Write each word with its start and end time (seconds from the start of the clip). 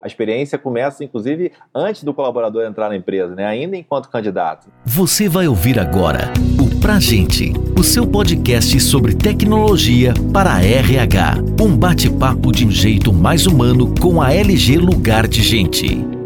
A 0.00 0.06
experiência 0.06 0.56
começa, 0.56 1.02
inclusive, 1.02 1.50
antes 1.74 2.04
do 2.04 2.14
colaborador 2.14 2.64
entrar 2.64 2.88
na 2.88 2.94
empresa, 2.94 3.34
né? 3.34 3.44
ainda 3.44 3.76
enquanto 3.76 4.08
candidato. 4.08 4.68
Você 4.84 5.28
vai 5.28 5.48
ouvir 5.48 5.76
agora 5.78 6.32
o 6.60 6.80
Pra 6.80 7.00
Gente, 7.00 7.52
o 7.76 7.82
seu 7.82 8.06
podcast 8.06 8.78
sobre 8.78 9.12
tecnologia 9.16 10.14
para 10.32 10.54
a 10.54 10.64
RH. 10.64 11.38
Um 11.60 11.76
bate-papo 11.76 12.52
de 12.52 12.64
um 12.64 12.70
jeito 12.70 13.12
mais 13.12 13.46
humano 13.46 13.92
com 14.00 14.22
a 14.22 14.32
LG 14.32 14.78
Lugar 14.78 15.26
de 15.26 15.42
Gente. 15.42 16.17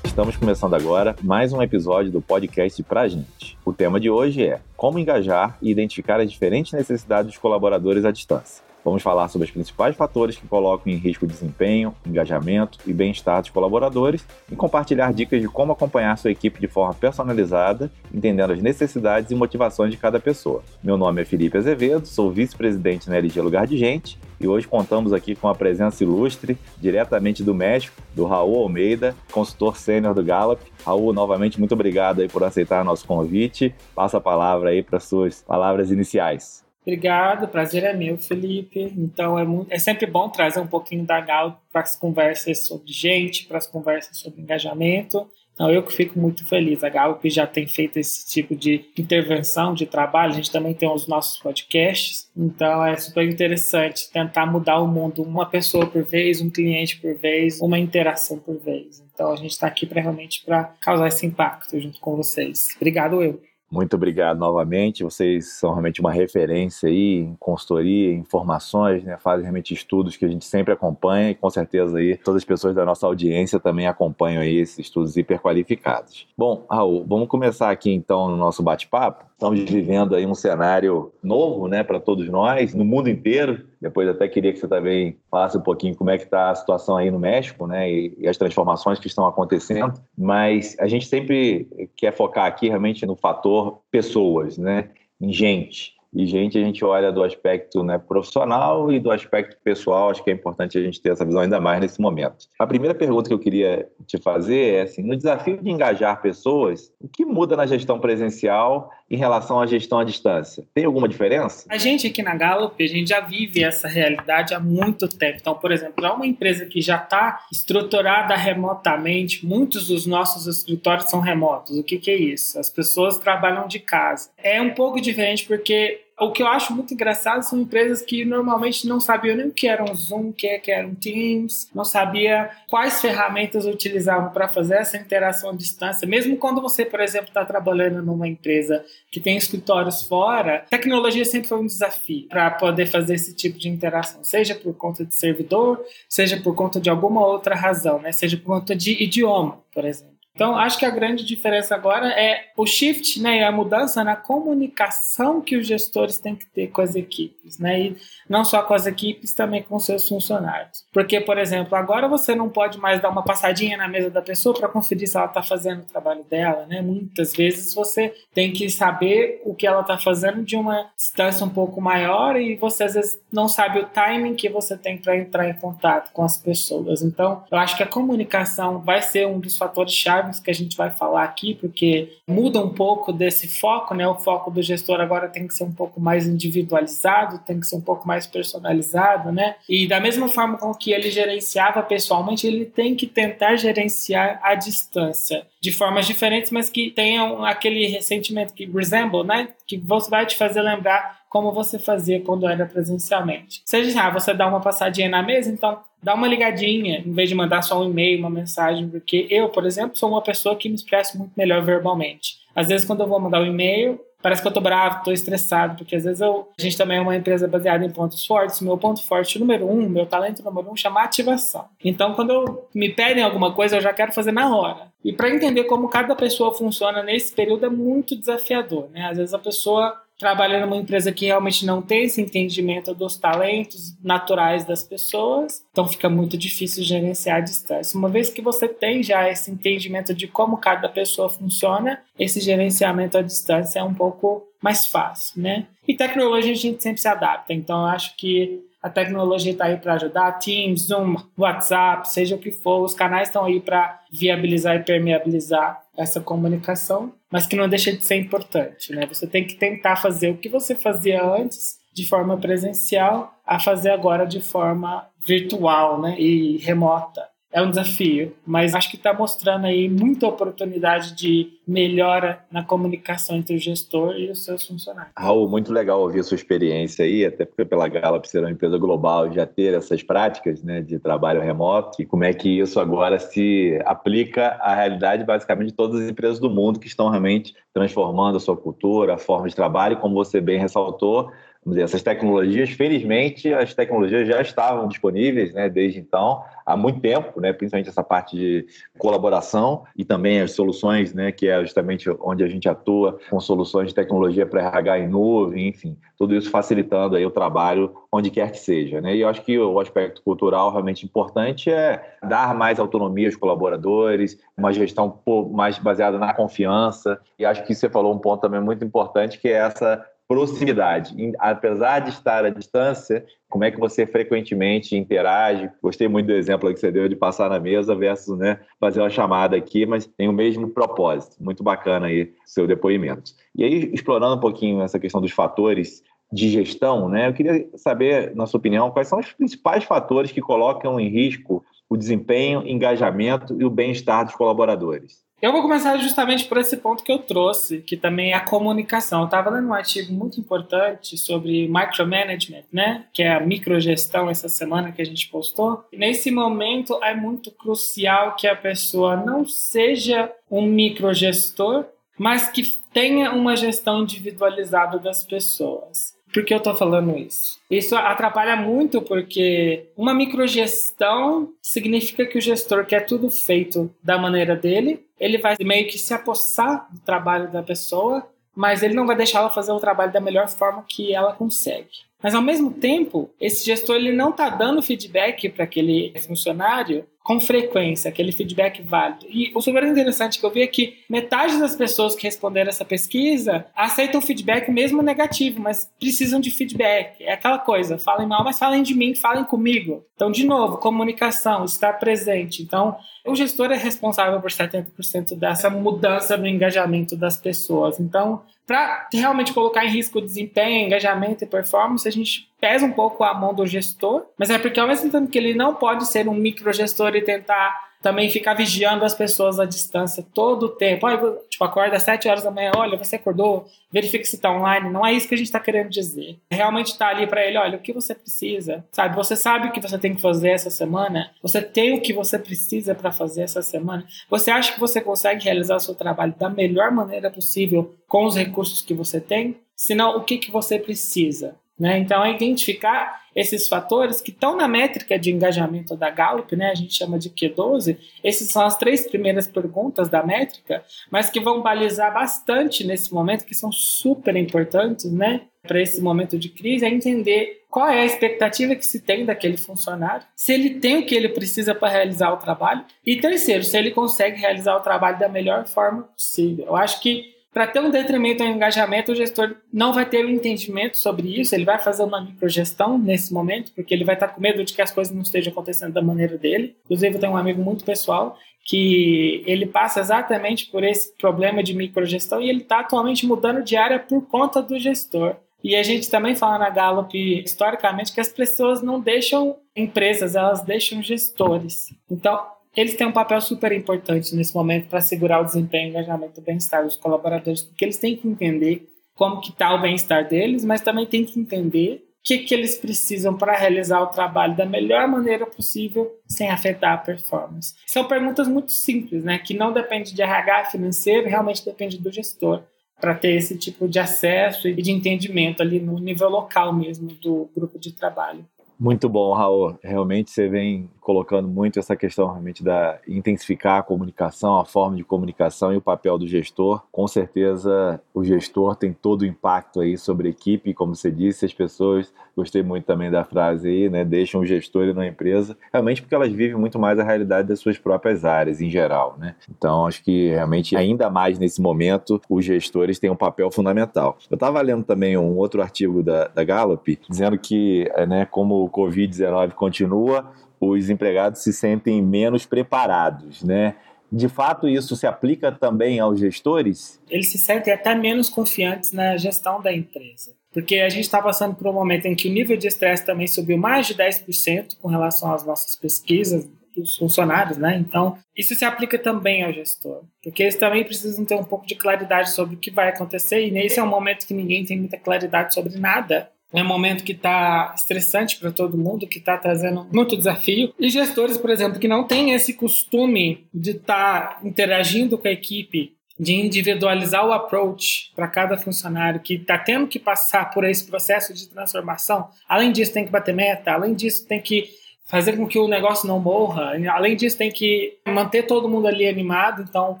Estamos 0.16 0.34
começando 0.34 0.72
agora 0.72 1.14
mais 1.22 1.52
um 1.52 1.60
episódio 1.60 2.10
do 2.10 2.22
podcast 2.22 2.82
Pra 2.82 3.06
Gente. 3.06 3.58
O 3.62 3.70
tema 3.70 4.00
de 4.00 4.08
hoje 4.08 4.46
é 4.46 4.60
como 4.74 4.98
engajar 4.98 5.58
e 5.60 5.70
identificar 5.70 6.18
as 6.20 6.30
diferentes 6.30 6.72
necessidades 6.72 7.32
dos 7.32 7.38
colaboradores 7.38 8.02
à 8.02 8.10
distância. 8.10 8.64
Vamos 8.82 9.02
falar 9.02 9.28
sobre 9.28 9.44
os 9.44 9.50
principais 9.50 9.94
fatores 9.94 10.38
que 10.38 10.48
colocam 10.48 10.90
em 10.90 10.96
risco 10.96 11.26
o 11.26 11.28
desempenho, 11.28 11.94
engajamento 12.06 12.78
e 12.86 12.94
bem-estar 12.94 13.42
dos 13.42 13.50
colaboradores 13.50 14.26
e 14.50 14.56
compartilhar 14.56 15.12
dicas 15.12 15.42
de 15.42 15.48
como 15.48 15.72
acompanhar 15.72 16.16
sua 16.16 16.30
equipe 16.30 16.58
de 16.58 16.66
forma 16.66 16.94
personalizada, 16.94 17.92
entendendo 18.10 18.54
as 18.54 18.62
necessidades 18.62 19.30
e 19.30 19.34
motivações 19.34 19.90
de 19.90 19.98
cada 19.98 20.18
pessoa. 20.18 20.62
Meu 20.82 20.96
nome 20.96 21.20
é 21.20 21.24
Felipe 21.26 21.58
Azevedo, 21.58 22.06
sou 22.06 22.32
vice-presidente 22.32 23.10
na 23.10 23.18
LG 23.18 23.38
Lugar 23.42 23.66
de 23.66 23.76
Gente 23.76 24.18
e 24.40 24.46
hoje 24.46 24.68
contamos 24.68 25.12
aqui 25.12 25.34
com 25.34 25.48
a 25.48 25.54
presença 25.54 26.02
ilustre, 26.04 26.58
diretamente 26.78 27.42
do 27.42 27.54
México, 27.54 28.00
do 28.14 28.24
Raul 28.24 28.62
Almeida, 28.62 29.14
consultor 29.32 29.76
sênior 29.76 30.14
do 30.14 30.24
Gallup. 30.24 30.62
Raul, 30.84 31.12
novamente, 31.12 31.58
muito 31.58 31.72
obrigado 31.72 32.20
aí 32.20 32.28
por 32.28 32.44
aceitar 32.44 32.84
nosso 32.84 33.06
convite. 33.06 33.74
Passa 33.94 34.18
a 34.18 34.20
palavra 34.20 34.70
aí 34.70 34.82
para 34.82 35.00
suas 35.00 35.42
palavras 35.42 35.90
iniciais. 35.90 36.64
Obrigado, 36.82 37.48
prazer 37.48 37.82
é 37.82 37.92
meu, 37.92 38.16
Felipe. 38.16 38.92
Então 38.96 39.36
é, 39.36 39.44
muito, 39.44 39.72
é 39.72 39.78
sempre 39.78 40.06
bom 40.06 40.28
trazer 40.28 40.60
um 40.60 40.68
pouquinho 40.68 41.04
da 41.04 41.20
Gal 41.20 41.60
para 41.72 41.80
as 41.80 41.96
conversas 41.96 42.64
sobre 42.64 42.92
gente, 42.92 43.46
para 43.46 43.58
as 43.58 43.66
conversas 43.66 44.18
sobre 44.18 44.40
engajamento. 44.40 45.28
Então 45.56 45.70
eu 45.70 45.82
que 45.82 45.92
fico 45.92 46.18
muito 46.18 46.44
feliz. 46.44 46.84
A 46.84 46.90
Gallup 46.90 47.28
já 47.30 47.46
tem 47.46 47.66
feito 47.66 47.98
esse 47.98 48.28
tipo 48.28 48.54
de 48.54 48.84
intervenção 48.96 49.72
de 49.72 49.86
trabalho. 49.86 50.32
A 50.32 50.36
gente 50.36 50.52
também 50.52 50.74
tem 50.74 50.88
os 50.88 51.08
nossos 51.08 51.38
podcasts. 51.38 52.28
Então 52.36 52.84
é 52.84 52.94
super 52.98 53.26
interessante 53.26 54.10
tentar 54.12 54.44
mudar 54.44 54.78
o 54.80 54.86
mundo 54.86 55.22
uma 55.22 55.46
pessoa 55.46 55.86
por 55.86 56.04
vez, 56.04 56.42
um 56.42 56.50
cliente 56.50 57.00
por 57.00 57.14
vez, 57.14 57.58
uma 57.60 57.78
interação 57.78 58.38
por 58.38 58.58
vez. 58.58 59.02
Então 59.14 59.32
a 59.32 59.36
gente 59.36 59.52
está 59.52 59.66
aqui 59.66 59.86
para 59.86 60.02
realmente 60.02 60.44
para 60.44 60.64
causar 60.78 61.08
esse 61.08 61.24
impacto 61.24 61.80
junto 61.80 61.98
com 62.00 62.14
vocês. 62.14 62.68
Obrigado 62.76 63.22
eu. 63.22 63.40
Muito 63.70 63.96
obrigado 63.96 64.38
novamente. 64.38 65.02
Vocês 65.02 65.54
são 65.54 65.70
realmente 65.70 66.00
uma 66.00 66.12
referência 66.12 66.88
aí 66.88 67.18
em 67.18 67.36
consultoria, 67.38 68.12
informações, 68.12 69.02
né? 69.02 69.16
Fazem 69.18 69.42
realmente 69.42 69.74
estudos 69.74 70.16
que 70.16 70.24
a 70.24 70.28
gente 70.28 70.44
sempre 70.44 70.72
acompanha 70.72 71.30
e 71.30 71.34
com 71.34 71.50
certeza 71.50 71.98
aí 71.98 72.16
todas 72.16 72.42
as 72.42 72.44
pessoas 72.44 72.76
da 72.76 72.84
nossa 72.84 73.06
audiência 73.06 73.58
também 73.58 73.88
acompanham 73.88 74.40
aí 74.42 74.56
esses 74.56 74.78
estudos 74.78 75.16
hiperqualificados. 75.16 76.28
Bom, 76.38 76.64
Raul, 76.70 77.04
vamos 77.08 77.26
começar 77.28 77.70
aqui 77.70 77.92
então 77.92 78.28
no 78.28 78.36
nosso 78.36 78.62
bate-papo. 78.62 79.24
Estamos 79.32 79.60
vivendo 79.68 80.14
aí 80.14 80.24
um 80.24 80.34
cenário 80.34 81.12
novo, 81.22 81.68
né, 81.68 81.82
para 81.82 82.00
todos 82.00 82.26
nós, 82.28 82.72
no 82.72 82.84
mundo 82.86 83.10
inteiro. 83.10 83.66
Depois 83.80 84.08
até 84.08 84.26
queria 84.26 84.52
que 84.52 84.58
você 84.58 84.68
também 84.68 85.16
falasse 85.30 85.56
um 85.58 85.60
pouquinho 85.62 85.94
como 85.94 86.10
é 86.10 86.16
que 86.16 86.24
está 86.24 86.50
a 86.50 86.54
situação 86.54 86.96
aí 86.96 87.10
no 87.10 87.18
México, 87.18 87.66
né, 87.66 87.90
e, 87.90 88.14
e, 88.18 88.28
as 88.28 88.36
transformações 88.36 88.98
que 88.98 89.06
estão 89.06 89.26
acontecendo. 89.26 89.94
Mas 90.16 90.76
a 90.78 90.86
gente 90.86 91.06
sempre 91.06 91.68
quer 91.96 92.14
focar 92.14 92.46
aqui 92.46 92.68
realmente 92.68 93.04
no 93.04 93.16
fator 93.16 93.80
pessoas, 93.90 94.56
né, 94.56 94.90
em 95.20 95.32
gente. 95.32 95.94
E 96.14 96.26
gente, 96.26 96.58
a 96.58 96.60
gente 96.62 96.84
olha 96.84 97.12
do 97.12 97.22
aspecto 97.22 97.82
né, 97.82 97.98
profissional 97.98 98.90
e 98.92 98.98
do 98.98 99.10
aspecto 99.10 99.56
pessoal. 99.62 100.10
Acho 100.10 100.22
que 100.22 100.30
é 100.30 100.32
importante 100.32 100.78
a 100.78 100.82
gente 100.82 101.00
ter 101.00 101.12
essa 101.12 101.24
visão 101.24 101.40
ainda 101.40 101.60
mais 101.60 101.80
nesse 101.80 102.00
momento. 102.00 102.46
A 102.58 102.66
primeira 102.66 102.94
pergunta 102.94 103.28
que 103.28 103.34
eu 103.34 103.38
queria 103.38 103.88
te 104.06 104.18
fazer 104.18 104.74
é 104.74 104.82
assim: 104.82 105.02
no 105.02 105.16
desafio 105.16 105.58
de 105.58 105.70
engajar 105.70 106.20
pessoas, 106.22 106.92
o 107.00 107.08
que 107.08 107.24
muda 107.24 107.56
na 107.56 107.66
gestão 107.66 107.98
presencial 107.98 108.90
em 109.10 109.16
relação 109.16 109.60
à 109.60 109.66
gestão 109.66 109.98
à 109.98 110.04
distância? 110.04 110.64
Tem 110.74 110.84
alguma 110.84 111.08
diferença? 111.08 111.66
A 111.68 111.78
gente 111.78 112.06
aqui 112.06 112.22
na 112.22 112.34
Gallup, 112.34 112.82
a 112.82 112.88
gente 112.88 113.08
já 113.08 113.20
vive 113.20 113.62
essa 113.62 113.86
realidade 113.88 114.54
há 114.54 114.60
muito 114.60 115.08
tempo. 115.08 115.38
Então, 115.40 115.54
por 115.54 115.70
exemplo, 115.70 116.04
é 116.04 116.10
uma 116.10 116.26
empresa 116.26 116.66
que 116.66 116.80
já 116.80 116.96
está 116.96 117.40
estruturada 117.52 118.34
remotamente, 118.34 119.46
muitos 119.46 119.88
dos 119.88 120.06
nossos 120.06 120.46
escritórios 120.46 121.10
são 121.10 121.20
remotos. 121.20 121.78
O 121.78 121.84
que, 121.84 121.98
que 121.98 122.10
é 122.10 122.16
isso? 122.16 122.58
As 122.58 122.70
pessoas 122.70 123.18
trabalham 123.18 123.68
de 123.68 123.78
casa. 123.78 124.30
É 124.42 124.60
um 124.60 124.74
pouco 124.74 125.00
diferente 125.00 125.46
porque 125.46 126.05
o 126.18 126.32
que 126.32 126.42
eu 126.42 126.46
acho 126.46 126.74
muito 126.74 126.94
engraçado 126.94 127.42
são 127.42 127.60
empresas 127.60 128.00
que 128.00 128.24
normalmente 128.24 128.86
não 128.86 128.98
sabiam 128.98 129.36
nem 129.36 129.48
o 129.48 129.52
que 129.52 129.68
era 129.68 129.84
um 129.84 129.94
Zoom, 129.94 130.30
o 130.30 130.32
que 130.32 130.46
era 130.66 130.86
um 130.86 130.94
Teams, 130.94 131.68
não 131.74 131.84
sabia 131.84 132.50
quais 132.68 133.02
ferramentas 133.02 133.66
utilizavam 133.66 134.30
para 134.30 134.48
fazer 134.48 134.76
essa 134.76 134.96
interação 134.96 135.50
à 135.50 135.52
distância. 135.52 136.08
Mesmo 136.08 136.38
quando 136.38 136.62
você, 136.62 136.86
por 136.86 137.00
exemplo, 137.00 137.28
está 137.28 137.44
trabalhando 137.44 138.02
numa 138.02 138.26
empresa 138.26 138.82
que 139.10 139.20
tem 139.20 139.36
escritórios 139.36 140.02
fora, 140.06 140.64
tecnologia 140.70 141.24
sempre 141.24 141.48
foi 141.48 141.58
um 141.58 141.66
desafio 141.66 142.26
para 142.28 142.50
poder 142.52 142.86
fazer 142.86 143.14
esse 143.14 143.34
tipo 143.34 143.58
de 143.58 143.68
interação, 143.68 144.24
seja 144.24 144.54
por 144.54 144.74
conta 144.74 145.04
de 145.04 145.14
servidor, 145.14 145.84
seja 146.08 146.38
por 146.38 146.54
conta 146.54 146.80
de 146.80 146.88
alguma 146.88 147.26
outra 147.26 147.54
razão, 147.54 148.00
né? 148.00 148.10
seja 148.10 148.38
por 148.38 148.46
conta 148.46 148.74
de 148.74 149.02
idioma, 149.02 149.60
por 149.72 149.84
exemplo. 149.84 150.15
Então, 150.36 150.54
acho 150.54 150.78
que 150.78 150.84
a 150.84 150.90
grande 150.90 151.24
diferença 151.24 151.74
agora 151.74 152.08
é 152.08 152.50
o 152.58 152.66
shift, 152.66 153.20
né, 153.22 153.42
a 153.42 153.50
mudança 153.50 154.04
na 154.04 154.14
comunicação 154.14 155.40
que 155.40 155.56
os 155.56 155.66
gestores 155.66 156.18
têm 156.18 156.36
que 156.36 156.44
ter 156.44 156.66
com 156.66 156.82
as 156.82 156.94
equipes, 156.94 157.58
né, 157.58 157.80
e 157.80 157.96
não 158.28 158.44
só 158.44 158.62
com 158.62 158.74
as 158.74 158.86
equipes, 158.86 159.32
também 159.32 159.62
com 159.62 159.78
seus 159.78 160.06
funcionários. 160.06 160.84
Porque, 160.92 161.22
por 161.22 161.38
exemplo, 161.38 161.74
agora 161.74 162.06
você 162.06 162.34
não 162.34 162.50
pode 162.50 162.78
mais 162.78 163.00
dar 163.00 163.08
uma 163.08 163.22
passadinha 163.22 163.78
na 163.78 163.88
mesa 163.88 164.10
da 164.10 164.20
pessoa 164.20 164.54
para 164.54 164.68
conferir 164.68 165.08
se 165.08 165.16
ela 165.16 165.24
está 165.24 165.42
fazendo 165.42 165.80
o 165.80 165.86
trabalho 165.86 166.22
dela, 166.24 166.66
né? 166.66 166.82
Muitas 166.82 167.32
vezes 167.32 167.74
você 167.74 168.12
tem 168.34 168.52
que 168.52 168.68
saber 168.68 169.40
o 169.42 169.54
que 169.54 169.66
ela 169.66 169.80
está 169.80 169.96
fazendo 169.96 170.42
de 170.42 170.56
uma 170.56 170.90
distância 170.94 171.46
um 171.46 171.50
pouco 171.50 171.80
maior 171.80 172.36
e 172.36 172.56
você 172.56 172.84
às 172.84 172.94
vezes 172.94 173.18
não 173.32 173.48
sabe 173.48 173.78
o 173.78 173.86
timing 173.86 174.34
que 174.34 174.50
você 174.50 174.76
tem 174.76 174.98
para 174.98 175.16
entrar 175.16 175.48
em 175.48 175.54
contato 175.54 176.12
com 176.12 176.22
as 176.22 176.36
pessoas. 176.36 177.00
Então, 177.00 177.42
eu 177.50 177.56
acho 177.56 177.74
que 177.74 177.82
a 177.82 177.86
comunicação 177.86 178.80
vai 178.80 179.00
ser 179.00 179.26
um 179.26 179.40
dos 179.40 179.56
fatores 179.56 179.94
chave 179.94 180.25
que 180.40 180.50
a 180.50 180.54
gente 180.54 180.76
vai 180.76 180.90
falar 180.90 181.24
aqui, 181.24 181.54
porque 181.54 182.18
muda 182.26 182.60
um 182.60 182.70
pouco 182.70 183.12
desse 183.12 183.48
foco, 183.48 183.94
né? 183.94 184.06
O 184.06 184.16
foco 184.16 184.50
do 184.50 184.62
gestor 184.62 185.00
agora 185.00 185.28
tem 185.28 185.46
que 185.46 185.54
ser 185.54 185.64
um 185.64 185.72
pouco 185.72 186.00
mais 186.00 186.26
individualizado, 186.26 187.38
tem 187.46 187.60
que 187.60 187.66
ser 187.66 187.76
um 187.76 187.80
pouco 187.80 188.06
mais 188.06 188.26
personalizado, 188.26 189.32
né? 189.32 189.56
E 189.68 189.86
da 189.86 190.00
mesma 190.00 190.28
forma 190.28 190.58
com 190.58 190.72
que 190.74 190.92
ele 190.92 191.10
gerenciava 191.10 191.82
pessoalmente, 191.82 192.46
ele 192.46 192.64
tem 192.64 192.94
que 192.94 193.06
tentar 193.06 193.56
gerenciar 193.56 194.40
à 194.42 194.54
distância 194.54 195.46
de 195.60 195.72
formas 195.72 196.06
diferentes, 196.06 196.50
mas 196.50 196.68
que 196.70 196.90
tenham 196.90 197.44
aquele 197.44 197.86
ressentimento 197.86 198.54
que 198.54 198.66
resemble, 198.66 199.24
né? 199.24 199.48
Que 199.66 199.76
vai 200.08 200.26
te 200.26 200.36
fazer 200.36 200.62
lembrar 200.62 201.25
como 201.36 201.52
você 201.52 201.78
fazia 201.78 202.18
quando 202.22 202.48
era 202.48 202.64
presencialmente. 202.64 203.60
Seja, 203.66 204.00
ah, 204.00 204.10
você 204.10 204.32
dá 204.32 204.46
uma 204.46 204.58
passadinha 204.58 205.06
na 205.06 205.22
mesa, 205.22 205.50
então 205.50 205.80
dá 206.02 206.14
uma 206.14 206.26
ligadinha, 206.26 207.00
em 207.00 207.12
vez 207.12 207.28
de 207.28 207.34
mandar 207.34 207.60
só 207.60 207.78
um 207.78 207.90
e-mail, 207.90 208.20
uma 208.20 208.30
mensagem, 208.30 208.88
porque 208.88 209.26
eu, 209.28 209.50
por 209.50 209.66
exemplo, 209.66 209.98
sou 209.98 210.08
uma 210.08 210.22
pessoa 210.22 210.56
que 210.56 210.66
me 210.66 210.76
expresso 210.76 211.18
muito 211.18 211.32
melhor 211.36 211.62
verbalmente. 211.62 212.38
Às 212.54 212.68
vezes, 212.68 212.86
quando 212.86 213.02
eu 213.02 213.06
vou 213.06 213.20
mandar 213.20 213.42
um 213.42 213.44
e-mail, 213.44 214.00
parece 214.22 214.40
que 214.40 214.48
eu 214.48 214.52
tô 214.52 214.62
bravo, 214.62 215.04
tô 215.04 215.12
estressado, 215.12 215.76
porque 215.76 215.94
às 215.94 216.04
vezes 216.04 216.22
eu, 216.22 216.48
a 216.58 216.62
gente 216.62 216.78
também 216.78 216.96
é 216.96 217.00
uma 217.02 217.14
empresa 217.14 217.46
baseada 217.46 217.84
em 217.84 217.90
pontos 217.90 218.24
fortes. 218.24 218.62
Meu 218.62 218.78
ponto 218.78 219.04
forte 219.04 219.38
número 219.38 219.70
um, 219.70 219.86
meu 219.90 220.06
talento 220.06 220.42
número 220.42 220.70
um, 220.70 220.74
chama 220.74 221.02
ativação. 221.02 221.66
Então, 221.84 222.14
quando 222.14 222.32
eu, 222.32 222.68
me 222.74 222.88
pedem 222.88 223.22
alguma 223.22 223.52
coisa, 223.52 223.76
eu 223.76 223.82
já 223.82 223.92
quero 223.92 224.12
fazer 224.12 224.32
na 224.32 224.56
hora. 224.56 224.88
E 225.04 225.12
para 225.12 225.28
entender 225.28 225.64
como 225.64 225.90
cada 225.90 226.16
pessoa 226.16 226.54
funciona 226.54 227.02
nesse 227.02 227.34
período 227.34 227.66
é 227.66 227.68
muito 227.68 228.16
desafiador, 228.16 228.88
né? 228.90 229.06
Às 229.10 229.18
vezes 229.18 229.34
a 229.34 229.38
pessoa 229.38 230.00
trabalha 230.18 230.64
numa 230.64 230.76
empresa 230.76 231.12
que 231.12 231.26
realmente 231.26 231.66
não 231.66 231.82
tem 231.82 232.04
esse 232.04 232.20
entendimento 232.20 232.94
dos 232.94 233.16
talentos 233.16 233.94
naturais 234.02 234.64
das 234.64 234.82
pessoas, 234.82 235.62
então 235.70 235.86
fica 235.86 236.08
muito 236.08 236.36
difícil 236.38 236.82
gerenciar 236.82 237.38
a 237.38 237.40
distância. 237.40 237.98
Uma 237.98 238.08
vez 238.08 238.30
que 238.30 238.40
você 238.40 238.66
tem 238.66 239.02
já 239.02 239.28
esse 239.28 239.50
entendimento 239.50 240.14
de 240.14 240.26
como 240.26 240.56
cada 240.56 240.88
pessoa 240.88 241.28
funciona, 241.28 242.00
esse 242.18 242.40
gerenciamento 242.40 243.18
à 243.18 243.22
distância 243.22 243.80
é 243.80 243.84
um 243.84 243.94
pouco 243.94 244.42
mais 244.62 244.86
fácil, 244.86 245.40
né? 245.40 245.66
E 245.86 245.94
tecnologia 245.94 246.52
a 246.52 246.56
gente 246.56 246.82
sempre 246.82 247.00
se 247.00 247.08
adapta, 247.08 247.52
então 247.52 247.80
eu 247.80 247.86
acho 247.86 248.16
que 248.16 248.64
a 248.82 248.88
tecnologia 248.88 249.50
está 249.50 249.64
aí 249.64 249.76
para 249.76 249.94
ajudar, 249.94 250.32
Teams, 250.38 250.82
Zoom, 250.82 251.16
WhatsApp, 251.36 252.08
seja 252.08 252.36
o 252.36 252.38
que 252.38 252.52
for, 252.52 252.84
os 252.84 252.94
canais 252.94 253.28
estão 253.28 253.44
aí 253.44 253.60
para 253.60 254.00
viabilizar 254.12 254.76
e 254.76 254.84
permeabilizar 254.84 255.82
essa 255.96 256.20
comunicação, 256.20 257.12
mas 257.30 257.46
que 257.46 257.56
não 257.56 257.68
deixa 257.68 257.92
de 257.92 258.04
ser 258.04 258.16
importante, 258.16 258.92
né? 258.92 259.06
Você 259.06 259.26
tem 259.26 259.46
que 259.46 259.54
tentar 259.54 259.96
fazer 259.96 260.30
o 260.30 260.36
que 260.36 260.48
você 260.48 260.74
fazia 260.74 261.24
antes 261.24 261.76
de 261.92 262.06
forma 262.06 262.36
presencial 262.36 263.32
a 263.46 263.58
fazer 263.58 263.90
agora 263.90 264.26
de 264.26 264.40
forma 264.40 265.08
virtual, 265.18 266.00
né, 266.00 266.20
e 266.20 266.58
remota. 266.58 267.26
É 267.52 267.62
um 267.62 267.70
desafio, 267.70 268.34
mas 268.46 268.74
acho 268.74 268.90
que 268.90 268.96
está 268.96 269.14
mostrando 269.14 269.66
aí 269.66 269.88
muita 269.88 270.26
oportunidade 270.26 271.14
de 271.14 271.52
melhora 271.66 272.44
na 272.50 272.62
comunicação 272.62 273.36
entre 273.36 273.56
o 273.56 273.58
gestor 273.58 274.14
e 274.16 274.30
os 274.30 274.44
seus 274.44 274.66
funcionários. 274.66 275.12
Raul, 275.16 275.48
muito 275.48 275.72
legal 275.72 276.00
ouvir 276.00 276.20
a 276.20 276.22
sua 276.22 276.34
experiência 276.34 277.04
aí, 277.04 277.24
até 277.24 277.44
porque 277.44 277.64
pela 277.64 277.88
Gallup 277.88 278.28
ser 278.28 278.40
uma 278.40 278.50
empresa 278.50 278.76
global 278.78 279.32
já 279.32 279.46
ter 279.46 279.74
essas 279.74 280.02
práticas 280.02 280.62
né, 280.62 280.82
de 280.82 280.98
trabalho 280.98 281.40
remoto 281.40 282.02
e 282.02 282.06
como 282.06 282.24
é 282.24 282.32
que 282.32 282.60
isso 282.60 282.78
agora 282.78 283.18
se 283.18 283.80
aplica 283.84 284.48
à 284.60 284.74
realidade 284.74 285.24
basicamente 285.24 285.68
de 285.68 285.74
todas 285.74 286.00
as 286.00 286.10
empresas 286.10 286.38
do 286.38 286.50
mundo 286.50 286.78
que 286.78 286.86
estão 286.86 287.08
realmente 287.08 287.54
transformando 287.72 288.36
a 288.36 288.40
sua 288.40 288.56
cultura, 288.56 289.14
a 289.14 289.18
forma 289.18 289.48
de 289.48 289.54
trabalho, 289.54 289.96
como 289.96 290.14
você 290.14 290.40
bem 290.40 290.58
ressaltou, 290.58 291.30
dizer, 291.70 291.82
essas 291.82 292.02
tecnologias, 292.02 292.70
felizmente, 292.70 293.52
as 293.52 293.74
tecnologias 293.74 294.28
já 294.28 294.40
estavam 294.40 294.86
disponíveis 294.86 295.52
né, 295.52 295.68
desde 295.68 295.98
então, 295.98 296.42
há 296.64 296.76
muito 296.76 297.00
tempo, 297.00 297.40
né, 297.40 297.52
principalmente 297.52 297.88
essa 297.88 298.04
parte 298.04 298.36
de 298.36 298.66
colaboração 298.98 299.84
e 299.96 300.04
também 300.04 300.40
as 300.40 300.52
soluções, 300.52 301.12
né, 301.12 301.32
que 301.32 301.48
é 301.48 301.60
justamente 301.60 302.08
onde 302.20 302.44
a 302.44 302.48
gente 302.48 302.68
atua 302.68 303.18
com 303.28 303.40
soluções 303.40 303.88
de 303.88 303.94
tecnologia 303.94 304.46
para 304.46 304.62
RH 304.62 304.98
em 305.00 305.08
nuvem, 305.08 305.68
enfim, 305.68 305.96
tudo 306.16 306.34
isso 306.34 306.50
facilitando 306.50 307.16
aí 307.16 307.26
o 307.26 307.30
trabalho 307.30 307.94
onde 308.10 308.30
quer 308.30 308.50
que 308.50 308.58
seja. 308.58 309.00
Né? 309.00 309.16
E 309.16 309.20
eu 309.20 309.28
acho 309.28 309.42
que 309.42 309.58
o 309.58 309.78
aspecto 309.78 310.22
cultural 310.22 310.70
realmente 310.70 311.04
importante 311.04 311.70
é 311.70 312.16
dar 312.22 312.54
mais 312.54 312.78
autonomia 312.78 313.28
aos 313.28 313.36
colaboradores, 313.36 314.38
uma 314.56 314.72
gestão 314.72 315.20
mais 315.52 315.78
baseada 315.78 316.18
na 316.18 316.32
confiança. 316.32 317.20
E 317.38 317.44
acho 317.44 317.64
que 317.64 317.74
você 317.74 317.88
falou 317.90 318.14
um 318.14 318.18
ponto 318.18 318.40
também 318.40 318.60
muito 318.60 318.84
importante, 318.84 319.38
que 319.38 319.48
é 319.48 319.58
essa 319.58 320.04
proximidade. 320.28 321.14
Apesar 321.38 322.00
de 322.00 322.10
estar 322.10 322.44
à 322.44 322.50
distância, 322.50 323.24
como 323.48 323.64
é 323.64 323.70
que 323.70 323.78
você 323.78 324.06
frequentemente 324.06 324.96
interage? 324.96 325.70
Gostei 325.82 326.08
muito 326.08 326.26
do 326.26 326.32
exemplo 326.32 326.72
que 326.72 326.80
você 326.80 326.90
deu 326.90 327.08
de 327.08 327.16
passar 327.16 327.48
na 327.48 327.60
mesa 327.60 327.94
versus 327.94 328.36
né, 328.36 328.60
fazer 328.80 329.00
uma 329.00 329.10
chamada 329.10 329.56
aqui, 329.56 329.86
mas 329.86 330.06
tem 330.06 330.28
o 330.28 330.32
mesmo 330.32 330.68
propósito. 330.70 331.36
Muito 331.40 331.62
bacana 331.62 332.06
aí 332.06 332.32
seu 332.44 332.66
depoimento. 332.66 333.32
E 333.54 333.64
aí, 333.64 333.90
explorando 333.92 334.36
um 334.36 334.40
pouquinho 334.40 334.82
essa 334.82 334.98
questão 334.98 335.20
dos 335.20 335.32
fatores 335.32 336.02
de 336.32 336.48
gestão, 336.48 337.08
né, 337.08 337.28
eu 337.28 337.32
queria 337.32 337.68
saber, 337.76 338.34
na 338.34 338.46
sua 338.46 338.58
opinião, 338.58 338.90
quais 338.90 339.06
são 339.06 339.20
os 339.20 339.32
principais 339.32 339.84
fatores 339.84 340.32
que 340.32 340.40
colocam 340.40 340.98
em 340.98 341.08
risco 341.08 341.64
o 341.88 341.96
desempenho, 341.96 342.66
engajamento 342.66 343.56
e 343.60 343.64
o 343.64 343.70
bem-estar 343.70 344.24
dos 344.24 344.34
colaboradores? 344.34 345.25
Eu 345.40 345.52
vou 345.52 345.60
começar 345.60 345.98
justamente 345.98 346.46
por 346.46 346.56
esse 346.56 346.78
ponto 346.78 347.04
que 347.04 347.12
eu 347.12 347.18
trouxe, 347.18 347.82
que 347.82 347.94
também 347.94 348.32
é 348.32 348.34
a 348.34 348.40
comunicação. 348.40 349.20
Eu 349.20 349.24
estava 349.26 349.50
lendo 349.50 349.68
um 349.68 349.74
artigo 349.74 350.10
muito 350.10 350.40
importante 350.40 351.18
sobre 351.18 351.68
micromanagement, 351.68 352.64
né? 352.72 353.04
Que 353.12 353.22
é 353.22 353.34
a 353.34 353.40
microgestão 353.40 354.30
essa 354.30 354.48
semana 354.48 354.92
que 354.92 355.02
a 355.02 355.04
gente 355.04 355.28
postou. 355.28 355.84
E 355.92 355.98
nesse 355.98 356.30
momento 356.30 356.98
é 357.04 357.14
muito 357.14 357.50
crucial 357.50 358.34
que 358.34 358.46
a 358.46 358.56
pessoa 358.56 359.14
não 359.14 359.44
seja 359.44 360.32
um 360.50 360.62
microgestor, 360.62 361.84
mas 362.18 362.48
que 362.48 362.62
tenha 362.94 363.32
uma 363.32 363.54
gestão 363.54 364.02
individualizada 364.02 364.98
das 364.98 365.22
pessoas. 365.22 366.16
Por 366.32 366.44
que 366.44 366.52
eu 366.52 366.58
estou 366.58 366.74
falando 366.74 367.16
isso? 367.16 367.58
Isso 367.70 367.96
atrapalha 367.96 368.56
muito 368.56 369.00
porque 369.00 369.86
uma 369.96 370.12
microgestão 370.12 371.50
significa 371.62 372.26
que 372.26 372.36
o 372.36 372.40
gestor 372.40 372.84
quer 372.84 373.06
tudo 373.06 373.30
feito 373.30 373.90
da 374.02 374.18
maneira 374.18 374.56
dele, 374.56 375.05
ele 375.18 375.38
vai 375.38 375.56
meio 375.60 375.86
que 375.88 375.98
se 375.98 376.12
apossar 376.12 376.88
do 376.92 377.00
trabalho 377.00 377.50
da 377.50 377.62
pessoa, 377.62 378.26
mas 378.54 378.82
ele 378.82 378.94
não 378.94 379.06
vai 379.06 379.16
deixar 379.16 379.40
ela 379.40 379.50
fazer 379.50 379.72
o 379.72 379.80
trabalho 379.80 380.12
da 380.12 380.20
melhor 380.20 380.48
forma 380.48 380.84
que 380.88 381.14
ela 381.14 381.32
consegue. 381.32 382.06
Mas 382.22 382.34
ao 382.34 382.42
mesmo 382.42 382.72
tempo, 382.72 383.30
esse 383.40 383.64
gestor 383.64 383.96
ele 383.96 384.12
não 384.12 384.30
está 384.30 384.48
dando 384.48 384.82
feedback 384.82 385.48
para 385.50 385.64
aquele 385.64 386.12
funcionário 386.26 387.06
com 387.26 387.40
frequência, 387.40 388.08
aquele 388.08 388.30
feedback 388.30 388.80
válido. 388.82 389.26
E 389.28 389.50
o 389.52 389.60
super 389.60 389.82
interessante 389.82 390.38
que 390.38 390.46
eu 390.46 390.50
vi 390.50 390.62
é 390.62 390.66
que 390.68 390.98
metade 391.10 391.58
das 391.58 391.74
pessoas 391.74 392.14
que 392.14 392.22
responderam 392.22 392.68
essa 392.68 392.84
pesquisa 392.84 393.66
aceitam 393.74 394.20
feedback 394.20 394.70
mesmo 394.70 395.02
negativo, 395.02 395.60
mas 395.60 395.90
precisam 395.98 396.38
de 396.38 396.52
feedback. 396.52 397.20
É 397.20 397.32
aquela 397.32 397.58
coisa, 397.58 397.98
falem 397.98 398.28
mal, 398.28 398.44
mas 398.44 398.60
falem 398.60 398.80
de 398.80 398.94
mim, 398.94 399.12
falem 399.16 399.42
comigo. 399.42 400.04
Então, 400.14 400.30
de 400.30 400.46
novo, 400.46 400.78
comunicação, 400.78 401.64
estar 401.64 401.94
presente. 401.94 402.62
Então, 402.62 402.96
o 403.26 403.34
gestor 403.34 403.72
é 403.72 403.76
responsável 403.76 404.40
por 404.40 404.52
70% 404.52 405.36
dessa 405.36 405.68
mudança 405.68 406.36
no 406.36 406.46
engajamento 406.46 407.16
das 407.16 407.36
pessoas. 407.36 407.98
Então, 407.98 408.40
para 408.66 409.08
realmente 409.12 409.52
colocar 409.52 409.84
em 409.84 409.90
risco 409.90 410.18
o 410.18 410.22
desempenho, 410.22 410.86
engajamento 410.86 411.44
e 411.44 411.46
performance, 411.46 412.06
a 412.06 412.10
gente 412.10 412.50
pesa 412.60 412.84
um 412.84 412.92
pouco 412.92 413.22
a 413.22 413.32
mão 413.32 413.54
do 413.54 413.64
gestor, 413.64 414.26
mas 414.36 414.50
é 414.50 414.58
porque 414.58 414.80
ao 414.80 414.88
mesmo 414.88 415.10
tempo 415.10 415.28
que 415.28 415.38
ele 415.38 415.54
não 415.54 415.74
pode 415.74 416.06
ser 416.08 416.28
um 416.28 416.34
microgestor 416.34 417.14
e 417.14 417.22
tentar 417.22 417.85
também 418.06 418.30
ficar 418.30 418.54
vigiando 418.54 419.04
as 419.04 419.14
pessoas 419.14 419.58
à 419.58 419.64
distância 419.64 420.24
todo 420.32 420.66
o 420.66 420.68
tempo. 420.68 421.08
tipo, 421.50 421.64
acorda 421.64 421.96
às 421.96 422.04
7 422.04 422.28
horas 422.28 422.44
da 422.44 422.52
manhã, 422.52 422.70
olha, 422.76 422.96
você 422.96 423.16
acordou, 423.16 423.66
verifique 423.92 424.24
se 424.24 424.36
está 424.36 424.48
online. 424.48 424.90
Não 424.90 425.04
é 425.04 425.12
isso 425.12 425.26
que 425.26 425.34
a 425.34 425.36
gente 425.36 425.48
está 425.48 425.58
querendo 425.58 425.90
dizer. 425.90 426.38
Realmente 426.48 426.92
está 426.92 427.08
ali 427.08 427.26
para 427.26 427.44
ele, 427.44 427.58
olha, 427.58 427.76
o 427.76 427.80
que 427.80 427.92
você 427.92 428.14
precisa, 428.14 428.84
sabe? 428.92 429.16
Você 429.16 429.34
sabe 429.34 429.66
o 429.66 429.72
que 429.72 429.80
você 429.80 429.98
tem 429.98 430.14
que 430.14 430.20
fazer 430.20 430.50
essa 430.50 430.70
semana? 430.70 431.32
Você 431.42 431.60
tem 431.60 431.94
o 431.94 432.00
que 432.00 432.12
você 432.12 432.38
precisa 432.38 432.94
para 432.94 433.10
fazer 433.10 433.42
essa 433.42 433.60
semana? 433.60 434.06
Você 434.30 434.52
acha 434.52 434.72
que 434.72 434.78
você 434.78 435.00
consegue 435.00 435.42
realizar 435.42 435.74
o 435.74 435.80
seu 435.80 435.94
trabalho 435.96 436.32
da 436.38 436.48
melhor 436.48 436.92
maneira 436.92 437.28
possível 437.28 437.96
com 438.06 438.24
os 438.24 438.36
recursos 438.36 438.82
que 438.82 438.94
você 438.94 439.20
tem? 439.20 439.56
Se 439.74 439.96
não, 439.96 440.16
o 440.16 440.22
que, 440.22 440.38
que 440.38 440.52
você 440.52 440.78
precisa? 440.78 441.56
Né? 441.76 441.98
Então, 441.98 442.24
é 442.24 442.30
identificar 442.30 443.25
esses 443.36 443.68
fatores 443.68 444.22
que 444.22 444.30
estão 444.30 444.56
na 444.56 444.66
métrica 444.66 445.18
de 445.18 445.30
engajamento 445.30 445.94
da 445.94 446.08
Gallup, 446.08 446.56
né? 446.56 446.70
a 446.70 446.74
gente 446.74 446.94
chama 446.94 447.18
de 447.18 447.28
Q12, 447.28 447.98
essas 448.24 448.48
são 448.48 448.64
as 448.64 448.78
três 448.78 449.06
primeiras 449.06 449.46
perguntas 449.46 450.08
da 450.08 450.24
métrica, 450.24 450.82
mas 451.10 451.28
que 451.28 451.38
vão 451.38 451.60
balizar 451.60 452.14
bastante 452.14 452.82
nesse 452.82 453.12
momento, 453.12 453.44
que 453.44 453.54
são 453.54 453.70
super 453.70 454.34
importantes 454.34 455.12
né? 455.12 455.42
para 455.66 455.82
esse 455.82 456.00
momento 456.00 456.38
de 456.38 456.48
crise, 456.48 456.86
é 456.86 456.88
entender 456.88 457.64
qual 457.68 457.88
é 457.88 458.00
a 458.00 458.06
expectativa 458.06 458.74
que 458.74 458.86
se 458.86 459.00
tem 459.00 459.26
daquele 459.26 459.58
funcionário, 459.58 460.24
se 460.34 460.54
ele 460.54 460.80
tem 460.80 460.98
o 460.98 461.04
que 461.04 461.14
ele 461.14 461.28
precisa 461.28 461.74
para 461.74 461.92
realizar 461.92 462.32
o 462.32 462.38
trabalho, 462.38 462.84
e 463.04 463.16
terceiro, 463.16 463.62
se 463.62 463.76
ele 463.76 463.90
consegue 463.90 464.40
realizar 464.40 464.76
o 464.76 464.80
trabalho 464.80 465.18
da 465.18 465.28
melhor 465.28 465.66
forma 465.66 466.04
possível. 466.04 466.66
Eu 466.66 466.76
acho 466.76 467.02
que 467.02 467.35
para 467.56 467.66
ter 467.66 467.80
um 467.80 467.88
detrimento 467.88 468.42
ao 468.42 468.50
engajamento, 468.50 469.12
o 469.12 469.14
gestor 469.14 469.56
não 469.72 469.90
vai 469.90 470.04
ter 470.04 470.22
o 470.22 470.28
um 470.28 470.30
entendimento 470.30 470.98
sobre 470.98 471.40
isso, 471.40 471.54
ele 471.54 471.64
vai 471.64 471.78
fazer 471.78 472.02
uma 472.02 472.20
microgestão 472.20 472.98
nesse 472.98 473.32
momento, 473.32 473.72
porque 473.72 473.94
ele 473.94 474.04
vai 474.04 474.14
estar 474.14 474.28
com 474.28 474.42
medo 474.42 474.62
de 474.62 474.74
que 474.74 474.82
as 474.82 474.90
coisas 474.90 475.14
não 475.14 475.22
estejam 475.22 475.54
acontecendo 475.54 475.94
da 475.94 476.02
maneira 476.02 476.36
dele. 476.36 476.76
Inclusive, 476.84 477.14
eu 477.14 477.18
tenho 477.18 477.32
um 477.32 477.36
amigo 477.38 477.62
muito 477.62 477.82
pessoal 477.82 478.36
que 478.62 479.42
ele 479.46 479.64
passa 479.64 480.00
exatamente 480.00 480.66
por 480.66 480.84
esse 480.84 481.16
problema 481.16 481.62
de 481.62 481.72
microgestão 481.72 482.42
e 482.42 482.50
ele 482.50 482.60
está 482.60 482.80
atualmente 482.80 483.24
mudando 483.24 483.64
de 483.64 483.74
área 483.74 483.98
por 484.00 484.28
conta 484.28 484.60
do 484.60 484.78
gestor. 484.78 485.36
E 485.64 485.74
a 485.76 485.82
gente 485.82 486.10
também 486.10 486.34
fala 486.34 486.58
na 486.58 486.68
Gallup, 486.68 487.16
historicamente, 487.42 488.12
que 488.12 488.20
as 488.20 488.28
pessoas 488.28 488.82
não 488.82 489.00
deixam 489.00 489.56
empresas, 489.74 490.36
elas 490.36 490.60
deixam 490.60 491.02
gestores. 491.02 491.86
Então, 492.10 492.38
eles 492.76 492.94
têm 492.94 493.06
um 493.06 493.12
papel 493.12 493.40
super 493.40 493.72
importante 493.72 494.34
nesse 494.36 494.54
momento 494.54 494.88
para 494.88 495.00
segurar 495.00 495.40
o 495.40 495.44
desempenho, 495.44 495.86
o 495.86 495.90
engajamento 495.90 496.38
e 496.38 496.42
o 496.42 496.44
bem-estar 496.44 496.84
dos 496.84 496.96
colaboradores, 496.96 497.62
porque 497.62 497.84
eles 497.84 497.96
têm 497.96 498.16
que 498.16 498.28
entender 498.28 498.86
como 499.14 499.40
que 499.40 499.50
está 499.50 499.74
o 499.74 499.80
bem-estar 499.80 500.28
deles, 500.28 500.64
mas 500.64 500.82
também 500.82 501.06
têm 501.06 501.24
que 501.24 501.40
entender 501.40 502.04
o 502.20 502.22
que, 502.22 502.38
que 502.38 502.52
eles 502.52 502.76
precisam 502.76 503.36
para 503.36 503.56
realizar 503.56 504.02
o 504.02 504.08
trabalho 504.08 504.54
da 504.54 504.66
melhor 504.66 505.08
maneira 505.08 505.46
possível 505.46 506.12
sem 506.28 506.50
afetar 506.50 506.92
a 506.92 506.98
performance. 506.98 507.74
São 507.86 508.06
perguntas 508.06 508.46
muito 508.46 508.72
simples, 508.72 509.24
né? 509.24 509.38
Que 509.38 509.54
não 509.54 509.72
depende 509.72 510.12
de 510.12 510.20
RH 510.20 510.66
financeiro, 510.66 511.28
realmente 511.28 511.64
depende 511.64 511.98
do 511.98 512.12
gestor 512.12 512.62
para 513.00 513.14
ter 513.14 513.32
esse 513.36 513.56
tipo 513.56 513.88
de 513.88 513.98
acesso 513.98 514.68
e 514.68 514.82
de 514.82 514.90
entendimento 514.90 515.62
ali 515.62 515.78
no 515.80 515.98
nível 515.98 516.28
local 516.28 516.74
mesmo 516.74 517.08
do 517.14 517.48
grupo 517.54 517.78
de 517.78 517.92
trabalho. 517.92 518.44
Muito 518.78 519.08
bom, 519.08 519.32
Raul. 519.32 519.78
Realmente 519.82 520.30
você 520.30 520.48
vem 520.48 520.90
colocando 521.00 521.46
muito 521.46 521.78
essa 521.78 521.94
questão 521.94 522.26
realmente 522.26 522.64
da 522.64 522.98
intensificar 523.06 523.78
a 523.78 523.82
comunicação, 523.82 524.58
a 524.58 524.64
forma 524.64 524.96
de 524.96 525.04
comunicação 525.04 525.72
e 525.72 525.76
o 525.76 525.80
papel 525.80 526.18
do 526.18 526.26
gestor. 526.26 526.82
Com 526.90 527.06
certeza 527.06 528.00
o 528.12 528.24
gestor 528.24 528.74
tem 528.74 528.92
todo 528.92 529.22
o 529.22 529.26
impacto 529.26 529.80
aí 529.80 529.96
sobre 529.96 530.26
a 530.26 530.30
equipe, 530.32 530.74
como 530.74 530.96
você 530.96 531.08
disse, 531.08 531.46
as 531.46 531.54
pessoas, 531.54 532.12
gostei 532.36 532.60
muito 532.60 532.84
também 532.84 533.08
da 533.08 533.22
frase 533.22 533.68
aí, 533.68 533.88
né, 533.88 534.04
deixam 534.04 534.40
o 534.40 534.44
gestor 534.44 534.92
na 534.92 535.06
empresa, 535.06 535.56
realmente 535.72 536.02
porque 536.02 536.14
elas 536.14 536.32
vivem 536.32 536.56
muito 536.56 536.76
mais 536.76 536.98
a 536.98 537.04
realidade 537.04 537.46
das 537.46 537.60
suas 537.60 537.78
próprias 537.78 538.24
áreas 538.24 538.60
em 538.60 538.68
geral, 538.68 539.16
né? 539.16 539.36
Então 539.48 539.86
acho 539.86 540.02
que 540.02 540.30
realmente 540.30 540.76
ainda 540.76 541.08
mais 541.08 541.38
nesse 541.38 541.62
momento 541.62 542.20
os 542.28 542.44
gestores 542.44 542.98
têm 542.98 543.10
um 543.10 543.16
papel 543.16 543.48
fundamental. 543.50 544.18
Eu 544.28 544.34
estava 544.34 544.60
lendo 544.60 544.82
também 544.82 545.16
um 545.16 545.36
outro 545.36 545.62
artigo 545.62 546.02
da, 546.02 546.26
da 546.26 546.42
Gallup 546.42 546.98
dizendo 547.08 547.38
que, 547.38 547.88
né, 548.08 548.26
como 548.26 548.65
o 548.66 548.70
Covid-19 548.70 549.52
continua, 549.52 550.32
os 550.60 550.90
empregados 550.90 551.42
se 551.42 551.52
sentem 551.52 552.02
menos 552.02 552.46
preparados, 552.46 553.42
né? 553.42 553.76
De 554.10 554.28
fato, 554.28 554.68
isso 554.68 554.94
se 554.94 555.06
aplica 555.06 555.50
também 555.50 555.98
aos 555.98 556.20
gestores? 556.20 557.00
Eles 557.10 557.28
se 557.28 557.38
sentem 557.38 557.72
até 557.72 557.94
menos 557.94 558.28
confiantes 558.28 558.92
na 558.92 559.16
gestão 559.16 559.60
da 559.60 559.72
empresa. 559.72 560.32
Porque 560.52 560.76
a 560.76 560.88
gente 560.88 561.04
está 561.04 561.20
passando 561.20 561.54
por 561.54 561.66
um 561.66 561.72
momento 561.72 562.06
em 562.06 562.14
que 562.14 562.28
o 562.28 562.32
nível 562.32 562.56
de 562.56 562.68
estresse 562.68 563.04
também 563.04 563.26
subiu 563.26 563.58
mais 563.58 563.86
de 563.86 563.94
10% 563.94 564.78
com 564.80 564.88
relação 564.88 565.32
às 565.34 565.44
nossas 565.44 565.76
pesquisas 565.76 566.48
dos 566.74 566.96
funcionários, 566.96 567.56
né? 567.56 567.76
Então, 567.76 568.16
isso 568.36 568.54
se 568.54 568.64
aplica 568.64 568.98
também 568.98 569.42
ao 569.42 569.52
gestor, 569.52 570.02
porque 570.22 570.42
eles 570.42 570.56
também 570.56 570.84
precisam 570.84 571.24
ter 571.24 571.34
um 571.34 571.44
pouco 571.44 571.66
de 571.66 571.74
claridade 571.74 572.30
sobre 572.30 572.54
o 572.54 572.58
que 572.58 572.70
vai 572.70 572.88
acontecer, 572.88 573.46
e 573.46 573.50
nesse 573.50 573.78
é 573.78 573.82
um 573.82 573.88
momento 573.88 574.26
que 574.26 574.34
ninguém 574.34 574.64
tem 574.64 574.78
muita 574.78 574.98
claridade 574.98 575.54
sobre 575.54 575.78
nada. 575.78 576.30
É 576.52 576.62
um 576.62 576.66
momento 576.66 577.04
que 577.04 577.12
está 577.12 577.74
estressante 577.76 578.38
para 578.38 578.52
todo 578.52 578.78
mundo, 578.78 579.06
que 579.06 579.18
está 579.18 579.36
trazendo 579.36 579.86
muito 579.92 580.16
desafio. 580.16 580.72
E 580.78 580.88
gestores, 580.88 581.36
por 581.36 581.50
exemplo, 581.50 581.78
que 581.78 581.88
não 581.88 582.04
têm 582.04 582.32
esse 582.32 582.54
costume 582.54 583.46
de 583.52 583.72
estar 583.72 584.40
tá 584.40 584.40
interagindo 584.44 585.18
com 585.18 585.26
a 585.26 585.32
equipe, 585.32 585.92
de 586.18 586.34
individualizar 586.34 587.26
o 587.26 587.32
approach 587.32 588.12
para 588.14 588.28
cada 588.28 588.56
funcionário 588.56 589.20
que 589.20 589.34
está 589.34 589.58
tendo 589.58 589.86
que 589.86 589.98
passar 589.98 590.50
por 590.50 590.64
esse 590.64 590.86
processo 590.86 591.34
de 591.34 591.48
transformação. 591.48 592.28
Além 592.48 592.72
disso, 592.72 592.92
tem 592.92 593.04
que 593.04 593.10
bater 593.10 593.34
meta, 593.34 593.72
além 593.72 593.94
disso, 593.94 594.26
tem 594.26 594.40
que 594.40 594.70
fazer 595.06 595.36
com 595.36 595.46
que 595.46 595.58
o 595.58 595.68
negócio 595.68 596.06
não 596.08 596.18
morra. 596.18 596.72
Além 596.90 597.16
disso, 597.16 597.38
tem 597.38 597.50
que 597.50 597.96
manter 598.04 598.42
todo 598.42 598.68
mundo 598.68 598.88
ali 598.88 599.08
animado. 599.08 599.62
Então, 599.62 600.00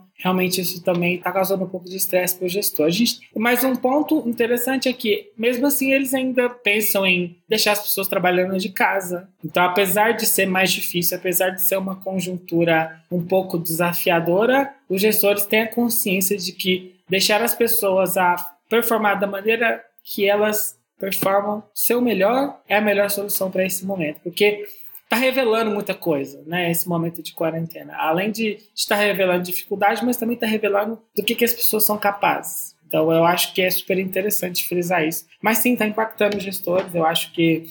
realmente 0.16 0.60
isso 0.60 0.82
também 0.82 1.14
está 1.14 1.30
causando 1.30 1.64
um 1.64 1.68
pouco 1.68 1.88
de 1.88 1.96
estresse 1.96 2.36
para 2.36 2.46
o 2.46 2.48
gestor. 2.48 2.86
A 2.86 2.90
gente, 2.90 3.20
mas 3.34 3.62
um 3.62 3.76
ponto 3.76 4.28
interessante 4.28 4.88
é 4.88 4.92
que, 4.92 5.30
mesmo 5.38 5.66
assim, 5.66 5.92
eles 5.92 6.12
ainda 6.12 6.50
pensam 6.50 7.06
em 7.06 7.36
deixar 7.48 7.72
as 7.72 7.82
pessoas 7.82 8.08
trabalhando 8.08 8.58
de 8.58 8.68
casa. 8.68 9.28
Então, 9.44 9.64
apesar 9.64 10.12
de 10.12 10.26
ser 10.26 10.46
mais 10.46 10.72
difícil, 10.72 11.16
apesar 11.16 11.50
de 11.50 11.62
ser 11.62 11.76
uma 11.76 11.96
conjuntura 11.96 13.00
um 13.10 13.24
pouco 13.24 13.58
desafiadora, 13.58 14.74
os 14.88 15.00
gestores 15.00 15.46
têm 15.46 15.62
a 15.62 15.72
consciência 15.72 16.36
de 16.36 16.50
que 16.50 16.96
deixar 17.08 17.40
as 17.42 17.54
pessoas 17.54 18.16
a 18.16 18.34
performar 18.68 19.20
da 19.20 19.26
maneira 19.28 19.84
que 20.02 20.28
elas 20.28 20.76
performam 20.98 21.62
seu 21.74 22.00
melhor 22.00 22.58
é 22.66 22.76
a 22.76 22.80
melhor 22.80 23.10
solução 23.10 23.50
para 23.50 23.64
esse 23.64 23.84
momento, 23.84 24.20
porque 24.24 24.66
está 25.06 25.16
revelando 25.16 25.70
muita 25.70 25.94
coisa, 25.94 26.42
né? 26.46 26.70
Esse 26.70 26.88
momento 26.88 27.22
de 27.22 27.32
quarentena. 27.32 27.94
Além 27.96 28.30
de 28.30 28.58
estar 28.74 28.96
revelando 28.96 29.44
dificuldade, 29.44 30.04
mas 30.04 30.16
também 30.16 30.34
está 30.34 30.46
revelando 30.46 31.00
do 31.14 31.22
que, 31.22 31.34
que 31.34 31.44
as 31.44 31.52
pessoas 31.52 31.84
são 31.84 31.96
capazes. 31.96 32.76
Então, 32.86 33.10
eu 33.10 33.24
acho 33.24 33.52
que 33.52 33.62
é 33.62 33.70
super 33.70 33.98
interessante 33.98 34.66
frisar 34.68 35.04
isso. 35.04 35.26
Mas 35.40 35.58
sim, 35.58 35.72
está 35.72 35.86
impactando 35.86 36.36
os 36.36 36.42
gestores. 36.42 36.94
Eu 36.94 37.04
acho 37.04 37.32
que 37.32 37.66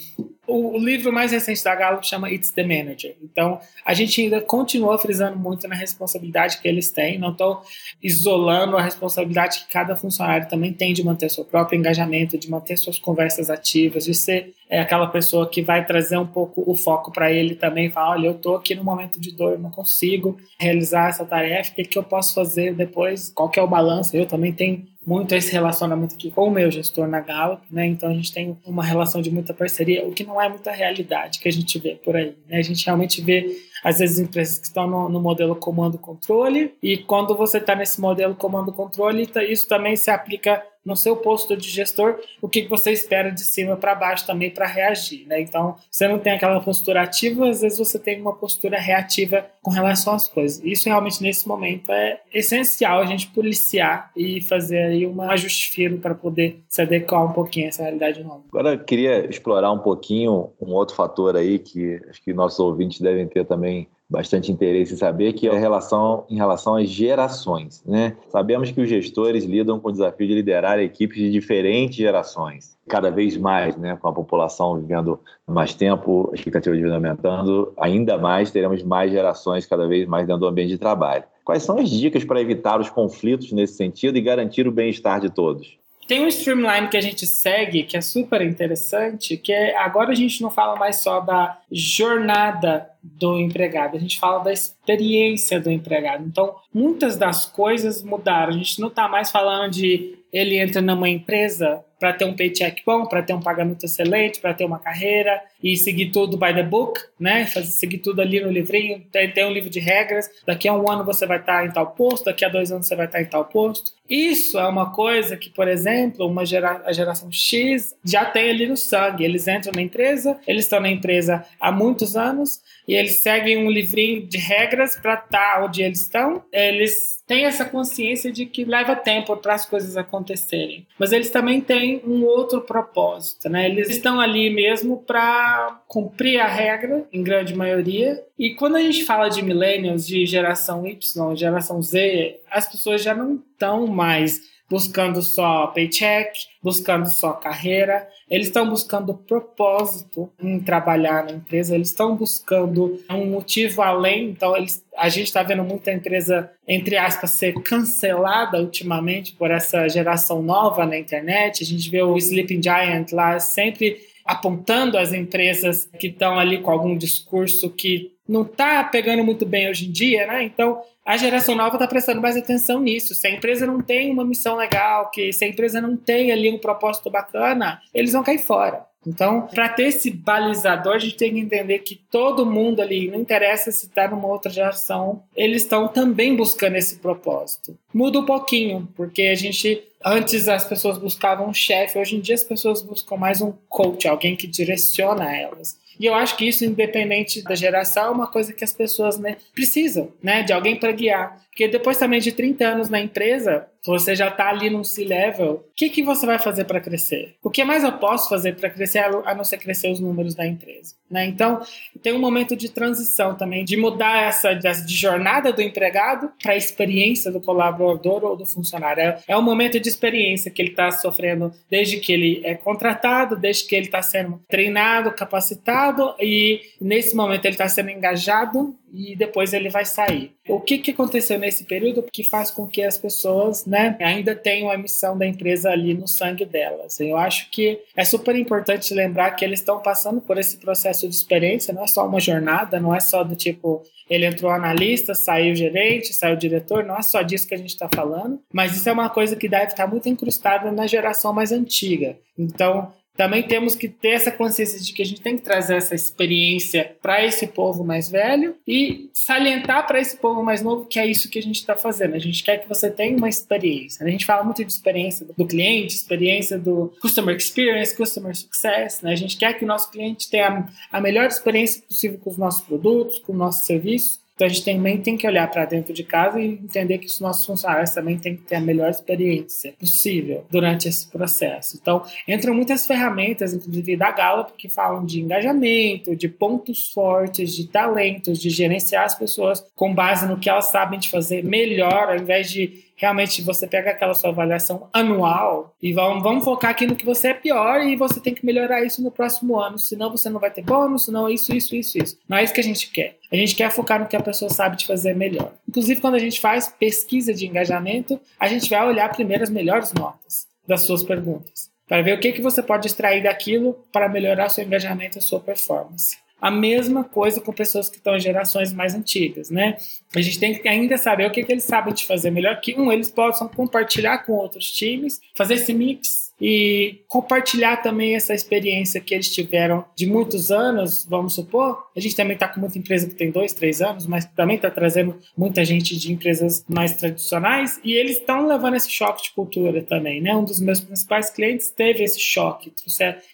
o, 0.47 0.77
livro 0.77 1.11
mais 1.11 1.31
recente 1.31 1.63
da 1.63 1.75
Gallup 1.75 2.07
chama 2.07 2.31
It's 2.31 2.51
the 2.51 2.63
Manager. 2.63 3.15
Então, 3.23 3.59
a 3.85 3.93
gente 3.93 4.21
ainda 4.21 4.41
continua 4.41 4.97
frisando 4.97 5.37
muito 5.37 5.67
na 5.67 5.75
responsabilidade 5.75 6.59
que 6.59 6.67
eles 6.67 6.89
têm. 6.89 7.17
Não 7.17 7.31
estou 7.31 7.61
isolando 8.01 8.77
a 8.77 8.81
responsabilidade 8.81 9.59
que 9.59 9.71
cada 9.71 9.95
funcionário 9.95 10.47
também 10.47 10.73
tem 10.73 10.93
de 10.93 11.03
manter 11.03 11.29
seu 11.29 11.45
próprio 11.45 11.77
engajamento, 11.77 12.37
de 12.37 12.49
manter 12.49 12.77
suas 12.77 12.99
conversas 12.99 13.49
ativas, 13.49 14.05
de 14.05 14.13
ser 14.13 14.53
é, 14.69 14.79
aquela 14.79 15.07
pessoa 15.07 15.47
que 15.47 15.61
vai 15.61 15.85
trazer 15.85 16.17
um 16.17 16.25
pouco 16.25 16.63
o 16.65 16.75
foco 16.75 17.11
para 17.11 17.31
ele 17.31 17.55
também. 17.55 17.89
Falar: 17.89 18.11
olha, 18.11 18.27
eu 18.27 18.31
estou 18.33 18.55
aqui 18.55 18.75
no 18.75 18.83
momento 18.83 19.19
de 19.19 19.31
dor, 19.31 19.59
não 19.59 19.69
consigo 19.69 20.37
realizar 20.59 21.09
essa 21.09 21.25
tarefa, 21.25 21.71
o 21.71 21.75
que, 21.75 21.83
que 21.83 21.97
eu 21.97 22.03
posso 22.03 22.33
fazer 22.33 22.73
depois? 22.73 23.29
Qual 23.29 23.49
que 23.49 23.59
é 23.59 23.63
o 23.63 23.67
balanço? 23.67 24.15
Eu 24.15 24.25
também 24.25 24.51
tenho 24.51 24.85
muito 25.05 25.35
esse 25.35 25.51
relacionamento 25.51 26.15
aqui 26.15 26.31
com 26.31 26.47
o 26.47 26.51
meu 26.51 26.71
gestor 26.71 27.07
na 27.07 27.19
Gallup, 27.19 27.61
né? 27.69 27.85
Então 27.85 28.09
a 28.09 28.13
gente 28.13 28.33
tem 28.33 28.57
uma 28.65 28.83
relação 28.83 29.21
de 29.21 29.29
muita 29.29 29.53
parceria, 29.53 30.05
o 30.05 30.11
que 30.11 30.23
não 30.23 30.34
é 30.41 30.49
muita 30.49 30.71
realidade 30.71 31.39
que 31.39 31.47
a 31.47 31.51
gente 31.51 31.77
vê 31.79 31.95
por 31.95 32.15
aí. 32.15 32.35
Né? 32.47 32.57
A 32.57 32.61
gente 32.61 32.85
realmente 32.85 33.21
vê 33.21 33.57
às 33.83 33.99
vezes 33.99 34.19
empresas 34.19 34.57
que 34.57 34.65
estão 34.65 34.87
no, 34.87 35.09
no 35.09 35.19
modelo 35.19 35.55
comando-controle, 35.55 36.73
e 36.81 36.97
quando 36.97 37.35
você 37.37 37.59
está 37.59 37.75
nesse 37.75 38.01
modelo 38.01 38.33
comando-controle, 38.33 39.27
tá, 39.27 39.43
isso 39.43 39.67
também 39.67 39.95
se 39.95 40.09
aplica 40.09 40.63
no 40.85 40.95
seu 40.95 41.15
posto 41.17 41.57
de 41.57 41.69
gestor, 41.69 42.19
o 42.41 42.47
que 42.47 42.67
você 42.67 42.91
espera 42.91 43.31
de 43.31 43.41
cima 43.43 43.75
para 43.75 43.95
baixo 43.95 44.25
também 44.25 44.51
para 44.51 44.67
reagir. 44.67 45.25
Né? 45.27 45.41
Então, 45.41 45.75
você 45.89 46.07
não 46.07 46.19
tem 46.19 46.33
aquela 46.33 46.59
postura 46.59 47.01
ativa, 47.01 47.49
às 47.49 47.61
vezes 47.61 47.79
você 47.79 47.97
tem 47.97 48.21
uma 48.21 48.35
postura 48.35 48.77
reativa 48.77 49.45
com 49.61 49.71
relação 49.71 50.13
às 50.13 50.27
coisas. 50.27 50.63
Isso 50.63 50.87
realmente, 50.87 51.23
nesse 51.23 51.47
momento, 51.47 51.91
é 51.91 52.21
essencial 52.33 52.99
a 53.01 53.05
gente 53.05 53.27
policiar 53.27 54.11
e 54.15 54.39
fazer 54.41 54.77
aí 54.77 55.07
um 55.07 55.21
ajuste 55.23 55.71
fino 55.71 55.97
para 55.97 56.13
poder 56.13 56.59
se 56.69 56.81
adequar 56.81 57.25
um 57.25 57.33
pouquinho 57.33 57.65
a 57.65 57.69
essa 57.69 57.83
realidade 57.83 58.23
nova. 58.23 58.43
Agora, 58.49 58.73
eu 58.73 58.79
queria 58.79 59.27
explorar 59.29 59.71
um 59.71 59.79
pouquinho 59.79 60.51
um 60.61 60.73
outro 60.73 60.95
fator 60.95 61.35
aí 61.35 61.57
que 61.57 61.99
acho 62.09 62.21
que 62.21 62.33
nossos 62.33 62.59
ouvintes 62.59 63.01
devem 63.01 63.27
ter 63.27 63.45
também 63.45 63.87
bastante 64.09 64.51
interesse 64.51 64.93
em 64.93 64.97
saber, 64.97 65.33
que 65.33 65.47
é 65.47 65.51
a 65.51 65.59
relação 65.59 66.25
em 66.29 66.35
relação 66.35 66.75
às 66.75 66.89
gerações. 66.89 67.83
Né? 67.85 68.15
Sabemos 68.29 68.71
que 68.71 68.81
os 68.81 68.87
gestores 68.87 69.43
lidam 69.43 69.79
com 69.79 69.89
o 69.89 69.91
desafio 69.91 70.27
de 70.27 70.35
liderar 70.35 70.79
equipes 70.79 71.17
de 71.17 71.31
diferentes 71.31 71.97
gerações, 71.97 72.77
cada 72.87 73.09
vez 73.09 73.35
mais, 73.35 73.75
né? 73.75 73.97
com 73.99 74.07
a 74.07 74.13
população 74.13 74.79
vivendo 74.79 75.19
mais 75.47 75.73
tempo, 75.73 76.29
a 76.31 76.35
expectativa 76.35 76.75
de 76.75 76.81
vida 76.81 76.95
aumentando, 76.95 77.73
ainda 77.79 78.17
mais 78.17 78.51
teremos 78.51 78.83
mais 78.83 79.11
gerações 79.11 79.65
cada 79.65 79.87
vez 79.87 80.07
mais 80.07 80.27
dentro 80.27 80.41
do 80.41 80.47
ambiente 80.47 80.69
de 80.69 80.77
trabalho. 80.77 81.23
Quais 81.43 81.63
são 81.63 81.77
as 81.77 81.89
dicas 81.89 82.23
para 82.23 82.41
evitar 82.41 82.79
os 82.79 82.89
conflitos 82.89 83.51
nesse 83.51 83.73
sentido 83.73 84.17
e 84.17 84.21
garantir 84.21 84.67
o 84.67 84.71
bem-estar 84.71 85.19
de 85.19 85.29
todos? 85.29 85.77
Tem 86.07 86.23
um 86.23 86.27
streamline 86.27 86.87
que 86.87 86.97
a 86.97 87.01
gente 87.01 87.25
segue 87.25 87.83
que 87.83 87.97
é 87.97 88.01
super 88.01 88.41
interessante, 88.41 89.37
que 89.37 89.51
é 89.51 89.75
agora 89.77 90.11
a 90.11 90.15
gente 90.15 90.41
não 90.41 90.51
fala 90.51 90.75
mais 90.75 90.97
só 90.97 91.19
da 91.19 91.59
jornada 91.71 92.89
do 93.01 93.39
empregado, 93.39 93.97
a 93.97 93.99
gente 93.99 94.19
fala 94.19 94.43
da 94.43 94.53
experiência 94.53 95.59
do 95.59 95.71
empregado. 95.71 96.23
Então, 96.25 96.55
muitas 96.73 97.17
das 97.17 97.45
coisas 97.45 98.03
mudaram. 98.03 98.53
A 98.53 98.57
gente 98.57 98.79
não 98.79 98.87
está 98.87 99.07
mais 99.07 99.31
falando 99.31 99.71
de 99.71 100.15
ele 100.31 100.57
entra 100.59 100.81
numa 100.81 101.09
empresa 101.09 101.83
para 101.99 102.13
ter 102.13 102.25
um 102.25 102.35
paycheck 102.35 102.81
bom, 102.85 103.05
para 103.05 103.23
ter 103.23 103.33
um 103.33 103.41
pagamento 103.41 103.85
excelente, 103.85 104.39
para 104.39 104.53
ter 104.53 104.65
uma 104.65 104.79
carreira 104.79 105.41
e 105.63 105.75
seguir 105.75 106.11
tudo 106.11 106.37
by 106.37 106.53
the 106.53 106.63
book, 106.63 106.99
né? 107.19 107.45
Fazer, 107.47 107.67
seguir 107.67 107.99
tudo 107.99 108.21
ali 108.21 108.39
no 108.39 108.51
livrinho, 108.51 109.03
tem, 109.11 109.31
tem 109.31 109.45
um 109.45 109.51
livro 109.51 109.69
de 109.69 109.79
regras. 109.79 110.29
Daqui 110.45 110.67
a 110.67 110.73
um 110.73 110.89
ano 110.89 111.03
você 111.03 111.25
vai 111.25 111.39
estar 111.39 111.65
em 111.65 111.71
tal 111.71 111.87
posto, 111.91 112.25
daqui 112.25 112.43
a 112.45 112.49
dois 112.49 112.71
anos 112.71 112.87
você 112.87 112.95
vai 112.95 113.05
estar 113.05 113.21
em 113.21 113.25
tal 113.25 113.45
posto. 113.45 113.93
Isso 114.09 114.59
é 114.59 114.67
uma 114.67 114.91
coisa 114.91 115.35
que, 115.35 115.49
por 115.49 115.67
exemplo, 115.67 116.27
uma 116.27 116.45
gera, 116.45 116.83
a 116.85 116.93
geração 116.93 117.31
X 117.31 117.95
já 118.03 118.23
tem 118.23 118.49
ali 118.49 118.67
no 118.67 118.77
sangue. 118.77 119.23
Eles 119.23 119.47
entram 119.47 119.73
na 119.73 119.81
empresa, 119.81 120.39
eles 120.45 120.65
estão 120.65 120.79
na 120.79 120.89
empresa 120.89 121.43
há 121.59 121.71
muitos 121.71 122.15
anos 122.15 122.61
e 122.87 122.93
eles 122.93 123.17
seguem 123.17 123.57
um 123.57 123.69
livrinho 123.69 124.27
de 124.27 124.37
regras 124.37 124.95
para 124.95 125.15
estar 125.15 125.63
onde 125.63 125.81
eles 125.81 126.01
estão. 126.01 126.43
Eles 126.51 127.23
têm 127.25 127.45
essa 127.45 127.65
consciência 127.65 128.31
de 128.31 128.45
que 128.45 128.63
leva 128.63 128.95
tempo 128.95 129.35
para 129.37 129.55
as 129.55 129.65
coisas 129.65 129.97
acontecerem. 129.97 130.85
Mas 130.99 131.11
eles 131.11 131.31
também 131.31 131.59
têm 131.59 131.84
um 132.05 132.23
outro 132.25 132.61
propósito, 132.61 133.49
né? 133.49 133.69
Eles 133.69 133.89
estão 133.89 134.19
ali 134.19 134.49
mesmo 134.49 134.97
para 134.97 135.81
cumprir 135.87 136.39
a 136.39 136.47
regra, 136.47 137.07
em 137.11 137.23
grande 137.23 137.55
maioria. 137.55 138.23
E 138.37 138.53
quando 138.55 138.75
a 138.75 138.81
gente 138.81 139.05
fala 139.05 139.29
de 139.29 139.41
millennials, 139.41 140.05
de 140.05 140.25
geração 140.25 140.85
Y, 140.85 141.35
geração 141.35 141.81
Z, 141.81 142.39
as 142.49 142.69
pessoas 142.69 143.03
já 143.03 143.13
não 143.13 143.35
estão 143.35 143.87
mais 143.87 144.54
buscando 144.69 145.21
só 145.21 145.67
paycheck, 145.67 146.39
buscando 146.61 147.07
só 147.07 147.33
carreira, 147.33 148.07
eles 148.29 148.47
estão 148.47 148.67
buscando 148.67 149.13
propósito 149.13 150.31
em 150.41 150.59
trabalhar 150.59 151.25
na 151.25 151.33
empresa, 151.33 151.75
eles 151.75 151.89
estão 151.89 152.15
buscando 152.15 152.99
um 153.09 153.27
motivo 153.27 153.81
além, 153.81 154.29
então 154.29 154.57
eles, 154.57 154.83
a 154.97 155.07
gente 155.09 155.27
está 155.27 155.43
vendo 155.43 155.63
muita 155.63 155.91
empresa, 155.91 156.51
entre 156.67 156.97
aspas, 156.97 157.31
ser 157.31 157.53
cancelada 157.61 158.59
ultimamente 158.59 159.33
por 159.33 159.51
essa 159.51 159.87
geração 159.87 160.41
nova 160.41 160.85
na 160.85 160.97
internet, 160.97 161.63
a 161.63 161.65
gente 161.65 161.89
vê 161.89 162.01
o 162.01 162.17
Sleeping 162.17 162.61
Giant 162.61 163.11
lá 163.11 163.39
sempre 163.39 164.14
apontando 164.25 164.97
as 164.97 165.13
empresas 165.13 165.87
que 165.99 166.07
estão 166.07 166.39
ali 166.39 166.61
com 166.61 166.71
algum 166.71 166.97
discurso 166.97 167.69
que 167.69 168.11
não 168.27 168.41
está 168.41 168.83
pegando 168.83 169.23
muito 169.23 169.45
bem 169.45 169.69
hoje 169.69 169.87
em 169.87 169.91
dia, 169.91 170.25
né? 170.25 170.43
Então 170.43 170.81
a 171.05 171.15
geração 171.15 171.53
nova 171.53 171.75
está 171.75 171.87
prestando 171.87 172.19
mais 172.19 172.35
atenção 172.35 172.79
nisso. 172.81 173.13
Se 173.13 173.27
a 173.27 173.29
empresa 173.29 173.67
não 173.67 173.79
tem 173.79 174.11
uma 174.11 174.25
missão 174.25 174.55
legal, 174.55 175.11
que 175.11 175.31
se 175.31 175.45
a 175.45 175.47
empresa 175.47 175.79
não 175.79 175.95
tem 175.95 176.31
ali 176.31 176.51
um 176.51 176.57
propósito 176.57 177.11
bacana, 177.11 177.79
eles 177.93 178.13
vão 178.13 178.23
cair 178.23 178.39
fora. 178.39 178.83
Então, 179.07 179.41
para 179.41 179.69
ter 179.69 179.89
esse 179.89 180.09
balizador, 180.09 180.95
a 180.95 180.99
gente 180.99 181.15
tem 181.15 181.33
que 181.33 181.39
entender 181.39 181.79
que 181.79 181.95
todo 182.09 182.43
mundo 182.45 182.81
ali, 182.81 183.07
não 183.11 183.19
interessa 183.19 183.71
se 183.71 183.85
está 183.85 184.07
numa 184.07 184.27
outra 184.27 184.51
geração, 184.51 185.21
eles 185.35 185.61
estão 185.61 185.87
também 185.87 186.35
buscando 186.35 186.75
esse 186.75 186.97
propósito. 186.97 187.77
Muda 187.93 188.19
um 188.19 188.25
pouquinho, 188.25 188.87
porque 188.95 189.21
a 189.23 189.35
gente 189.35 189.83
antes 190.05 190.47
as 190.47 190.63
pessoas 190.63 190.99
buscavam 190.99 191.49
um 191.49 191.53
chefe, 191.53 191.97
hoje 191.97 192.15
em 192.15 192.19
dia 192.19 192.35
as 192.35 192.43
pessoas 192.43 192.83
buscam 192.83 193.17
mais 193.17 193.41
um 193.41 193.51
coach, 193.67 194.07
alguém 194.07 194.35
que 194.35 194.45
direciona 194.45 195.35
elas. 195.35 195.77
E 195.99 196.05
eu 196.05 196.13
acho 196.13 196.35
que 196.35 196.47
isso, 196.47 196.65
independente 196.65 197.41
da 197.41 197.55
geração, 197.55 198.07
é 198.07 198.09
uma 198.11 198.27
coisa 198.27 198.53
que 198.53 198.63
as 198.63 198.73
pessoas 198.73 199.17
né, 199.17 199.37
precisam, 199.53 200.11
né? 200.21 200.43
De 200.43 200.51
alguém 200.51 200.75
para 200.75 200.91
guiar. 200.91 201.41
Porque 201.49 201.69
depois 201.69 201.97
também 201.97 202.19
de 202.19 202.33
30 202.33 202.65
anos 202.67 202.89
na 202.89 202.99
empresa, 202.99 203.65
você 203.85 204.13
já 204.13 204.27
está 204.27 204.49
ali 204.49 204.69
num 204.69 204.83
C-level, 204.83 205.53
o 205.53 205.73
que, 205.73 205.89
que 205.89 206.03
você 206.03 206.25
vai 206.25 206.37
fazer 206.37 206.65
para 206.65 206.81
crescer? 206.81 207.35
O 207.41 207.49
que 207.49 207.63
mais 207.63 207.81
eu 207.81 207.93
posso 207.93 208.27
fazer 208.27 208.57
para 208.57 208.69
crescer, 208.69 208.99
a 208.99 209.33
não 209.33 209.45
ser 209.45 209.57
crescer 209.57 209.89
os 209.89 210.01
números 210.01 210.35
da 210.35 210.45
empresa? 210.45 210.95
Né? 211.09 211.25
Então, 211.27 211.61
tem 212.01 212.11
um 212.11 212.19
momento 212.19 212.57
de 212.57 212.67
transição 212.67 213.35
também, 213.35 213.63
de 213.63 213.77
mudar 213.77 214.23
essa 214.23 214.53
de 214.53 214.93
jornada 214.93 215.53
do 215.53 215.61
empregado 215.61 216.29
para 216.43 216.51
a 216.51 216.57
experiência 216.57 217.31
do 217.31 217.39
colaborador 217.39 218.25
ou 218.25 218.35
do 218.35 218.45
funcionário. 218.45 219.01
É, 219.01 219.19
é 219.29 219.37
um 219.37 219.41
momento 219.41 219.79
de 219.79 219.87
experiência 219.95 220.51
que 220.51 220.61
ele 220.61 220.69
está 220.69 220.91
sofrendo 220.91 221.51
desde 221.69 221.99
que 221.99 222.13
ele 222.13 222.41
é 222.43 222.55
contratado, 222.55 223.35
desde 223.35 223.65
que 223.65 223.75
ele 223.75 223.85
está 223.85 224.01
sendo 224.01 224.41
treinado, 224.47 225.11
capacitado, 225.11 226.13
e 226.19 226.61
nesse 226.79 227.15
momento 227.15 227.45
ele 227.45 227.55
está 227.55 227.67
sendo 227.67 227.89
engajado 227.89 228.75
e 228.93 229.15
depois 229.15 229.53
ele 229.53 229.69
vai 229.69 229.85
sair. 229.85 230.34
O 230.47 230.59
que, 230.59 230.77
que 230.77 230.91
aconteceu 230.91 231.39
nesse 231.39 231.63
período 231.63 232.03
que 232.11 232.23
faz 232.23 232.51
com 232.51 232.67
que 232.67 232.83
as 232.83 232.97
pessoas 232.97 233.65
né, 233.65 233.97
ainda 233.99 234.35
tenham 234.35 234.69
a 234.69 234.77
missão 234.77 235.17
da 235.17 235.25
empresa 235.25 235.71
ali 235.71 235.93
no 235.93 236.07
sangue 236.07 236.45
delas? 236.45 236.99
Eu 236.99 237.17
acho 237.17 237.49
que 237.49 237.79
é 237.95 238.05
super 238.05 238.35
importante 238.35 238.93
lembrar 238.93 239.31
que 239.31 239.43
eles 239.43 239.59
estão 239.59 239.81
passando 239.81 240.21
por 240.21 240.37
esse 240.37 240.57
processo 240.57 241.07
de 241.09 241.15
experiência, 241.15 241.73
não 241.73 241.83
é 241.83 241.87
só 241.87 242.07
uma 242.07 242.19
jornada, 242.19 242.79
não 242.79 242.93
é 242.93 242.99
só 242.99 243.23
do 243.23 243.35
tipo 243.35 243.83
ele 244.07 244.25
entrou 244.25 244.51
analista, 244.51 245.15
saiu 245.15 245.55
gerente, 245.55 246.13
saiu 246.13 246.35
diretor, 246.35 246.83
não 246.83 246.95
é 246.95 247.01
só 247.01 247.23
disso 247.23 247.47
que 247.47 247.55
a 247.55 247.57
gente 247.57 247.71
está 247.71 247.89
falando, 247.93 248.39
mas 248.53 248.75
isso 248.75 248.87
é 248.87 248.91
uma 248.91 249.09
coisa 249.09 249.35
que 249.35 249.49
deve 249.49 249.71
estar 249.71 249.87
muito 249.87 250.07
incrustada 250.07 250.71
na 250.71 250.85
geração 250.85 251.33
mais 251.33 251.51
antiga. 251.51 252.17
Então, 252.37 252.93
também 253.15 253.43
temos 253.43 253.75
que 253.75 253.87
ter 253.87 254.09
essa 254.09 254.31
consciência 254.31 254.79
de 254.79 254.93
que 254.93 255.01
a 255.01 255.05
gente 255.05 255.21
tem 255.21 255.37
que 255.37 255.43
trazer 255.43 255.75
essa 255.75 255.95
experiência 255.95 256.95
para 257.01 257.23
esse 257.23 257.47
povo 257.47 257.83
mais 257.83 258.09
velho 258.09 258.55
e 258.67 259.09
salientar 259.13 259.87
para 259.87 259.99
esse 259.99 260.17
povo 260.17 260.43
mais 260.43 260.61
novo 260.61 260.85
que 260.85 260.99
é 260.99 261.05
isso 261.05 261.29
que 261.29 261.39
a 261.39 261.41
gente 261.41 261.55
está 261.55 261.75
fazendo. 261.75 262.15
A 262.15 262.19
gente 262.19 262.43
quer 262.43 262.57
que 262.57 262.67
você 262.67 262.89
tenha 262.91 263.15
uma 263.15 263.29
experiência. 263.29 264.05
A 264.05 264.09
gente 264.09 264.25
fala 264.25 264.43
muito 264.43 264.63
de 264.63 264.71
experiência 264.71 265.25
do 265.25 265.45
cliente, 265.45 265.95
experiência 265.95 266.57
do 266.57 266.93
customer 267.01 267.35
experience, 267.35 267.95
customer 267.95 268.35
success. 268.35 269.01
Né? 269.01 269.11
A 269.11 269.15
gente 269.15 269.37
quer 269.37 269.53
que 269.57 269.63
o 269.63 269.67
nosso 269.67 269.89
cliente 269.91 270.29
tenha 270.29 270.67
a 270.91 271.01
melhor 271.01 271.27
experiência 271.27 271.81
possível 271.87 272.19
com 272.19 272.29
os 272.29 272.37
nossos 272.37 272.65
produtos, 272.65 273.19
com 273.19 273.33
o 273.33 273.37
nosso 273.37 273.65
serviço. 273.65 274.24
Então 274.35 274.47
a 274.47 274.49
gente 274.49 274.65
também 274.65 275.01
tem 275.01 275.15
que 275.15 275.25
olhar 275.25 275.49
para 275.49 275.63
dentro 275.63 275.93
de 275.93 276.03
casa 276.03 276.41
e 276.41 276.45
entender 276.45 276.97
que 276.97 277.05
os 277.05 277.21
nossos 277.21 277.45
funcionários 277.45 277.91
também 277.91 278.17
têm 278.17 278.35
que 278.35 278.43
ter 278.43 278.55
a 278.55 278.61
melhor 278.61 278.89
experiência 278.89 279.73
possível 279.79 280.45
durante 280.51 280.89
esse 280.89 281.07
processo. 281.07 281.77
Então 281.81 282.03
entram 282.27 282.53
muitas 282.53 282.85
ferramentas, 282.85 283.53
inclusive 283.53 283.95
da 283.95 284.11
Gallup, 284.11 284.51
que 284.57 284.67
falam 284.67 285.05
de 285.05 285.21
engajamento, 285.21 286.15
de 286.15 286.27
pontos 286.27 286.91
fortes, 286.91 287.55
de 287.55 287.67
talentos, 287.67 288.37
de 288.39 288.49
gerenciar 288.49 289.05
as 289.05 289.15
pessoas 289.15 289.65
com 289.73 289.93
base 289.93 290.27
no 290.27 290.37
que 290.37 290.49
elas 290.49 290.65
sabem 290.65 290.99
de 290.99 291.09
fazer 291.09 291.41
melhor, 291.43 292.09
ao 292.09 292.17
invés 292.17 292.51
de 292.51 292.84
realmente 292.95 293.41
você 293.41 293.67
pega 293.67 293.91
aquela 293.91 294.13
sua 294.13 294.29
avaliação 294.29 294.89
anual 294.93 295.75
e 295.81 295.93
vamos, 295.93 296.23
vamos 296.23 296.43
focar 296.43 296.71
aqui 296.71 296.87
no 296.87 296.95
que 296.95 297.05
você 297.05 297.29
é 297.29 297.33
pior 297.33 297.81
e 297.81 297.95
você 297.95 298.19
tem 298.19 298.33
que 298.33 298.45
melhorar 298.45 298.83
isso 298.83 299.03
no 299.03 299.11
próximo 299.11 299.59
ano, 299.59 299.77
senão 299.77 300.09
você 300.09 300.29
não 300.29 300.39
vai 300.39 300.49
ter 300.49 300.63
bônus, 300.63 301.05
senão 301.05 301.29
isso, 301.29 301.53
isso, 301.53 301.75
isso, 301.75 301.97
isso. 301.97 302.17
Não 302.27 302.37
é 302.37 302.43
isso 302.43 302.53
que 302.53 302.61
a 302.61 302.63
gente 302.63 302.89
quer. 302.91 303.17
A 303.31 303.35
gente 303.35 303.55
quer 303.55 303.71
focar 303.71 303.99
no 303.99 304.07
que 304.07 304.15
a 304.15 304.21
pessoa 304.21 304.49
sabe 304.49 304.77
de 304.77 304.87
fazer 304.87 305.13
melhor. 305.15 305.53
Inclusive, 305.67 305.99
quando 305.99 306.15
a 306.15 306.19
gente 306.19 306.39
faz 306.39 306.67
pesquisa 306.67 307.33
de 307.33 307.45
engajamento, 307.45 308.19
a 308.39 308.47
gente 308.47 308.69
vai 308.69 308.87
olhar 308.87 309.09
primeiro 309.09 309.43
as 309.43 309.49
melhores 309.49 309.93
notas 309.93 310.47
das 310.67 310.81
suas 310.81 311.03
perguntas, 311.03 311.69
para 311.87 312.01
ver 312.01 312.17
o 312.17 312.19
que, 312.19 312.31
que 312.31 312.41
você 312.41 312.63
pode 312.63 312.87
extrair 312.87 313.21
daquilo 313.21 313.85
para 313.91 314.09
melhorar 314.09 314.49
seu 314.49 314.63
engajamento 314.63 315.19
e 315.19 315.21
sua 315.21 315.39
performance. 315.39 316.17
A 316.45 316.51
mesma 316.51 317.03
coisa 317.03 317.41
com 317.41 317.51
pessoas 317.51 317.89
que 317.89 317.97
estão 317.97 318.15
em 318.15 318.19
gerações 318.19 318.71
mais 318.71 318.93
antigas, 318.93 319.49
né? 319.49 319.77
A 320.15 320.21
gente 320.21 320.39
tem 320.39 320.53
que 320.53 320.67
ainda 320.67 320.95
saber 320.95 321.25
o 321.25 321.31
que, 321.31 321.43
que 321.43 321.51
eles 321.51 321.63
sabem 321.63 321.91
de 321.91 322.05
fazer 322.05 322.29
melhor, 322.29 322.61
que 322.61 322.79
um, 322.79 322.91
eles 322.91 323.09
possam 323.09 323.47
compartilhar 323.47 324.19
com 324.19 324.33
outros 324.33 324.69
times, 324.69 325.19
fazer 325.33 325.55
esse 325.55 325.73
mix 325.73 326.24
e 326.39 327.01
compartilhar 327.07 327.77
também 327.77 328.15
essa 328.15 328.33
experiência 328.33 328.99
que 328.99 329.13
eles 329.13 329.33
tiveram 329.33 329.85
de 329.95 330.05
muitos 330.05 330.51
anos, 330.51 331.05
vamos 331.09 331.33
supor. 331.33 331.85
A 331.95 331.99
gente 331.99 332.15
também 332.15 332.33
está 332.33 332.47
com 332.47 332.59
muita 332.59 332.77
empresa 332.77 333.07
que 333.07 333.15
tem 333.15 333.31
dois, 333.31 333.53
três 333.53 333.81
anos, 333.81 334.05
mas 334.05 334.25
também 334.25 334.57
está 334.57 334.69
trazendo 334.69 335.17
muita 335.37 335.63
gente 335.63 335.97
de 335.97 336.11
empresas 336.11 336.65
mais 336.67 336.93
tradicionais 336.95 337.79
e 337.83 337.93
eles 337.93 338.17
estão 338.17 338.47
levando 338.47 338.75
esse 338.75 338.91
choque 338.91 339.23
de 339.23 339.31
cultura 339.31 339.81
também, 339.81 340.21
né? 340.21 340.35
Um 340.35 340.43
dos 340.43 340.59
meus 340.59 340.81
principais 340.81 341.29
clientes 341.29 341.69
teve 341.69 342.03
esse 342.03 342.19
choque. 342.19 342.73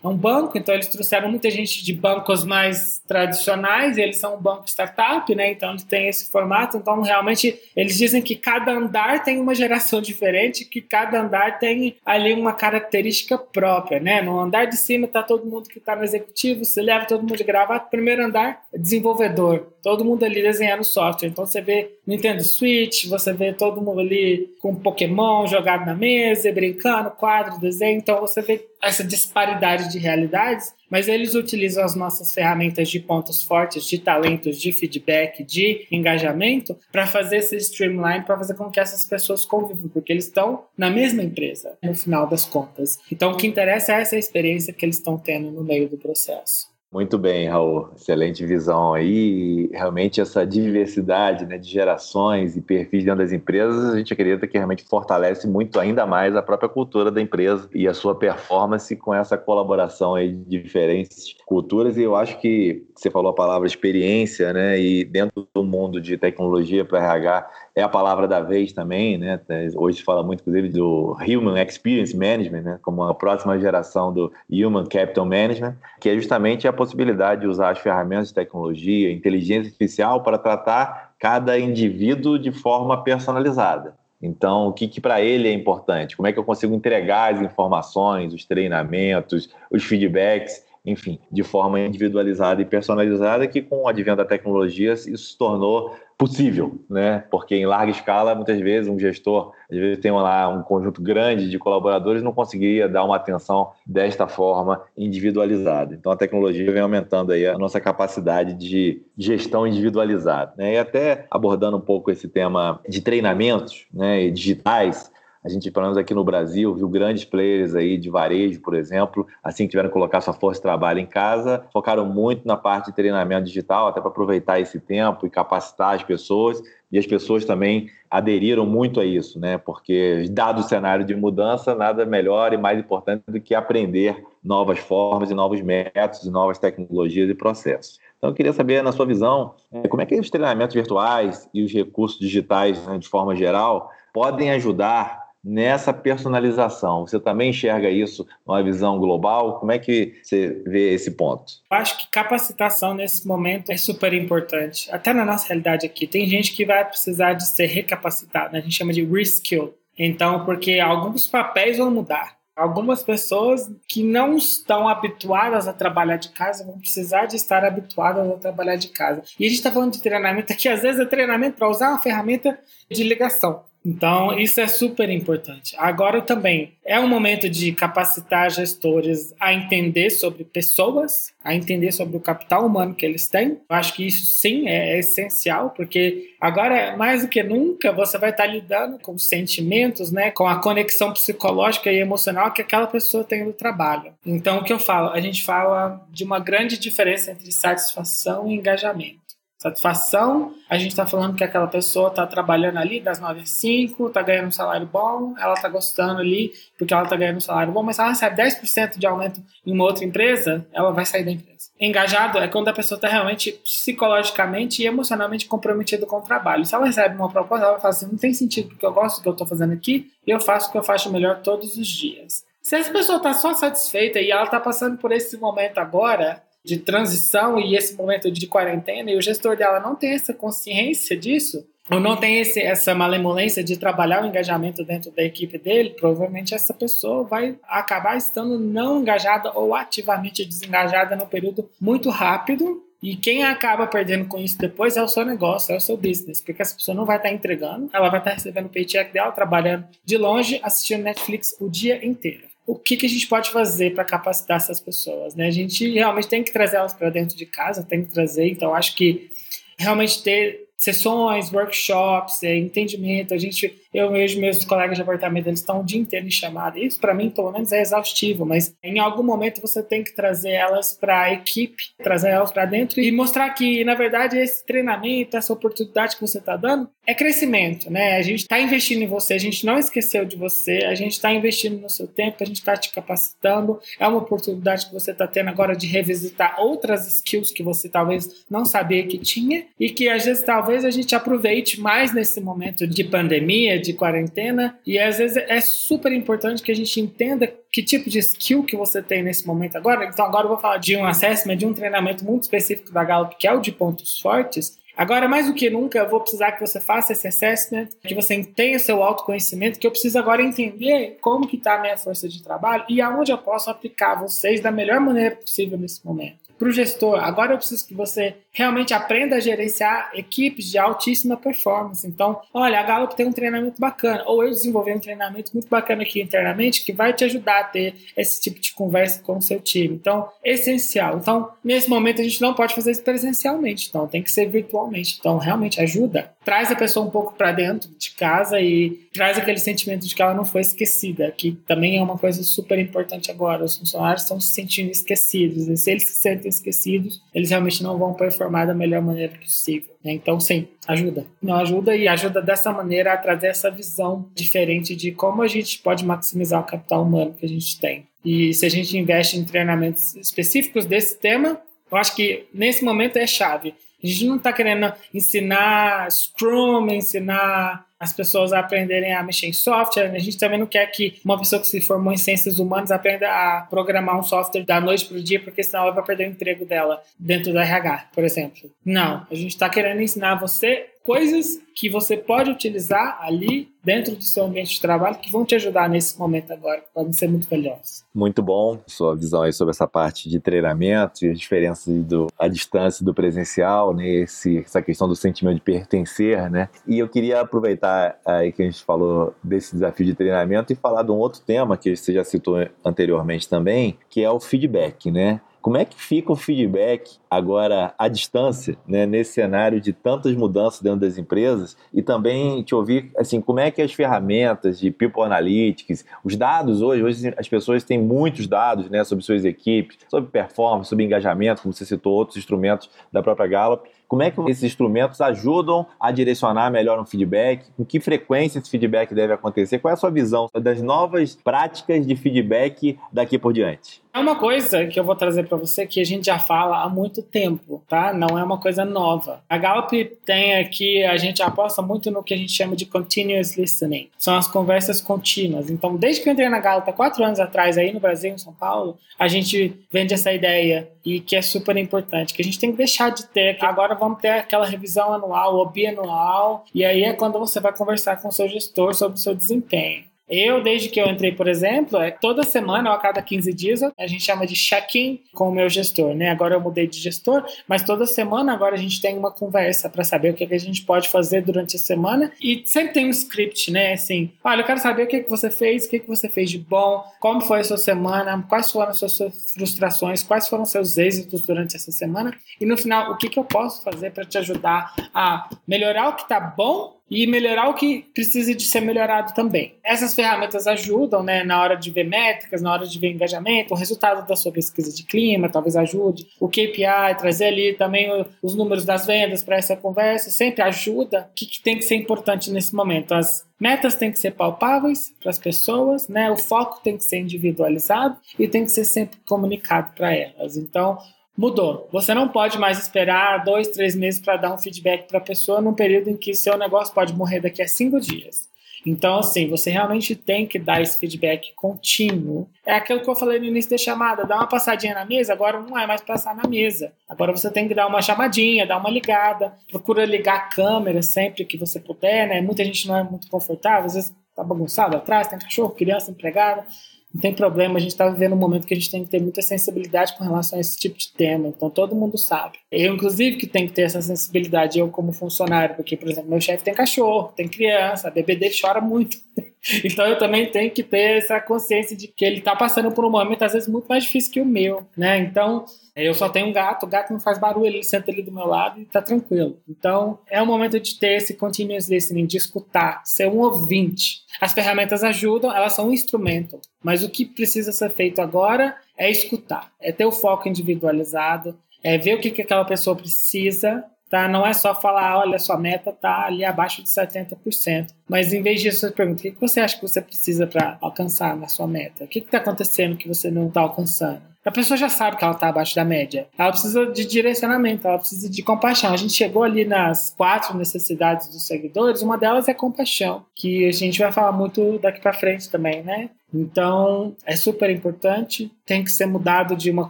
É 0.03 0.07
um 0.07 0.15
banco, 0.15 0.57
então 0.57 0.75
eles 0.75 0.87
trouxeram 0.87 1.29
muita 1.29 1.49
gente 1.49 1.83
de 1.83 1.93
bancos 1.93 2.45
mais 2.45 3.01
tradicionais, 3.07 3.97
eles 3.97 4.17
são 4.17 4.35
um 4.35 4.41
banco 4.41 4.69
startup, 4.69 5.33
né? 5.33 5.51
Então 5.51 5.71
eles 5.71 5.83
têm 5.83 6.07
esse 6.07 6.29
formato. 6.29 6.77
Então 6.77 7.01
realmente 7.01 7.59
eles 7.75 7.97
dizem 7.97 8.21
que 8.21 8.35
cada 8.35 8.71
andar 8.71 9.23
tem 9.23 9.39
uma 9.39 9.55
geração 9.55 10.01
diferente, 10.01 10.65
que 10.65 10.81
cada 10.81 11.21
andar 11.21 11.57
tem 11.57 11.95
ali 12.05 12.33
uma 12.33 12.53
característica 12.53 12.90
característica 12.91 13.37
própria, 13.37 13.99
né? 13.99 14.21
No 14.21 14.39
andar 14.39 14.65
de 14.65 14.75
cima 14.75 15.05
está 15.05 15.23
todo 15.23 15.45
mundo 15.45 15.69
que 15.69 15.79
está 15.79 15.95
no 15.95 16.03
executivo, 16.03 16.65
você 16.65 16.81
leva 16.81 17.05
todo 17.05 17.21
mundo 17.21 17.37
de 17.37 17.43
gravata, 17.43 17.87
primeiro 17.89 18.25
andar, 18.25 18.63
desenvolvedor, 18.73 19.73
todo 19.81 20.03
mundo 20.03 20.25
ali 20.25 20.41
desenhando 20.41 20.83
software. 20.83 21.29
Então 21.29 21.45
você 21.45 21.61
vê 21.61 21.95
Nintendo 22.05 22.43
Switch, 22.43 23.07
você 23.07 23.31
vê 23.31 23.53
todo 23.53 23.81
mundo 23.81 24.01
ali 24.01 24.53
com 24.59 24.75
Pokémon 24.75 25.47
jogado 25.47 25.85
na 25.85 25.95
mesa, 25.95 26.51
brincando, 26.51 27.11
quadro, 27.11 27.59
desenho. 27.59 27.97
Então 27.97 28.19
você 28.19 28.41
vê 28.41 28.67
essa 28.83 29.03
disparidade 29.03 29.89
de 29.91 29.97
realidades, 29.97 30.73
mas 30.91 31.07
eles 31.07 31.33
utilizam 31.33 31.83
as 31.83 31.95
nossas 31.95 32.33
ferramentas 32.33 32.89
de 32.89 32.99
pontos 32.99 33.41
fortes, 33.41 33.85
de 33.85 33.97
talentos, 33.97 34.59
de 34.59 34.73
feedback, 34.73 35.43
de 35.43 35.87
engajamento, 35.89 36.77
para 36.91 37.07
fazer 37.07 37.37
esse 37.37 37.55
streamline, 37.55 38.25
para 38.25 38.37
fazer 38.37 38.55
com 38.55 38.69
que 38.69 38.79
essas 38.79 39.05
pessoas 39.05 39.45
convivam, 39.45 39.89
porque 39.89 40.11
eles 40.11 40.25
estão 40.25 40.65
na 40.77 40.89
mesma 40.89 41.23
empresa, 41.23 41.77
no 41.81 41.95
final 41.95 42.27
das 42.27 42.45
contas. 42.45 42.99
Então, 43.09 43.31
o 43.31 43.37
que 43.37 43.47
interessa 43.47 43.93
é 43.93 44.01
essa 44.01 44.17
experiência 44.17 44.73
que 44.73 44.85
eles 44.85 44.97
estão 44.97 45.17
tendo 45.17 45.49
no 45.51 45.63
meio 45.63 45.87
do 45.87 45.97
processo. 45.97 46.70
Muito 46.93 47.17
bem, 47.17 47.47
Raul. 47.47 47.89
Excelente 47.95 48.45
visão 48.45 48.93
aí. 48.93 49.69
realmente 49.71 50.19
essa 50.19 50.45
diversidade 50.45 51.45
né, 51.45 51.57
de 51.57 51.69
gerações 51.69 52.57
e 52.57 52.61
perfis 52.61 53.05
dentro 53.05 53.19
das 53.19 53.31
empresas, 53.31 53.93
a 53.93 53.97
gente 53.97 54.11
acredita 54.11 54.45
que 54.45 54.57
realmente 54.57 54.83
fortalece 54.83 55.47
muito 55.47 55.79
ainda 55.79 56.05
mais 56.05 56.35
a 56.35 56.41
própria 56.41 56.67
cultura 56.67 57.09
da 57.09 57.21
empresa 57.21 57.69
e 57.73 57.87
a 57.87 57.93
sua 57.93 58.13
performance 58.13 58.93
com 58.97 59.13
essa 59.13 59.37
colaboração 59.37 60.15
aí 60.15 60.33
de 60.33 60.61
diferentes 60.61 61.33
culturas. 61.45 61.95
E 61.95 62.01
eu 62.01 62.13
acho 62.13 62.37
que 62.41 62.85
você 62.93 63.09
falou 63.09 63.31
a 63.31 63.35
palavra 63.35 63.65
experiência, 63.65 64.51
né? 64.51 64.77
E 64.77 65.05
dentro 65.05 65.47
do 65.55 65.63
mundo 65.63 66.01
de 66.01 66.17
tecnologia 66.17 66.83
para 66.83 66.99
RH 66.99 67.49
é 67.75 67.81
a 67.81 67.89
palavra 67.89 68.27
da 68.27 68.41
vez 68.41 68.73
também, 68.73 69.17
né? 69.17 69.39
Hoje 69.75 69.97
se 69.97 70.03
fala 70.03 70.23
muito, 70.23 70.41
inclusive, 70.41 70.69
do 70.69 71.15
Human 71.25 71.61
Experience 71.61 72.15
Management, 72.15 72.61
né? 72.61 72.79
Como 72.81 73.03
a 73.03 73.13
próxima 73.13 73.57
geração 73.59 74.13
do 74.13 74.31
Human 74.49 74.85
Capital 74.85 75.25
Management, 75.25 75.75
que 75.99 76.09
é 76.09 76.15
justamente 76.15 76.67
a 76.67 76.73
possibilidade 76.73 77.41
de 77.41 77.47
usar 77.47 77.71
as 77.71 77.79
ferramentas 77.79 78.29
de 78.29 78.33
tecnologia, 78.33 79.11
inteligência 79.11 79.69
artificial 79.69 80.21
para 80.21 80.37
tratar 80.37 81.13
cada 81.17 81.57
indivíduo 81.57 82.37
de 82.37 82.51
forma 82.51 83.03
personalizada. 83.03 83.95
Então, 84.21 84.67
o 84.67 84.73
que, 84.73 84.87
que 84.87 85.01
para 85.01 85.21
ele 85.21 85.47
é 85.47 85.53
importante? 85.53 86.15
Como 86.15 86.27
é 86.27 86.33
que 86.33 86.37
eu 86.37 86.43
consigo 86.43 86.75
entregar 86.75 87.33
as 87.33 87.41
informações, 87.41 88.33
os 88.33 88.45
treinamentos, 88.45 89.49
os 89.71 89.83
feedbacks 89.83 90.63
enfim, 90.85 91.19
de 91.31 91.43
forma 91.43 91.79
individualizada 91.79 92.61
e 92.61 92.65
personalizada, 92.65 93.47
que 93.47 93.61
com 93.61 93.83
o 93.83 93.87
advento 93.87 94.17
da 94.17 94.25
tecnologia 94.25 94.93
isso 94.93 95.17
se 95.17 95.37
tornou 95.37 95.95
possível, 96.21 96.79
né? 96.87 97.23
Porque 97.31 97.55
em 97.55 97.65
larga 97.65 97.89
escala, 97.89 98.35
muitas 98.35 98.59
vezes, 98.59 98.87
um 98.87 98.99
gestor, 98.99 99.53
às 99.71 99.75
vezes 99.75 99.97
tem 99.97 100.11
lá 100.11 100.47
um 100.49 100.61
conjunto 100.61 101.01
grande 101.01 101.49
de 101.49 101.57
colaboradores, 101.57 102.21
não 102.21 102.31
conseguiria 102.31 102.87
dar 102.87 103.03
uma 103.03 103.15
atenção 103.15 103.71
desta 103.83 104.27
forma 104.27 104.83
individualizada. 104.95 105.95
Então, 105.95 106.11
a 106.11 106.15
tecnologia 106.15 106.71
vem 106.71 106.79
aumentando 106.79 107.31
aí 107.31 107.47
a 107.47 107.57
nossa 107.57 107.81
capacidade 107.81 108.53
de 108.53 109.01
gestão 109.17 109.65
individualizada, 109.65 110.53
né? 110.55 110.75
E 110.75 110.77
até 110.77 111.25
abordando 111.31 111.77
um 111.77 111.81
pouco 111.81 112.11
esse 112.11 112.27
tema 112.27 112.79
de 112.87 113.01
treinamentos, 113.01 113.87
né, 113.91 114.29
digitais, 114.29 115.10
a 115.43 115.49
gente, 115.49 115.71
pelo 115.71 115.85
menos 115.85 115.97
aqui 115.97 116.13
no 116.13 116.23
Brasil, 116.23 116.73
viu 116.75 116.87
grandes 116.87 117.25
players 117.25 117.73
aí 117.73 117.97
de 117.97 118.09
varejo, 118.09 118.61
por 118.61 118.75
exemplo, 118.75 119.25
assim 119.43 119.65
que 119.65 119.71
tiveram 119.71 119.89
que 119.89 119.93
colocar 119.93 120.21
sua 120.21 120.33
força 120.33 120.59
de 120.59 120.63
trabalho 120.63 120.99
em 120.99 121.05
casa, 121.05 121.65
focaram 121.73 122.05
muito 122.05 122.47
na 122.47 122.55
parte 122.55 122.87
de 122.87 122.95
treinamento 122.95 123.45
digital, 123.45 123.87
até 123.87 123.99
para 123.99 124.09
aproveitar 124.09 124.59
esse 124.59 124.79
tempo 124.79 125.25
e 125.25 125.29
capacitar 125.29 125.95
as 125.95 126.03
pessoas. 126.03 126.61
E 126.91 126.99
as 126.99 127.07
pessoas 127.07 127.45
também 127.45 127.89
aderiram 128.09 128.65
muito 128.65 128.99
a 128.99 129.05
isso, 129.05 129.39
né? 129.39 129.57
Porque, 129.57 130.25
dado 130.29 130.59
o 130.59 130.63
cenário 130.63 131.05
de 131.05 131.15
mudança, 131.15 131.73
nada 131.73 132.05
melhor 132.05 132.53
e 132.53 132.57
mais 132.57 132.77
importante 132.77 133.23
do 133.27 133.39
que 133.39 133.55
aprender 133.55 134.21
novas 134.43 134.77
formas 134.77 135.31
e 135.31 135.33
novos 135.33 135.61
métodos, 135.61 136.29
novas 136.29 136.59
tecnologias 136.59 137.29
e 137.29 137.33
processos. 137.33 137.97
Então, 138.17 138.29
eu 138.29 138.33
queria 138.35 138.53
saber, 138.53 138.83
na 138.83 138.91
sua 138.91 139.05
visão, 139.05 139.55
é, 139.71 139.87
como 139.87 140.01
é 140.01 140.05
que 140.05 140.19
os 140.19 140.29
treinamentos 140.29 140.75
virtuais 140.75 141.49
e 141.53 141.63
os 141.63 141.71
recursos 141.71 142.19
digitais, 142.19 142.85
né, 142.85 142.97
de 142.97 143.07
forma 143.07 143.35
geral, 143.35 143.89
podem 144.13 144.51
ajudar 144.51 145.20
nessa 145.43 145.91
personalização. 145.91 147.05
Você 147.05 147.19
também 147.19 147.49
enxerga 147.49 147.89
isso 147.89 148.27
numa 148.45 148.63
visão 148.63 148.99
global? 148.99 149.59
Como 149.59 149.71
é 149.71 149.79
que 149.79 150.19
você 150.23 150.61
vê 150.65 150.93
esse 150.93 151.11
ponto? 151.11 151.53
Eu 151.71 151.77
acho 151.77 151.97
que 151.97 152.09
capacitação 152.11 152.93
nesse 152.93 153.27
momento 153.27 153.71
é 153.71 153.77
super 153.77 154.13
importante. 154.13 154.91
Até 154.91 155.13
na 155.13 155.25
nossa 155.25 155.47
realidade 155.47 155.85
aqui, 155.85 156.05
tem 156.05 156.27
gente 156.27 156.53
que 156.53 156.65
vai 156.65 156.85
precisar 156.85 157.33
de 157.33 157.47
ser 157.47 157.65
recapacitada, 157.65 158.51
né? 158.51 158.59
a 158.59 158.61
gente 158.61 158.75
chama 158.75 158.93
de 158.93 159.03
reskill. 159.03 159.73
Então, 159.97 160.45
porque 160.45 160.79
alguns 160.79 161.27
papéis 161.27 161.77
vão 161.77 161.91
mudar. 161.91 162.39
Algumas 162.55 163.01
pessoas 163.01 163.71
que 163.87 164.03
não 164.03 164.35
estão 164.35 164.87
habituadas 164.87 165.67
a 165.67 165.73
trabalhar 165.73 166.17
de 166.17 166.29
casa 166.29 166.65
vão 166.65 166.77
precisar 166.77 167.25
de 167.25 167.35
estar 167.35 167.63
habituadas 167.63 168.29
a 168.29 168.37
trabalhar 168.37 168.75
de 168.75 168.89
casa. 168.89 169.23
E 169.39 169.45
a 169.45 169.49
gente 169.49 169.57
está 169.57 169.71
falando 169.71 169.93
de 169.93 170.01
treinamento 170.01 170.51
aqui, 170.51 170.67
às 170.67 170.81
vezes 170.81 170.99
é 170.99 171.05
treinamento 171.05 171.57
para 171.57 171.69
usar 171.69 171.89
uma 171.89 171.99
ferramenta 171.99 172.59
de 172.89 173.03
ligação 173.03 173.63
Então, 173.85 174.37
isso 174.37 174.61
é 174.61 174.67
super 174.67 175.09
importante. 175.09 175.75
Agora 175.77 176.21
também 176.21 176.73
é 176.85 176.99
um 176.99 177.07
momento 177.07 177.49
de 177.49 177.71
capacitar 177.71 178.49
gestores 178.51 179.33
a 179.39 179.53
entender 179.53 180.11
sobre 180.11 180.43
pessoas, 180.43 181.33
a 181.43 181.55
entender 181.55 181.91
sobre 181.91 182.15
o 182.15 182.19
capital 182.19 182.65
humano 182.65 182.93
que 182.93 183.05
eles 183.05 183.27
têm. 183.27 183.59
Eu 183.69 183.75
acho 183.75 183.93
que 183.93 184.05
isso 184.05 184.25
sim 184.25 184.67
é, 184.67 184.99
essencial, 184.99 185.71
porque 185.71 186.35
agora, 186.39 186.95
mais 186.95 187.23
do 187.23 187.27
que 187.27 187.41
nunca, 187.41 187.91
você 187.91 188.17
vai 188.17 188.29
estar 188.29 188.45
lidando 188.45 188.99
com 188.99 189.17
sentimentos, 189.17 190.11
né, 190.11 190.29
com 190.31 190.47
a 190.47 190.61
conexão 190.61 191.11
psicológica 191.11 191.91
e 191.91 191.99
emocional 191.99 192.51
que 192.51 192.61
aquela 192.61 192.87
pessoa 192.87 193.23
tem 193.23 193.43
no 193.43 193.53
trabalho. 193.53 194.13
Então, 194.25 194.59
o 194.59 194.63
que 194.63 194.73
eu 194.73 194.79
falo? 194.79 195.09
A 195.09 195.19
gente 195.19 195.43
fala 195.43 196.05
de 196.11 196.23
uma 196.23 196.39
grande 196.39 196.77
diferença 196.77 197.31
entre 197.31 197.51
satisfação 197.51 198.47
e 198.47 198.53
engajamento. 198.53 199.21
Satisfação, 199.61 200.55
a 200.67 200.75
gente 200.75 200.89
está 200.89 201.05
falando 201.05 201.35
que 201.35 201.43
aquela 201.43 201.67
pessoa 201.67 202.07
está 202.07 202.25
trabalhando 202.25 202.79
ali 202.79 202.99
das 202.99 203.19
9 203.19 203.41
às 203.41 203.51
5, 203.51 204.07
está 204.07 204.19
ganhando 204.23 204.47
um 204.47 204.51
salário 204.51 204.87
bom, 204.91 205.35
ela 205.37 205.53
está 205.53 205.69
gostando 205.69 206.19
ali 206.19 206.51
porque 206.79 206.91
ela 206.91 207.03
está 207.03 207.15
ganhando 207.15 207.37
um 207.37 207.41
salário 207.41 207.71
bom, 207.71 207.83
mas 207.83 207.95
se 207.95 208.01
ela 208.01 208.09
recebe 208.09 208.41
10% 208.41 208.97
de 208.97 209.05
aumento 209.05 209.39
em 209.63 209.71
uma 209.71 209.83
outra 209.83 210.03
empresa, 210.03 210.65
ela 210.73 210.89
vai 210.89 211.05
sair 211.05 211.23
da 211.23 211.29
empresa. 211.29 211.69
Engajado 211.79 212.39
é 212.39 212.47
quando 212.47 212.69
a 212.69 212.73
pessoa 212.73 212.97
está 212.97 213.07
realmente 213.07 213.51
psicologicamente 213.51 214.81
e 214.81 214.87
emocionalmente 214.87 215.45
comprometida 215.45 216.07
com 216.07 216.15
o 216.15 216.21
trabalho. 216.21 216.65
Se 216.65 216.73
ela 216.73 216.87
recebe 216.87 217.15
uma 217.15 217.29
proposta, 217.29 217.63
ela 217.63 217.73
vai 217.73 217.81
falar 217.81 217.93
assim: 217.93 218.07
não 218.07 218.17
tem 218.17 218.33
sentido 218.33 218.69
porque 218.69 218.85
eu 218.85 218.91
gosto 218.91 219.17
do 219.17 219.21
que 219.21 219.29
eu 219.29 219.33
estou 219.33 219.45
fazendo 219.45 219.73
aqui 219.73 220.11
e 220.25 220.31
eu 220.31 220.39
faço 220.39 220.69
o 220.69 220.71
que 220.71 220.79
eu 220.79 220.83
faço 220.83 221.11
melhor 221.11 221.39
todos 221.43 221.77
os 221.77 221.87
dias. 221.87 222.43
Se 222.63 222.77
essa 222.77 222.91
pessoa 222.91 223.17
está 223.17 223.31
só 223.35 223.53
satisfeita 223.53 224.19
e 224.19 224.31
ela 224.31 224.45
está 224.45 224.59
passando 224.59 224.97
por 224.97 225.11
esse 225.11 225.37
momento 225.37 225.77
agora, 225.77 226.41
de 226.63 226.77
transição 226.77 227.59
e 227.59 227.75
esse 227.75 227.95
momento 227.95 228.31
de 228.31 228.47
quarentena 228.47 229.11
e 229.11 229.17
o 229.17 229.21
gestor 229.21 229.55
dela 229.55 229.79
não 229.79 229.95
tem 229.95 230.11
essa 230.13 230.33
consciência 230.33 231.17
disso, 231.17 231.65
ou 231.89 231.99
não 231.99 232.15
tem 232.15 232.39
esse, 232.39 232.61
essa 232.61 232.93
malemolência 232.93 233.63
de 233.63 233.77
trabalhar 233.77 234.23
o 234.23 234.27
engajamento 234.27 234.83
dentro 234.83 235.11
da 235.11 235.23
equipe 235.23 235.57
dele, 235.57 235.89
provavelmente 235.89 236.53
essa 236.53 236.73
pessoa 236.73 237.23
vai 237.23 237.57
acabar 237.67 238.15
estando 238.15 238.57
não 238.59 239.01
engajada 239.01 239.51
ou 239.53 239.75
ativamente 239.75 240.45
desengajada 240.45 241.15
num 241.15 241.25
período 241.25 241.69
muito 241.79 242.09
rápido. 242.09 242.83
E 243.03 243.15
quem 243.15 243.43
acaba 243.43 243.87
perdendo 243.87 244.25
com 244.25 244.37
isso 244.37 244.59
depois 244.59 244.95
é 244.95 245.01
o 245.01 245.07
seu 245.07 245.25
negócio, 245.25 245.73
é 245.73 245.77
o 245.77 245.81
seu 245.81 245.97
business, 245.97 246.39
porque 246.39 246.61
essa 246.61 246.75
pessoa 246.75 246.95
não 246.95 247.03
vai 247.03 247.17
estar 247.17 247.31
entregando, 247.31 247.89
ela 247.91 248.09
vai 248.09 248.19
estar 248.19 248.31
recebendo 248.31 248.67
o 248.67 248.69
paycheck 248.69 249.11
dela, 249.11 249.31
trabalhando 249.31 249.87
de 250.05 250.17
longe, 250.17 250.59
assistindo 250.61 251.01
Netflix 251.01 251.57
o 251.59 251.67
dia 251.67 252.05
inteiro 252.05 252.50
o 252.65 252.75
que, 252.75 252.95
que 252.95 253.05
a 253.05 253.09
gente 253.09 253.27
pode 253.27 253.49
fazer 253.49 253.93
para 253.93 254.05
capacitar 254.05 254.57
essas 254.57 254.79
pessoas, 254.79 255.35
né? 255.35 255.47
A 255.47 255.51
gente 255.51 255.89
realmente 255.91 256.27
tem 256.27 256.43
que 256.43 256.53
trazer 256.53 256.77
elas 256.77 256.93
para 256.93 257.09
dentro 257.09 257.35
de 257.35 257.45
casa, 257.45 257.83
tem 257.83 258.03
que 258.03 258.11
trazer, 258.11 258.47
então 258.47 258.73
acho 258.73 258.95
que 258.95 259.31
realmente 259.77 260.21
ter 260.21 260.67
sessões, 260.77 261.51
workshops, 261.51 262.41
é, 262.43 262.55
entendimento. 262.57 263.33
A 263.33 263.37
gente, 263.37 263.80
eu 263.93 264.11
vejo 264.11 264.39
meus 264.39 264.63
colegas 264.65 264.95
de 264.95 265.01
apartamento, 265.01 265.47
eles 265.47 265.59
estão 265.59 265.81
o 265.81 265.83
dia 265.83 265.99
inteiro 265.99 266.25
em 266.25 266.31
chamada. 266.31 266.79
Isso 266.79 266.99
para 266.99 267.13
mim, 267.13 267.29
pelo 267.29 267.51
menos, 267.51 267.71
é 267.71 267.81
exaustivo, 267.81 268.45
mas 268.45 268.73
em 268.83 268.99
algum 268.99 269.23
momento 269.23 269.61
você 269.61 269.83
tem 269.83 270.03
que 270.03 270.13
trazer 270.15 270.51
elas 270.51 270.93
para 270.93 271.23
a 271.23 271.33
equipe, 271.33 271.83
trazer 272.01 272.29
elas 272.29 272.51
para 272.51 272.65
dentro 272.65 273.01
e 273.01 273.11
mostrar 273.11 273.49
que, 273.51 273.83
na 273.83 273.95
verdade, 273.95 274.37
esse 274.37 274.65
treinamento, 274.65 275.35
essa 275.35 275.53
oportunidade 275.53 276.15
que 276.15 276.21
você 276.21 276.37
está 276.37 276.55
dando 276.55 276.89
é 277.05 277.13
crescimento, 277.15 277.91
né? 277.91 278.17
A 278.17 278.21
gente 278.21 278.41
está 278.41 278.59
investindo 278.59 279.01
em 279.01 279.07
você, 279.07 279.33
a 279.33 279.39
gente 279.39 279.65
não 279.65 279.77
esqueceu 279.77 280.23
de 280.23 280.35
você, 280.35 280.85
a 280.85 280.93
gente 280.93 281.13
está 281.13 281.33
investindo 281.33 281.81
no 281.81 281.89
seu 281.89 282.07
tempo, 282.07 282.37
a 282.41 282.45
gente 282.45 282.59
está 282.59 282.77
te 282.77 282.93
capacitando. 282.93 283.79
É 283.99 284.07
uma 284.07 284.19
oportunidade 284.19 284.85
que 284.85 284.93
você 284.93 285.11
está 285.11 285.27
tendo 285.27 285.49
agora 285.49 285.75
de 285.75 285.87
revisitar 285.87 286.59
outras 286.59 287.07
skills 287.07 287.51
que 287.51 287.63
você 287.63 287.89
talvez 287.89 288.45
não 288.49 288.63
sabia 288.65 289.05
que 289.05 289.17
tinha 289.17 289.65
e 289.79 289.89
que 289.89 290.07
às 290.07 290.25
vezes 290.25 290.43
talvez 290.43 290.85
a 290.85 290.91
gente 290.91 291.15
aproveite 291.15 291.81
mais 291.81 292.13
nesse 292.13 292.39
momento 292.39 292.85
de 292.87 293.03
pandemia, 293.03 293.80
de 293.81 293.93
quarentena, 293.93 294.79
e 294.85 294.97
às 294.99 295.17
vezes 295.17 295.37
é 295.37 295.59
super 295.59 296.11
importante 296.11 296.61
que 296.61 296.71
a 296.71 296.75
gente 296.75 296.99
entenda 296.99 297.51
que 297.71 297.83
tipo 297.83 298.09
de 298.09 298.19
skill 298.19 298.63
que 298.63 298.75
você 298.75 299.01
tem 299.01 299.23
nesse 299.23 299.45
momento 299.45 299.75
agora. 299.75 300.05
Então 300.05 300.25
agora 300.25 300.45
eu 300.45 300.49
vou 300.49 300.57
falar 300.57 300.77
de 300.77 300.95
um 300.95 301.05
assessment, 301.05 301.57
de 301.57 301.65
um 301.65 301.73
treinamento 301.73 302.23
muito 302.23 302.43
específico 302.43 302.91
da 302.91 303.03
Gallup, 303.03 303.35
que 303.37 303.47
é 303.47 303.53
o 303.53 303.59
de 303.59 303.71
pontos 303.71 304.19
fortes, 304.19 304.79
Agora, 304.95 305.27
mais 305.27 305.47
do 305.47 305.53
que 305.53 305.69
nunca, 305.69 305.97
eu 305.97 306.09
vou 306.09 306.19
precisar 306.19 306.51
que 306.51 306.59
você 306.59 306.79
faça 306.79 307.13
esse 307.13 307.27
assessment, 307.27 307.87
que 308.03 308.13
você 308.13 308.43
tenha 308.43 308.77
seu 308.77 309.01
autoconhecimento, 309.01 309.79
que 309.79 309.87
eu 309.87 309.91
preciso 309.91 310.19
agora 310.19 310.43
entender 310.43 311.17
como 311.21 311.47
que 311.47 311.55
está 311.55 311.75
a 311.75 311.81
minha 311.81 311.97
força 311.97 312.27
de 312.27 312.43
trabalho 312.43 312.83
e 312.89 313.01
aonde 313.01 313.31
eu 313.31 313.37
posso 313.37 313.69
aplicar 313.69 314.15
vocês 314.15 314.59
da 314.59 314.69
melhor 314.69 314.99
maneira 314.99 315.35
possível 315.35 315.77
nesse 315.77 316.05
momento 316.05 316.50
para 316.61 316.69
o 316.69 316.71
gestor. 316.71 317.15
Agora 317.15 317.53
eu 317.53 317.57
preciso 317.57 317.87
que 317.87 317.95
você 317.95 318.35
realmente 318.51 318.93
aprenda 318.93 319.37
a 319.37 319.39
gerenciar 319.39 320.11
equipes 320.13 320.69
de 320.69 320.77
altíssima 320.77 321.35
performance. 321.35 322.05
Então, 322.05 322.39
olha, 322.53 322.79
a 322.79 322.83
Gallup 322.83 323.15
tem 323.15 323.25
um 323.25 323.31
treinamento 323.31 323.81
bacana, 323.81 324.23
ou 324.27 324.43
eu 324.43 324.51
desenvolvi 324.51 324.93
um 324.93 324.99
treinamento 324.99 325.51
muito 325.53 325.67
bacana 325.67 326.03
aqui 326.03 326.21
internamente 326.21 326.85
que 326.85 326.93
vai 326.93 327.13
te 327.13 327.23
ajudar 327.23 327.61
a 327.61 327.63
ter 327.63 327.95
esse 328.15 328.39
tipo 328.39 328.59
de 328.59 328.73
conversa 328.73 329.23
com 329.23 329.37
o 329.37 329.41
seu 329.41 329.59
time. 329.59 329.95
Então, 329.95 330.27
essencial. 330.43 331.17
Então, 331.17 331.49
nesse 331.63 331.89
momento 331.89 332.21
a 332.21 332.23
gente 332.23 332.39
não 332.41 332.53
pode 332.53 332.75
fazer 332.75 332.91
isso 332.91 333.03
presencialmente, 333.03 333.87
então 333.89 334.05
tem 334.05 334.21
que 334.21 334.31
ser 334.31 334.45
virtualmente. 334.45 335.17
Então, 335.19 335.39
realmente 335.39 335.81
ajuda. 335.81 336.31
Traz 336.45 336.71
a 336.71 336.75
pessoa 336.75 337.05
um 337.05 337.09
pouco 337.09 337.33
para 337.33 337.51
dentro 337.51 337.89
de 337.97 338.11
casa 338.11 338.59
e 338.59 338.99
traz 339.13 339.37
aquele 339.37 339.59
sentimento 339.59 340.05
de 340.05 340.13
que 340.13 340.21
ela 340.21 340.33
não 340.33 340.45
foi 340.45 340.61
esquecida, 340.61 341.31
que 341.31 341.53
também 341.67 341.97
é 341.97 342.01
uma 342.01 342.17
coisa 342.17 342.43
super 342.43 342.77
importante 342.77 343.31
agora. 343.31 343.63
Os 343.63 343.77
funcionários 343.77 344.23
estão 344.23 344.39
se 344.39 344.51
sentindo 344.51 344.91
esquecidos. 344.91 345.67
E 345.67 345.77
se 345.77 345.91
eles 345.91 346.03
se 346.03 346.13
sentem 346.13 346.50
esquecidos, 346.55 347.21
eles 347.33 347.49
realmente 347.49 347.81
não 347.81 347.97
vão 347.97 348.13
performar 348.13 348.67
da 348.67 348.73
melhor 348.73 349.01
maneira 349.01 349.33
possível. 349.37 349.93
Né? 350.03 350.13
Então, 350.13 350.39
sim, 350.39 350.67
ajuda. 350.87 351.25
Não 351.41 351.55
ajuda 351.55 351.95
e 351.95 352.07
ajuda 352.07 352.41
dessa 352.41 352.71
maneira 352.71 353.13
a 353.13 353.17
trazer 353.17 353.47
essa 353.47 353.71
visão 353.71 354.29
diferente 354.35 354.95
de 354.95 355.11
como 355.11 355.41
a 355.41 355.47
gente 355.47 355.79
pode 355.79 356.05
maximizar 356.05 356.61
o 356.61 356.65
capital 356.65 357.03
humano 357.03 357.33
que 357.33 357.45
a 357.45 357.49
gente 357.49 357.79
tem. 357.79 358.07
E 358.23 358.53
se 358.53 358.65
a 358.65 358.69
gente 358.69 358.97
investe 358.97 359.37
em 359.37 359.43
treinamentos 359.43 360.15
específicos 360.15 360.85
desse 360.85 361.19
tema, 361.19 361.59
eu 361.91 361.97
acho 361.97 362.15
que 362.15 362.45
nesse 362.53 362.85
momento 362.85 363.17
é 363.17 363.27
chave. 363.27 363.73
A 364.03 364.07
gente 364.07 364.25
não 364.25 364.37
está 364.37 364.51
querendo 364.51 364.91
ensinar 365.13 366.09
Scrum, 366.11 366.89
ensinar 366.89 367.85
as 367.99 368.11
pessoas 368.11 368.51
a 368.51 368.59
aprenderem 368.59 369.13
a 369.13 369.21
mexer 369.21 369.45
em 369.45 369.53
software. 369.53 370.11
A 370.15 370.19
gente 370.19 370.37
também 370.37 370.57
não 370.57 370.65
quer 370.65 370.87
que 370.87 371.19
uma 371.23 371.37
pessoa 371.37 371.61
que 371.61 371.67
se 371.67 371.79
formou 371.81 372.11
em 372.11 372.17
ciências 372.17 372.57
humanas 372.57 372.89
aprenda 372.89 373.27
a 373.29 373.61
programar 373.69 374.19
um 374.19 374.23
software 374.23 374.63
da 374.63 374.81
noite 374.81 375.05
para 375.05 375.17
o 375.17 375.23
dia, 375.23 375.39
porque 375.39 375.61
senão 375.61 375.83
ela 375.83 375.91
vai 375.91 376.03
perder 376.03 376.27
o 376.27 376.31
emprego 376.31 376.65
dela 376.65 376.99
dentro 377.19 377.51
do 377.51 377.59
RH, 377.59 378.09
por 378.11 378.23
exemplo. 378.23 378.71
Não, 378.83 379.27
a 379.29 379.35
gente 379.35 379.51
está 379.51 379.69
querendo 379.69 380.01
ensinar 380.01 380.33
você 380.33 380.87
coisas 381.03 381.59
que 381.73 381.89
você 381.89 382.15
pode 382.15 382.51
utilizar 382.51 383.19
ali 383.21 383.71
dentro 383.83 384.15
do 384.15 384.23
seu 384.23 384.45
ambiente 384.45 384.75
de 384.75 384.81
trabalho 384.81 385.17
que 385.17 385.31
vão 385.31 385.43
te 385.43 385.55
ajudar 385.55 385.89
nesse 385.89 386.19
momento 386.19 386.51
agora, 386.53 386.81
que 386.81 386.93
podem 386.93 387.11
ser 387.13 387.27
muito 387.27 387.49
valiosos. 387.49 388.03
Muito 388.13 388.43
bom 388.43 388.77
sua 388.85 389.15
visão 389.15 389.41
aí 389.41 389.51
sobre 389.51 389.71
essa 389.71 389.87
parte 389.87 390.29
de 390.29 390.39
treinamento 390.39 391.25
e 391.25 391.29
a 391.29 391.33
diferença 391.33 391.91
do 391.91 392.27
a 392.37 392.47
distância 392.47 393.03
do 393.03 393.13
presencial, 393.13 393.93
né, 393.93 394.21
essa 394.21 394.81
questão 394.81 395.07
do 395.07 395.15
sentimento 395.15 395.55
de 395.55 395.61
pertencer, 395.61 396.49
né? 396.49 396.69
E 396.87 396.99
eu 396.99 397.09
queria 397.09 397.41
aproveitar 397.41 398.19
aí 398.25 398.51
que 398.51 398.61
a 398.61 398.65
gente 398.65 398.83
falou 398.83 399.33
desse 399.43 399.73
desafio 399.73 400.05
de 400.05 400.13
treinamento 400.13 400.71
e 400.71 400.75
falar 400.75 401.03
de 401.03 401.11
um 401.11 401.17
outro 401.17 401.41
tema 401.41 401.77
que 401.77 401.95
você 401.95 402.13
já 402.13 402.23
citou 402.23 402.57
anteriormente 402.83 403.49
também, 403.49 403.97
que 404.09 404.23
é 404.23 404.29
o 404.29 404.39
feedback, 404.39 405.09
né? 405.09 405.41
Como 405.61 405.77
é 405.77 405.85
que 405.85 405.95
fica 405.95 406.31
o 406.31 406.35
feedback 406.35 407.17
agora 407.29 407.93
à 407.97 408.07
distância, 408.07 408.75
né, 408.87 409.05
nesse 409.05 409.33
cenário 409.33 409.79
de 409.79 409.93
tantas 409.93 410.33
mudanças 410.33 410.81
dentro 410.81 411.01
das 411.01 411.19
empresas? 411.19 411.77
E 411.93 412.01
também 412.01 412.63
te 412.63 412.73
ouvir, 412.73 413.11
assim, 413.15 413.39
como 413.39 413.59
é 413.59 413.69
que 413.69 413.79
as 413.79 413.93
ferramentas 413.93 414.79
de 414.79 414.89
People 414.89 415.21
Analytics, 415.21 416.03
os 416.23 416.35
dados 416.35 416.81
hoje, 416.81 417.03
hoje 417.03 417.33
as 417.37 417.47
pessoas 417.47 417.83
têm 417.83 417.99
muitos 417.99 418.47
dados, 418.47 418.89
né, 418.89 419.03
sobre 419.03 419.23
suas 419.23 419.45
equipes, 419.45 419.99
sobre 420.09 420.31
performance, 420.31 420.89
sobre 420.89 421.05
engajamento, 421.05 421.61
como 421.61 421.73
você 421.73 421.85
citou, 421.85 422.13
outros 422.13 422.37
instrumentos 422.37 422.89
da 423.11 423.21
própria 423.21 423.47
Gallup. 423.47 423.87
Como 424.11 424.23
é 424.23 424.29
que 424.29 424.41
esses 424.41 424.63
instrumentos 424.63 425.21
ajudam 425.21 425.85
a 425.97 426.11
direcionar 426.11 426.69
melhor 426.69 426.99
um 426.99 427.05
feedback? 427.05 427.63
Com 427.77 427.85
que 427.85 427.97
frequência 427.97 428.59
esse 428.59 428.69
feedback 428.69 429.15
deve 429.15 429.31
acontecer? 429.31 429.79
Qual 429.79 429.89
é 429.89 429.93
a 429.93 429.97
sua 429.97 430.11
visão 430.11 430.49
das 430.53 430.81
novas 430.81 431.33
práticas 431.33 432.05
de 432.05 432.13
feedback 432.17 432.99
daqui 433.09 433.39
por 433.39 433.53
diante? 433.53 434.01
É 434.13 434.19
uma 434.19 434.35
coisa 434.35 434.85
que 434.87 434.99
eu 434.99 435.05
vou 435.05 435.15
trazer 435.15 435.47
para 435.47 435.57
você 435.57 435.87
que 435.87 436.01
a 436.01 436.03
gente 436.03 436.25
já 436.25 436.37
fala 436.37 436.83
há 436.83 436.89
muito 436.89 437.23
tempo, 437.23 437.81
tá? 437.87 438.13
Não 438.13 438.37
é 438.37 438.43
uma 438.43 438.57
coisa 438.57 438.83
nova. 438.83 439.41
A 439.49 439.57
Gallup 439.57 440.03
tem 440.25 440.55
aqui, 440.55 441.01
a 441.05 441.15
gente 441.15 441.41
aposta 441.41 441.81
muito 441.81 442.11
no 442.11 442.21
que 442.21 442.33
a 442.33 442.37
gente 442.37 442.51
chama 442.51 442.75
de 442.75 442.85
continuous 442.85 443.55
listening. 443.55 444.09
São 444.17 444.35
as 444.35 444.49
conversas 444.49 444.99
contínuas. 444.99 445.69
Então, 445.69 445.95
desde 445.95 446.21
que 446.21 446.27
eu 446.27 446.33
entrei 446.33 446.49
na 446.49 446.59
Gallup 446.59 446.89
há 446.89 446.91
quatro 446.91 447.23
anos 447.23 447.39
atrás, 447.39 447.77
aí 447.77 447.93
no 447.93 448.01
Brasil, 448.01 448.33
em 448.33 448.37
São 448.37 448.51
Paulo, 448.51 448.97
a 449.17 449.29
gente 449.29 449.73
vende 449.89 450.13
essa 450.13 450.33
ideia 450.33 450.89
e 451.05 451.19
que 451.19 451.35
é 451.35 451.41
super 451.41 451.77
importante, 451.77 452.33
que 452.33 452.41
a 452.41 452.45
gente 452.45 452.59
tem 452.59 452.71
que 452.71 452.77
deixar 452.77 453.11
de 453.11 453.25
ter. 453.27 453.57
Agora 453.61 453.95
vamos 454.01 454.19
ter 454.19 454.29
aquela 454.29 454.65
revisão 454.65 455.13
anual 455.13 455.55
ou 455.55 455.69
bianual, 455.69 456.65
e 456.73 456.83
aí 456.83 457.03
é 457.03 457.13
quando 457.13 457.37
você 457.37 457.59
vai 457.59 457.71
conversar 457.71 458.19
com 458.19 458.29
o 458.29 458.31
seu 458.31 458.49
gestor 458.49 458.95
sobre 458.95 459.17
o 459.17 459.21
seu 459.21 459.35
desempenho. 459.35 460.10
Eu, 460.31 460.63
desde 460.63 460.87
que 460.87 460.99
eu 460.99 461.07
entrei, 461.07 461.33
por 461.33 461.47
exemplo, 461.47 461.99
é 461.99 462.09
toda 462.09 462.43
semana 462.43 462.89
ou 462.89 462.95
a 462.95 462.99
cada 462.99 463.21
15 463.21 463.53
dias 463.53 463.81
a 463.83 464.07
gente 464.07 464.23
chama 464.23 464.47
de 464.47 464.55
check-in 464.55 465.19
com 465.33 465.49
o 465.49 465.51
meu 465.51 465.69
gestor, 465.69 466.15
né? 466.15 466.29
Agora 466.29 466.55
eu 466.55 466.61
mudei 466.61 466.87
de 466.87 466.97
gestor, 466.97 467.43
mas 467.67 467.83
toda 467.83 468.05
semana 468.05 468.53
agora 468.53 468.75
a 468.75 468.77
gente 468.77 469.01
tem 469.01 469.17
uma 469.17 469.29
conversa 469.29 469.89
para 469.89 470.05
saber 470.05 470.31
o 470.31 470.33
que, 470.33 470.47
que 470.47 470.53
a 470.53 470.59
gente 470.59 470.83
pode 470.83 471.09
fazer 471.09 471.41
durante 471.41 471.75
a 471.75 471.79
semana 471.79 472.31
e 472.41 472.63
sempre 472.65 472.93
tem 472.93 473.07
um 473.07 473.09
script, 473.09 473.69
né? 473.71 473.93
Assim, 473.93 474.31
olha, 474.41 474.61
eu 474.61 474.65
quero 474.65 474.79
saber 474.79 475.03
o 475.03 475.07
que, 475.07 475.19
que 475.19 475.29
você 475.29 475.51
fez, 475.51 475.85
o 475.85 475.89
que, 475.89 475.99
que 475.99 476.07
você 476.07 476.29
fez 476.29 476.49
de 476.49 476.57
bom, 476.57 477.03
como 477.19 477.41
foi 477.41 477.59
a 477.59 477.63
sua 477.65 477.77
semana, 477.77 478.41
quais 478.47 478.71
foram 478.71 478.91
as 478.91 478.99
suas 478.99 479.17
frustrações, 479.53 480.23
quais 480.23 480.47
foram 480.47 480.63
os 480.63 480.71
seus 480.71 480.97
êxitos 480.97 481.41
durante 481.41 481.75
essa 481.75 481.91
semana 481.91 482.33
e 482.59 482.65
no 482.65 482.77
final, 482.77 483.11
o 483.11 483.17
que, 483.17 483.27
que 483.27 483.37
eu 483.39 483.43
posso 483.43 483.83
fazer 483.83 484.11
para 484.11 484.23
te 484.23 484.37
ajudar 484.37 484.93
a 485.13 485.49
melhorar 485.67 486.09
o 486.09 486.15
que 486.15 486.23
está 486.23 486.39
bom 486.39 487.00
e 487.11 487.27
melhorar 487.27 487.67
o 487.67 487.73
que 487.73 488.05
precisa 488.13 488.55
de 488.55 488.63
ser 488.63 488.79
melhorado 488.79 489.33
também. 489.33 489.75
Essas 489.83 490.15
ferramentas 490.15 490.65
ajudam, 490.65 491.21
né, 491.21 491.43
na 491.43 491.61
hora 491.61 491.75
de 491.75 491.91
ver 491.91 492.05
métricas, 492.05 492.61
na 492.61 492.71
hora 492.71 492.87
de 492.87 492.97
ver 492.97 493.11
engajamento, 493.11 493.73
o 493.73 493.77
resultado 493.77 494.25
da 494.25 494.35
sua 494.37 494.51
pesquisa 494.51 494.95
de 494.95 495.03
clima, 495.03 495.49
talvez 495.49 495.75
ajude, 495.75 496.27
o 496.39 496.47
KPI, 496.47 497.17
trazer 497.17 497.47
ali 497.47 497.73
também 497.73 498.09
os 498.41 498.55
números 498.55 498.85
das 498.85 499.05
vendas 499.05 499.43
para 499.43 499.57
essa 499.57 499.75
conversa, 499.75 500.31
sempre 500.31 500.61
ajuda. 500.61 501.29
O 501.31 501.35
que, 501.35 501.61
tem 501.61 501.75
que 501.75 501.83
ser 501.83 501.95
importante 501.95 502.49
nesse 502.49 502.73
momento? 502.73 503.13
As 503.13 503.45
metas 503.59 503.95
têm 503.95 504.11
que 504.11 504.19
ser 504.19 504.31
palpáveis 504.31 505.13
para 505.19 505.29
as 505.29 505.37
pessoas, 505.37 506.07
né? 506.07 506.31
O 506.31 506.37
foco 506.37 506.81
tem 506.81 506.95
que 506.95 507.03
ser 507.03 507.19
individualizado 507.19 508.15
e 508.39 508.47
tem 508.47 508.63
que 508.63 508.71
ser 508.71 508.85
sempre 508.85 509.17
comunicado 509.25 509.91
para 509.95 510.15
elas. 510.15 510.55
Então, 510.55 510.97
mudou. 511.37 511.87
Você 511.91 512.13
não 512.13 512.27
pode 512.27 512.57
mais 512.57 512.79
esperar 512.79 513.43
dois, 513.43 513.67
três 513.69 513.95
meses 513.95 514.19
para 514.19 514.37
dar 514.37 514.53
um 514.53 514.57
feedback 514.57 515.07
para 515.07 515.17
a 515.17 515.21
pessoa 515.21 515.61
num 515.61 515.73
período 515.73 516.09
em 516.09 516.17
que 516.17 516.33
seu 516.33 516.57
negócio 516.57 516.93
pode 516.93 517.13
morrer 517.13 517.39
daqui 517.39 517.61
a 517.61 517.67
cinco 517.67 517.99
dias. 517.99 518.49
Então, 518.85 519.19
assim, 519.19 519.47
você 519.47 519.69
realmente 519.69 520.15
tem 520.15 520.47
que 520.47 520.57
dar 520.57 520.81
esse 520.81 520.99
feedback 520.99 521.53
contínuo. 521.55 522.49
É 522.65 522.73
aquilo 522.73 523.01
que 523.01 523.09
eu 523.09 523.15
falei 523.15 523.39
no 523.39 523.45
início 523.45 523.69
da 523.69 523.77
chamada: 523.77 524.25
dá 524.25 524.35
uma 524.35 524.47
passadinha 524.47 524.95
na 524.95 525.05
mesa, 525.05 525.33
agora 525.33 525.59
não 525.59 525.77
é 525.77 525.85
mais 525.85 526.01
passar 526.01 526.35
na 526.35 526.47
mesa. 526.47 526.91
Agora 527.07 527.31
você 527.31 527.51
tem 527.51 527.67
que 527.67 527.75
dar 527.75 527.87
uma 527.87 528.01
chamadinha, 528.01 528.65
dar 528.65 528.77
uma 528.77 528.89
ligada. 528.89 529.53
Procura 529.69 530.03
ligar 530.03 530.35
a 530.35 530.49
câmera 530.49 531.01
sempre 531.03 531.45
que 531.45 531.57
você 531.57 531.79
puder, 531.79 532.27
né? 532.27 532.41
Muita 532.41 532.65
gente 532.65 532.87
não 532.87 532.97
é 532.97 533.03
muito 533.03 533.29
confortável, 533.29 533.85
às 533.85 533.93
vezes 533.93 534.13
tá 534.35 534.43
bagunçado 534.43 534.97
atrás, 534.97 535.27
tem 535.27 535.37
cachorro, 535.37 535.71
criança, 535.71 536.09
empregada 536.09 536.65
não 537.13 537.21
tem 537.21 537.33
problema, 537.33 537.77
a 537.77 537.79
gente 537.79 537.91
está 537.91 538.09
vivendo 538.09 538.33
um 538.33 538.37
momento 538.37 538.65
que 538.65 538.73
a 538.73 538.77
gente 538.77 538.89
tem 538.89 539.03
que 539.03 539.09
ter 539.09 539.21
muita 539.21 539.41
sensibilidade 539.41 540.15
com 540.17 540.23
relação 540.23 540.57
a 540.57 540.61
esse 540.61 540.77
tipo 540.77 540.97
de 540.97 541.11
tema, 541.11 541.47
então 541.47 541.69
todo 541.69 541.95
mundo 541.95 542.17
sabe. 542.17 542.57
Eu, 542.71 542.93
inclusive, 542.93 543.37
que 543.37 543.47
tenho 543.47 543.67
que 543.67 543.73
ter 543.73 543.83
essa 543.83 544.01
sensibilidade, 544.01 544.79
eu 544.79 544.87
como 544.89 545.11
funcionário, 545.11 545.75
porque, 545.75 545.97
por 545.97 546.09
exemplo, 546.09 546.29
meu 546.29 546.39
chefe 546.39 546.63
tem 546.63 546.73
cachorro, 546.73 547.33
tem 547.35 547.47
criança, 547.47 548.07
a 548.07 548.11
bebê 548.11 548.35
dele 548.35 548.55
chora 548.59 548.79
muito. 548.79 549.17
Então 549.83 550.05
eu 550.05 550.17
também 550.17 550.49
tenho 550.49 550.71
que 550.71 550.83
ter 550.83 551.17
essa 551.17 551.39
consciência 551.39 551.95
de 551.95 552.07
que 552.07 552.25
ele 552.25 552.39
está 552.39 552.55
passando 552.55 552.91
por 552.91 553.05
um 553.05 553.09
momento, 553.09 553.43
às 553.43 553.53
vezes, 553.53 553.67
muito 553.67 553.87
mais 553.87 554.03
difícil 554.03 554.33
que 554.33 554.41
o 554.41 554.45
meu, 554.45 554.87
né? 554.97 555.19
Então, 555.19 555.65
eu 555.95 556.13
só 556.13 556.29
tenho 556.29 556.47
um 556.47 556.53
gato, 556.53 556.85
o 556.85 556.89
gato 556.89 557.11
não 557.11 557.19
faz 557.19 557.37
barulho, 557.37 557.67
ele 557.67 557.83
senta 557.83 558.11
ali 558.11 558.21
do 558.21 558.31
meu 558.31 558.45
lado 558.45 558.79
e 558.79 558.85
tá 558.85 559.01
tranquilo. 559.01 559.57
Então, 559.67 560.19
é 560.29 560.41
o 560.41 560.45
momento 560.45 560.79
de 560.79 560.97
ter 560.97 561.17
esse 561.17 561.35
continuous 561.35 561.89
listening, 561.89 562.25
de 562.25 562.37
escutar, 562.37 563.01
ser 563.05 563.27
um 563.27 563.39
ouvinte. 563.39 564.21
As 564.39 564.53
ferramentas 564.53 565.03
ajudam, 565.03 565.55
elas 565.55 565.73
são 565.73 565.89
um 565.89 565.93
instrumento, 565.93 566.59
mas 566.83 567.03
o 567.03 567.09
que 567.09 567.25
precisa 567.25 567.71
ser 567.71 567.91
feito 567.91 568.21
agora 568.21 568.75
é 568.97 569.09
escutar, 569.09 569.71
é 569.79 569.91
ter 569.91 570.05
o 570.05 570.11
foco 570.11 570.47
individualizado, 570.47 571.57
é 571.83 571.97
ver 571.97 572.15
o 572.15 572.19
que, 572.19 572.31
que 572.31 572.41
aquela 572.41 572.65
pessoa 572.65 572.95
precisa 572.95 573.83
Tá? 574.11 574.27
Não 574.27 574.45
é 574.45 574.51
só 574.51 574.75
falar, 574.75 575.19
olha, 575.19 575.39
sua 575.39 575.57
meta 575.57 575.89
está 575.89 576.25
ali 576.25 576.43
abaixo 576.43 576.83
de 576.83 576.89
70%. 576.89 577.87
Mas 578.09 578.33
em 578.33 578.43
vez 578.43 578.61
disso, 578.61 578.81
você 578.81 578.91
pergunta, 578.91 579.21
o 579.21 579.31
que 579.31 579.39
você 579.39 579.61
acha 579.61 579.77
que 579.77 579.87
você 579.87 580.01
precisa 580.01 580.45
para 580.45 580.77
alcançar 580.81 581.33
na 581.37 581.47
sua 581.47 581.65
meta? 581.65 582.03
O 582.03 582.07
que 582.09 582.19
está 582.19 582.37
acontecendo 582.37 582.97
que 582.97 583.07
você 583.07 583.31
não 583.31 583.47
está 583.47 583.61
alcançando? 583.61 584.21
A 584.43 584.51
pessoa 584.51 584.75
já 584.75 584.89
sabe 584.89 585.17
que 585.17 585.23
ela 585.23 585.33
está 585.33 585.47
abaixo 585.47 585.75
da 585.75 585.85
média. 585.85 586.27
Ela 586.37 586.51
precisa 586.51 586.87
de 586.87 587.05
direcionamento, 587.05 587.87
ela 587.87 587.99
precisa 587.99 588.29
de 588.29 588.41
compaixão. 588.41 588.91
A 588.91 588.97
gente 588.97 589.13
chegou 589.13 589.43
ali 589.43 589.63
nas 589.63 590.13
quatro 590.17 590.57
necessidades 590.57 591.29
dos 591.29 591.45
seguidores, 591.45 592.01
uma 592.01 592.17
delas 592.17 592.49
é 592.49 592.53
compaixão, 592.53 593.23
que 593.35 593.67
a 593.67 593.71
gente 593.71 593.99
vai 593.99 594.11
falar 594.11 594.31
muito 594.31 594.79
daqui 594.79 594.99
para 594.99 595.13
frente 595.13 595.49
também, 595.49 595.83
né? 595.83 596.09
Então, 596.33 597.15
é 597.25 597.35
super 597.35 597.69
importante, 597.69 598.51
tem 598.65 598.83
que 598.83 598.91
ser 598.91 599.05
mudado 599.05 599.55
de 599.55 599.69
uma 599.69 599.89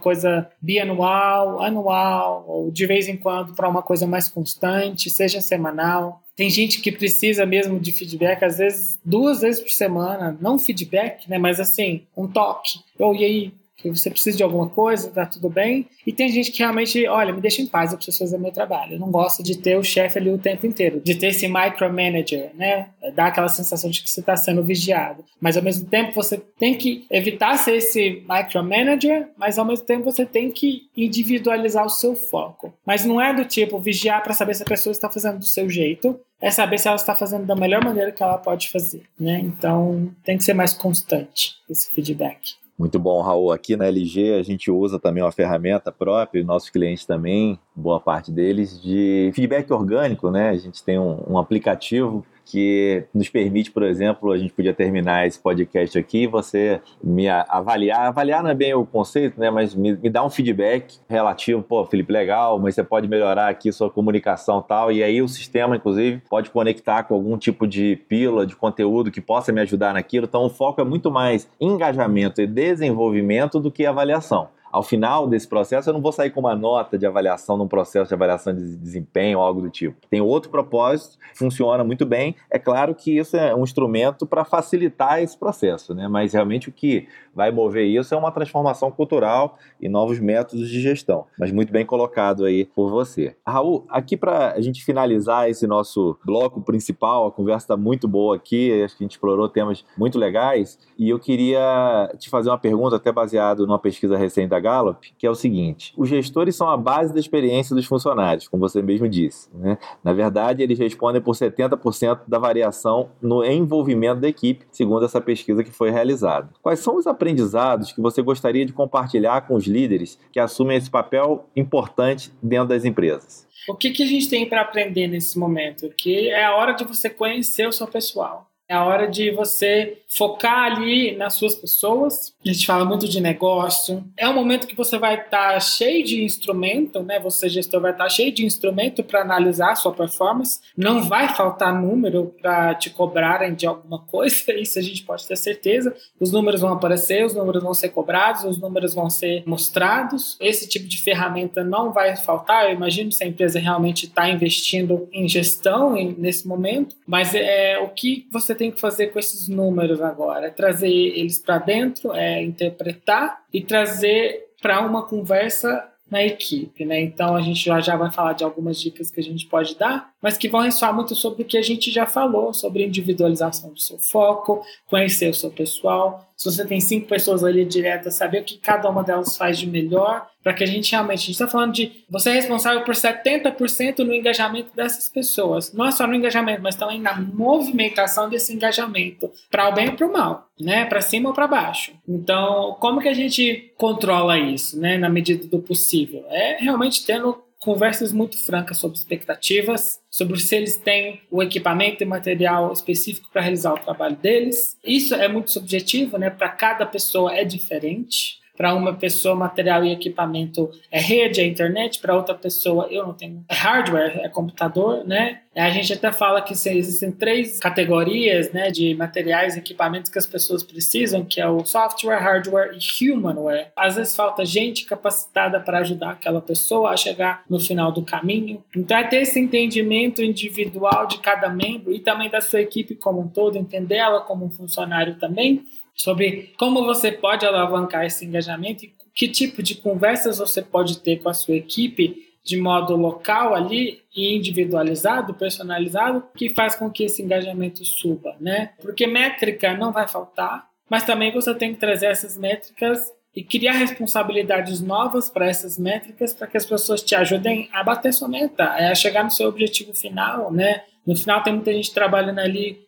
coisa 0.00 0.48
bianual, 0.60 1.62
anual, 1.62 2.44
ou 2.48 2.70
de 2.70 2.86
vez 2.86 3.08
em 3.08 3.16
quando 3.16 3.54
para 3.54 3.68
uma 3.68 3.82
coisa 3.82 4.06
mais 4.06 4.28
constante, 4.28 5.08
seja 5.08 5.40
semanal. 5.40 6.22
Tem 6.34 6.48
gente 6.50 6.80
que 6.80 6.90
precisa 6.90 7.44
mesmo 7.46 7.78
de 7.78 7.92
feedback, 7.92 8.42
às 8.42 8.58
vezes 8.58 8.98
duas 9.04 9.42
vezes 9.42 9.60
por 9.60 9.70
semana, 9.70 10.36
não 10.40 10.58
feedback, 10.58 11.28
né, 11.28 11.38
mas 11.38 11.60
assim, 11.60 12.02
um 12.16 12.26
toque. 12.26 12.80
Oh, 12.98 13.14
e 13.14 13.24
aí, 13.24 13.52
que 13.76 13.90
você 13.90 14.10
precisa 14.10 14.36
de 14.36 14.42
alguma 14.42 14.68
coisa, 14.68 15.10
tá 15.10 15.26
tudo 15.26 15.48
bem. 15.48 15.86
E 16.06 16.12
tem 16.12 16.28
gente 16.28 16.50
que 16.52 16.60
realmente, 16.60 17.06
olha, 17.08 17.32
me 17.32 17.40
deixa 17.40 17.60
em 17.60 17.66
paz, 17.66 17.90
eu 17.90 17.96
preciso 17.96 18.18
fazer 18.18 18.38
meu 18.38 18.52
trabalho. 18.52 18.94
Eu 18.94 18.98
não 19.00 19.10
gosto 19.10 19.42
de 19.42 19.58
ter 19.58 19.76
o 19.76 19.82
chefe 19.82 20.18
ali 20.18 20.30
o 20.30 20.38
tempo 20.38 20.66
inteiro, 20.66 21.00
de 21.00 21.14
ter 21.14 21.28
esse 21.28 21.48
micromanager, 21.48 22.52
né? 22.54 22.88
Dá 23.14 23.26
aquela 23.26 23.48
sensação 23.48 23.90
de 23.90 24.02
que 24.02 24.10
você 24.10 24.20
está 24.20 24.36
sendo 24.36 24.62
vigiado. 24.62 25.24
Mas 25.40 25.56
ao 25.56 25.62
mesmo 25.62 25.86
tempo 25.86 26.12
você 26.14 26.38
tem 26.58 26.76
que 26.76 27.06
evitar 27.10 27.56
ser 27.58 27.76
esse 27.76 28.22
micromanager, 28.28 29.28
mas 29.36 29.58
ao 29.58 29.64
mesmo 29.64 29.84
tempo 29.84 30.04
você 30.04 30.24
tem 30.24 30.50
que 30.50 30.82
individualizar 30.96 31.84
o 31.84 31.90
seu 31.90 32.14
foco. 32.14 32.72
Mas 32.86 33.04
não 33.04 33.20
é 33.20 33.34
do 33.34 33.44
tipo 33.44 33.78
vigiar 33.78 34.22
para 34.22 34.34
saber 34.34 34.54
se 34.54 34.62
a 34.62 34.66
pessoa 34.66 34.92
está 34.92 35.10
fazendo 35.10 35.38
do 35.38 35.46
seu 35.46 35.68
jeito, 35.68 36.18
é 36.40 36.50
saber 36.50 36.78
se 36.78 36.88
ela 36.88 36.96
está 36.96 37.14
fazendo 37.14 37.46
da 37.46 37.54
melhor 37.54 37.84
maneira 37.84 38.12
que 38.12 38.22
ela 38.22 38.38
pode 38.38 38.68
fazer, 38.70 39.02
né? 39.18 39.40
Então 39.40 40.10
tem 40.24 40.36
que 40.36 40.44
ser 40.44 40.54
mais 40.54 40.72
constante 40.72 41.54
esse 41.68 41.88
feedback. 41.90 42.61
Muito 42.78 42.98
bom, 42.98 43.20
Raul. 43.20 43.52
Aqui 43.52 43.76
na 43.76 43.86
LG 43.86 44.34
a 44.34 44.42
gente 44.42 44.70
usa 44.70 44.98
também 44.98 45.22
uma 45.22 45.30
ferramenta 45.30 45.92
própria, 45.92 46.42
nossos 46.42 46.70
clientes 46.70 47.04
também, 47.04 47.58
boa 47.76 48.00
parte 48.00 48.32
deles, 48.32 48.80
de 48.80 49.30
feedback 49.34 49.70
orgânico, 49.72 50.30
né? 50.30 50.50
A 50.50 50.56
gente 50.56 50.82
tem 50.82 50.98
um, 50.98 51.22
um 51.28 51.38
aplicativo 51.38 52.24
que 52.44 53.04
nos 53.14 53.28
permite, 53.28 53.70
por 53.70 53.82
exemplo, 53.82 54.32
a 54.32 54.38
gente 54.38 54.52
podia 54.52 54.74
terminar 54.74 55.26
esse 55.26 55.38
podcast 55.38 55.98
aqui, 55.98 56.26
você 56.26 56.80
me 57.02 57.28
avaliar, 57.28 58.06
avaliar 58.06 58.42
não 58.42 58.50
é 58.50 58.54
bem 58.54 58.74
o 58.74 58.84
conceito, 58.84 59.38
né, 59.38 59.50
mas 59.50 59.74
me, 59.74 59.96
me 59.96 60.10
dá 60.10 60.24
um 60.24 60.30
feedback 60.30 60.98
relativo, 61.08 61.62
pô, 61.62 61.84
Felipe, 61.84 62.12
legal, 62.12 62.58
mas 62.58 62.74
você 62.74 62.82
pode 62.82 63.08
melhorar 63.08 63.48
aqui 63.48 63.72
sua 63.72 63.90
comunicação 63.90 64.60
e 64.60 64.68
tal, 64.68 64.92
e 64.92 65.02
aí 65.02 65.22
o 65.22 65.28
sistema, 65.28 65.76
inclusive, 65.76 66.22
pode 66.28 66.50
conectar 66.50 67.04
com 67.04 67.14
algum 67.14 67.36
tipo 67.36 67.66
de 67.66 67.96
pílula, 68.08 68.46
de 68.46 68.56
conteúdo 68.56 69.10
que 69.10 69.20
possa 69.20 69.52
me 69.52 69.60
ajudar 69.60 69.94
naquilo, 69.94 70.26
então 70.26 70.44
o 70.44 70.50
foco 70.50 70.80
é 70.80 70.84
muito 70.84 71.10
mais 71.10 71.48
engajamento 71.60 72.40
e 72.40 72.46
desenvolvimento 72.46 73.60
do 73.60 73.70
que 73.70 73.86
avaliação 73.86 74.48
ao 74.72 74.82
final 74.82 75.28
desse 75.28 75.46
processo, 75.46 75.90
eu 75.90 75.92
não 75.92 76.00
vou 76.00 76.12
sair 76.12 76.30
com 76.30 76.40
uma 76.40 76.56
nota 76.56 76.96
de 76.96 77.04
avaliação 77.04 77.58
num 77.58 77.68
processo 77.68 78.08
de 78.08 78.14
avaliação 78.14 78.54
de 78.54 78.76
desempenho 78.76 79.38
ou 79.38 79.44
algo 79.44 79.60
do 79.60 79.68
tipo. 79.68 79.96
Tem 80.08 80.22
outro 80.22 80.50
propósito, 80.50 81.18
funciona 81.34 81.84
muito 81.84 82.06
bem. 82.06 82.34
É 82.50 82.58
claro 82.58 82.94
que 82.94 83.18
isso 83.18 83.36
é 83.36 83.54
um 83.54 83.62
instrumento 83.62 84.26
para 84.26 84.44
facilitar 84.44 85.22
esse 85.22 85.36
processo, 85.36 85.94
né? 85.94 86.08
mas 86.08 86.32
realmente 86.32 86.70
o 86.70 86.72
que 86.72 87.06
vai 87.34 87.50
mover 87.50 87.86
isso 87.86 88.14
é 88.14 88.16
uma 88.16 88.32
transformação 88.32 88.90
cultural 88.90 89.58
e 89.80 89.88
novos 89.88 90.18
métodos 90.18 90.68
de 90.68 90.80
gestão. 90.80 91.26
Mas 91.38 91.52
muito 91.52 91.70
bem 91.70 91.84
colocado 91.84 92.44
aí 92.44 92.64
por 92.64 92.90
você. 92.90 93.36
Raul, 93.46 93.84
aqui 93.90 94.16
para 94.16 94.52
a 94.52 94.60
gente 94.60 94.82
finalizar 94.82 95.50
esse 95.50 95.66
nosso 95.66 96.16
bloco 96.24 96.62
principal, 96.62 97.26
a 97.26 97.32
conversa 97.32 97.64
está 97.64 97.76
muito 97.76 98.08
boa 98.08 98.36
aqui, 98.36 98.82
acho 98.82 98.96
que 98.96 99.04
a 99.04 99.06
gente 99.06 99.12
explorou 99.12 99.48
temas 99.48 99.84
muito 99.98 100.18
legais 100.18 100.78
e 100.98 101.10
eu 101.10 101.18
queria 101.18 102.10
te 102.18 102.30
fazer 102.30 102.48
uma 102.48 102.58
pergunta, 102.58 102.96
até 102.96 103.12
baseado 103.12 103.66
numa 103.66 103.78
pesquisa 103.78 104.16
recente 104.16 104.48
da 104.48 104.61
Gallup, 104.62 105.12
que 105.18 105.26
é 105.26 105.30
o 105.30 105.34
seguinte: 105.34 105.92
os 105.96 106.08
gestores 106.08 106.56
são 106.56 106.68
a 106.70 106.76
base 106.76 107.12
da 107.12 107.20
experiência 107.20 107.74
dos 107.74 107.84
funcionários, 107.84 108.48
como 108.48 108.66
você 108.66 108.80
mesmo 108.80 109.08
disse. 109.08 109.48
Né? 109.54 109.76
Na 110.02 110.12
verdade, 110.12 110.62
eles 110.62 110.78
respondem 110.78 111.20
por 111.20 111.34
70% 111.34 112.20
da 112.26 112.38
variação 112.38 113.10
no 113.20 113.44
envolvimento 113.44 114.20
da 114.20 114.28
equipe, 114.28 114.64
segundo 114.70 115.04
essa 115.04 115.20
pesquisa 115.20 115.62
que 115.62 115.70
foi 115.70 115.90
realizada. 115.90 116.48
Quais 116.62 116.80
são 116.80 116.96
os 116.96 117.06
aprendizados 117.06 117.92
que 117.92 118.00
você 118.00 118.22
gostaria 118.22 118.64
de 118.64 118.72
compartilhar 118.72 119.42
com 119.42 119.54
os 119.54 119.66
líderes 119.66 120.18
que 120.32 120.40
assumem 120.40 120.76
esse 120.76 120.90
papel 120.90 121.46
importante 121.54 122.32
dentro 122.42 122.68
das 122.68 122.84
empresas? 122.84 123.46
O 123.68 123.74
que, 123.74 123.90
que 123.90 124.02
a 124.02 124.06
gente 124.06 124.28
tem 124.28 124.48
para 124.48 124.62
aprender 124.62 125.06
nesse 125.06 125.38
momento? 125.38 125.88
Que 125.96 126.28
é 126.28 126.44
a 126.44 126.56
hora 126.56 126.72
de 126.72 126.84
você 126.84 127.08
conhecer 127.08 127.68
o 127.68 127.72
seu 127.72 127.86
pessoal. 127.86 128.51
É 128.72 128.74
a 128.74 128.86
hora 128.86 129.06
de 129.06 129.30
você 129.30 129.98
focar 130.08 130.72
ali 130.72 131.14
nas 131.16 131.34
suas 131.34 131.54
pessoas. 131.54 132.34
A 132.44 132.48
gente 132.48 132.66
fala 132.66 132.86
muito 132.86 133.06
de 133.06 133.20
negócio. 133.20 134.02
É 134.16 134.26
um 134.26 134.34
momento 134.34 134.66
que 134.66 134.74
você 134.74 134.98
vai 134.98 135.14
estar 135.14 135.52
tá 135.52 135.60
cheio 135.60 136.02
de 136.02 136.22
instrumento, 136.22 137.02
né? 137.02 137.18
Você, 137.20 137.50
gestor, 137.50 137.82
vai 137.82 137.92
estar 137.92 138.04
tá 138.04 138.10
cheio 138.10 138.32
de 138.32 138.46
instrumento 138.46 139.02
para 139.02 139.20
analisar 139.20 139.72
a 139.72 139.74
sua 139.74 139.92
performance. 139.92 140.60
Não 140.74 141.02
vai 141.02 141.34
faltar 141.34 141.78
número 141.78 142.34
para 142.40 142.74
te 142.74 142.88
cobrarem 142.88 143.54
de 143.54 143.66
alguma 143.66 143.98
coisa, 143.98 144.52
isso 144.58 144.78
a 144.78 144.82
gente 144.82 145.02
pode 145.02 145.26
ter 145.26 145.36
certeza. 145.36 145.94
Os 146.18 146.32
números 146.32 146.62
vão 146.62 146.72
aparecer, 146.72 147.26
os 147.26 147.34
números 147.34 147.62
vão 147.62 147.74
ser 147.74 147.90
cobrados, 147.90 148.44
os 148.44 148.58
números 148.58 148.94
vão 148.94 149.10
ser 149.10 149.42
mostrados. 149.46 150.38
Esse 150.40 150.66
tipo 150.66 150.88
de 150.88 150.96
ferramenta 150.96 151.62
não 151.62 151.92
vai 151.92 152.16
faltar. 152.16 152.70
Eu 152.70 152.74
imagino 152.74 153.12
se 153.12 153.22
a 153.22 153.26
empresa 153.26 153.58
realmente 153.58 154.06
está 154.06 154.30
investindo 154.30 155.08
em 155.12 155.28
gestão 155.28 155.92
nesse 156.16 156.48
momento, 156.48 156.96
mas 157.06 157.34
é 157.34 157.78
o 157.78 157.88
que 157.88 158.26
você 158.30 158.54
tem 158.54 158.61
tem 158.62 158.70
que 158.70 158.80
fazer 158.80 159.08
com 159.08 159.18
esses 159.18 159.48
números 159.48 160.00
agora? 160.00 160.46
É 160.46 160.50
trazer 160.50 160.88
eles 160.88 161.38
para 161.38 161.58
dentro, 161.58 162.12
é 162.12 162.40
interpretar 162.40 163.42
e 163.52 163.60
trazer 163.60 164.50
para 164.60 164.80
uma 164.86 165.04
conversa 165.04 165.88
na 166.08 166.22
equipe, 166.22 166.84
né? 166.84 167.00
Então 167.00 167.34
a 167.34 167.40
gente 167.40 167.64
já, 167.64 167.80
já 167.80 167.96
vai 167.96 168.12
falar 168.12 168.34
de 168.34 168.44
algumas 168.44 168.78
dicas 168.78 169.10
que 169.10 169.18
a 169.18 169.22
gente 169.22 169.46
pode 169.46 169.74
dar, 169.76 170.12
mas 170.20 170.36
que 170.36 170.48
vão 170.48 170.60
ressoar 170.60 170.94
muito 170.94 171.14
sobre 171.14 171.42
o 171.42 171.44
que 171.44 171.56
a 171.56 171.62
gente 171.62 171.90
já 171.90 172.06
falou, 172.06 172.52
sobre 172.52 172.86
individualização 172.86 173.72
do 173.72 173.80
seu 173.80 173.98
foco, 173.98 174.62
conhecer 174.86 175.30
o 175.30 175.34
seu 175.34 175.50
pessoal. 175.50 176.31
Se 176.42 176.50
você 176.50 176.66
tem 176.66 176.80
cinco 176.80 177.06
pessoas 177.06 177.44
ali 177.44 177.64
diretas, 177.64 178.16
saber 178.16 178.42
o 178.42 178.44
que 178.44 178.58
cada 178.58 178.90
uma 178.90 179.04
delas 179.04 179.36
faz 179.36 179.56
de 179.56 179.64
melhor, 179.68 180.26
para 180.42 180.52
que 180.52 180.64
a 180.64 180.66
gente 180.66 180.90
realmente. 180.90 181.20
A 181.20 181.26
gente 181.26 181.30
está 181.30 181.46
falando 181.46 181.72
de 181.72 182.04
você 182.10 182.30
é 182.30 182.32
responsável 182.32 182.82
por 182.82 182.96
70% 182.96 183.98
no 183.98 184.12
engajamento 184.12 184.74
dessas 184.74 185.08
pessoas. 185.08 185.72
Não 185.72 185.86
é 185.86 185.92
só 185.92 186.04
no 186.04 186.16
engajamento, 186.16 186.60
mas 186.60 186.74
também 186.74 187.00
na 187.00 187.14
movimentação 187.14 188.28
desse 188.28 188.52
engajamento, 188.52 189.30
para 189.48 189.68
o 189.68 189.72
bem 189.72 189.90
ou 189.90 189.94
para 189.94 190.06
o 190.08 190.12
mal, 190.12 190.48
né? 190.60 190.84
Para 190.86 191.00
cima 191.00 191.28
ou 191.28 191.34
para 191.34 191.46
baixo. 191.46 191.92
Então, 192.08 192.76
como 192.80 193.00
que 193.00 193.08
a 193.08 193.14
gente 193.14 193.72
controla 193.76 194.36
isso, 194.36 194.80
né? 194.80 194.98
Na 194.98 195.08
medida 195.08 195.46
do 195.46 195.60
possível? 195.60 196.24
É 196.28 196.56
realmente 196.58 197.06
tendo 197.06 197.40
conversas 197.60 198.12
muito 198.12 198.36
francas 198.44 198.78
sobre 198.78 198.98
expectativas, 198.98 200.01
sobre 200.12 200.38
se 200.38 200.54
eles 200.54 200.76
têm 200.76 201.22
o 201.30 201.42
equipamento 201.42 202.02
e 202.02 202.06
material 202.06 202.70
específico 202.70 203.30
para 203.32 203.40
realizar 203.40 203.72
o 203.72 203.78
trabalho 203.78 204.14
deles. 204.14 204.76
Isso 204.84 205.14
é 205.14 205.26
muito 205.26 205.50
subjetivo, 205.50 206.18
né? 206.18 206.28
Para 206.28 206.50
cada 206.50 206.84
pessoa 206.84 207.34
é 207.34 207.44
diferente. 207.44 208.41
Para 208.62 208.76
uma 208.76 208.94
pessoa, 208.94 209.34
material 209.34 209.84
e 209.84 209.90
equipamento 209.90 210.70
é 210.88 211.00
rede, 211.00 211.40
é 211.40 211.44
internet. 211.44 211.98
Para 211.98 212.14
outra 212.14 212.32
pessoa, 212.32 212.86
eu 212.92 213.04
não 213.04 213.12
tenho. 213.12 213.44
É 213.48 213.54
hardware, 213.56 214.20
é 214.22 214.28
computador, 214.28 215.04
né? 215.04 215.40
A 215.52 215.68
gente 215.70 215.92
até 215.92 216.12
fala 216.12 216.40
que 216.40 216.52
existem 216.52 217.10
três 217.10 217.58
categorias 217.58 218.52
né, 218.52 218.70
de 218.70 218.94
materiais 218.94 219.56
e 219.56 219.58
equipamentos 219.58 220.12
que 220.12 220.18
as 220.18 220.26
pessoas 220.26 220.62
precisam, 220.62 221.24
que 221.24 221.40
é 221.40 221.48
o 221.48 221.64
software, 221.64 222.20
hardware 222.20 222.78
e 222.78 223.10
humanware. 223.10 223.72
Às 223.76 223.96
vezes 223.96 224.14
falta 224.14 224.46
gente 224.46 224.86
capacitada 224.86 225.58
para 225.58 225.78
ajudar 225.78 226.12
aquela 226.12 226.40
pessoa 226.40 226.90
a 226.90 226.96
chegar 226.96 227.42
no 227.50 227.58
final 227.58 227.90
do 227.90 228.02
caminho. 228.02 228.62
Então 228.76 228.96
é 228.96 229.02
ter 229.02 229.22
esse 229.22 229.40
entendimento 229.40 230.22
individual 230.22 231.08
de 231.08 231.18
cada 231.18 231.48
membro 231.48 231.92
e 231.92 231.98
também 231.98 232.30
da 232.30 232.40
sua 232.40 232.60
equipe 232.60 232.94
como 232.94 233.22
um 233.22 233.28
todo, 233.28 233.58
entender 233.58 233.96
ela 233.96 234.20
como 234.20 234.46
um 234.46 234.50
funcionário 234.50 235.16
também 235.16 235.66
sobre 235.94 236.52
como 236.58 236.84
você 236.84 237.12
pode 237.12 237.46
alavancar 237.46 238.04
esse 238.04 238.24
engajamento 238.24 238.84
e 238.84 238.94
que 239.14 239.28
tipo 239.28 239.62
de 239.62 239.74
conversas 239.74 240.38
você 240.38 240.62
pode 240.62 240.98
ter 241.00 241.18
com 241.18 241.28
a 241.28 241.34
sua 241.34 241.54
equipe 241.54 242.32
de 242.44 242.56
modo 242.56 242.96
local 242.96 243.54
ali 243.54 244.00
e 244.14 244.36
individualizado, 244.36 245.34
personalizado, 245.34 246.24
que 246.36 246.48
faz 246.48 246.74
com 246.74 246.90
que 246.90 247.04
esse 247.04 247.22
engajamento 247.22 247.84
suba, 247.84 248.34
né? 248.40 248.72
Porque 248.80 249.06
métrica 249.06 249.76
não 249.76 249.92
vai 249.92 250.08
faltar, 250.08 250.66
mas 250.90 251.04
também 251.04 251.32
você 251.32 251.54
tem 251.54 251.72
que 251.72 251.80
trazer 251.80 252.06
essas 252.06 252.36
métricas 252.36 253.12
e 253.34 253.42
criar 253.42 253.72
responsabilidades 253.72 254.80
novas 254.80 255.30
para 255.30 255.46
essas 255.46 255.78
métricas 255.78 256.34
para 256.34 256.46
que 256.46 256.56
as 256.56 256.66
pessoas 256.66 257.02
te 257.02 257.14
ajudem 257.14 257.68
a 257.72 257.82
bater 257.82 258.12
sua 258.12 258.28
meta, 258.28 258.64
a 258.64 258.94
chegar 258.94 259.24
no 259.24 259.30
seu 259.30 259.48
objetivo 259.48 259.94
final, 259.94 260.52
né? 260.52 260.82
No 261.06 261.16
final 261.16 261.42
tem 261.42 261.54
muita 261.54 261.72
gente 261.72 261.94
trabalhando 261.94 262.40
ali 262.40 262.86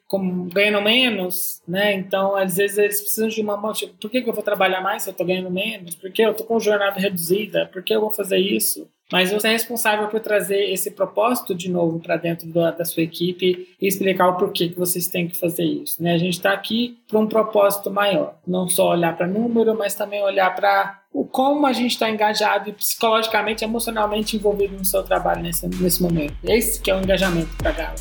ganhando 0.53 0.83
menos, 0.83 1.63
né? 1.67 1.95
Então, 1.95 2.37
às 2.37 2.57
vezes 2.57 2.79
eles 2.79 3.01
precisam 3.01 3.29
de 3.29 3.41
uma 3.41 3.57
motivação. 3.57 3.89
Tipo, 3.89 4.01
por 4.01 4.11
que, 4.11 4.23
que 4.23 4.29
eu 4.29 4.35
vou 4.35 4.43
trabalhar 4.43 4.81
mais 4.81 5.03
se 5.03 5.09
eu 5.09 5.13
estou 5.13 5.27
ganhando 5.27 5.51
menos? 5.51 5.95
Por 5.95 6.11
que 6.11 6.23
eu 6.23 6.31
estou 6.31 6.47
com 6.47 6.61
jornada 6.61 6.99
reduzida? 6.99 7.69
Por 7.73 7.83
que 7.83 7.95
eu 7.95 8.01
vou 8.01 8.13
fazer 8.13 8.39
isso? 8.39 8.89
Mas 9.13 9.31
você 9.31 9.49
é 9.49 9.53
responsável 9.53 10.09
por 10.09 10.21
trazer 10.21 10.73
esse 10.73 10.91
propósito 10.91 11.55
de 11.55 11.71
novo 11.71 12.01
para 12.01 12.17
dentro 12.17 12.49
da, 12.49 12.71
da, 12.71 12.85
sua 12.85 13.03
equipe 13.03 13.69
e 13.81 13.87
explicar 13.87 14.29
o 14.29 14.37
porquê 14.37 14.69
que 14.69 14.79
vocês 14.79 15.07
têm 15.09 15.29
que 15.29 15.37
fazer 15.37 15.65
isso. 15.65 16.03
Né? 16.03 16.15
A 16.15 16.19
gente 16.19 16.35
está 16.35 16.53
aqui 16.53 16.99
para 17.07 17.19
um 17.19 17.27
propósito 17.27 17.91
maior. 17.91 18.37
Não 18.47 18.67
só 18.67 18.91
olhar 18.91 19.17
para 19.17 19.27
número, 19.27 19.77
mas 19.77 19.95
também 19.95 20.23
olhar 20.23 20.55
para 20.55 21.03
o 21.13 21.25
como 21.25 21.67
a 21.67 21.73
gente 21.73 21.93
está 21.93 22.11
engajado 22.11 22.71
e 22.71 22.73
psicologicamente, 22.73 23.63
emocionalmente 23.63 24.37
envolvido 24.37 24.77
no 24.77 24.85
seu 24.85 25.03
trabalho 25.03 25.43
nesse, 25.43 25.69
nesse 25.69 26.03
momento. 26.03 26.35
Esse 26.43 26.81
que 26.81 26.91
é 26.91 26.95
o 26.97 27.01
engajamento 27.01 27.55
para 27.57 27.71
a 27.71 27.73
galera. 27.73 27.95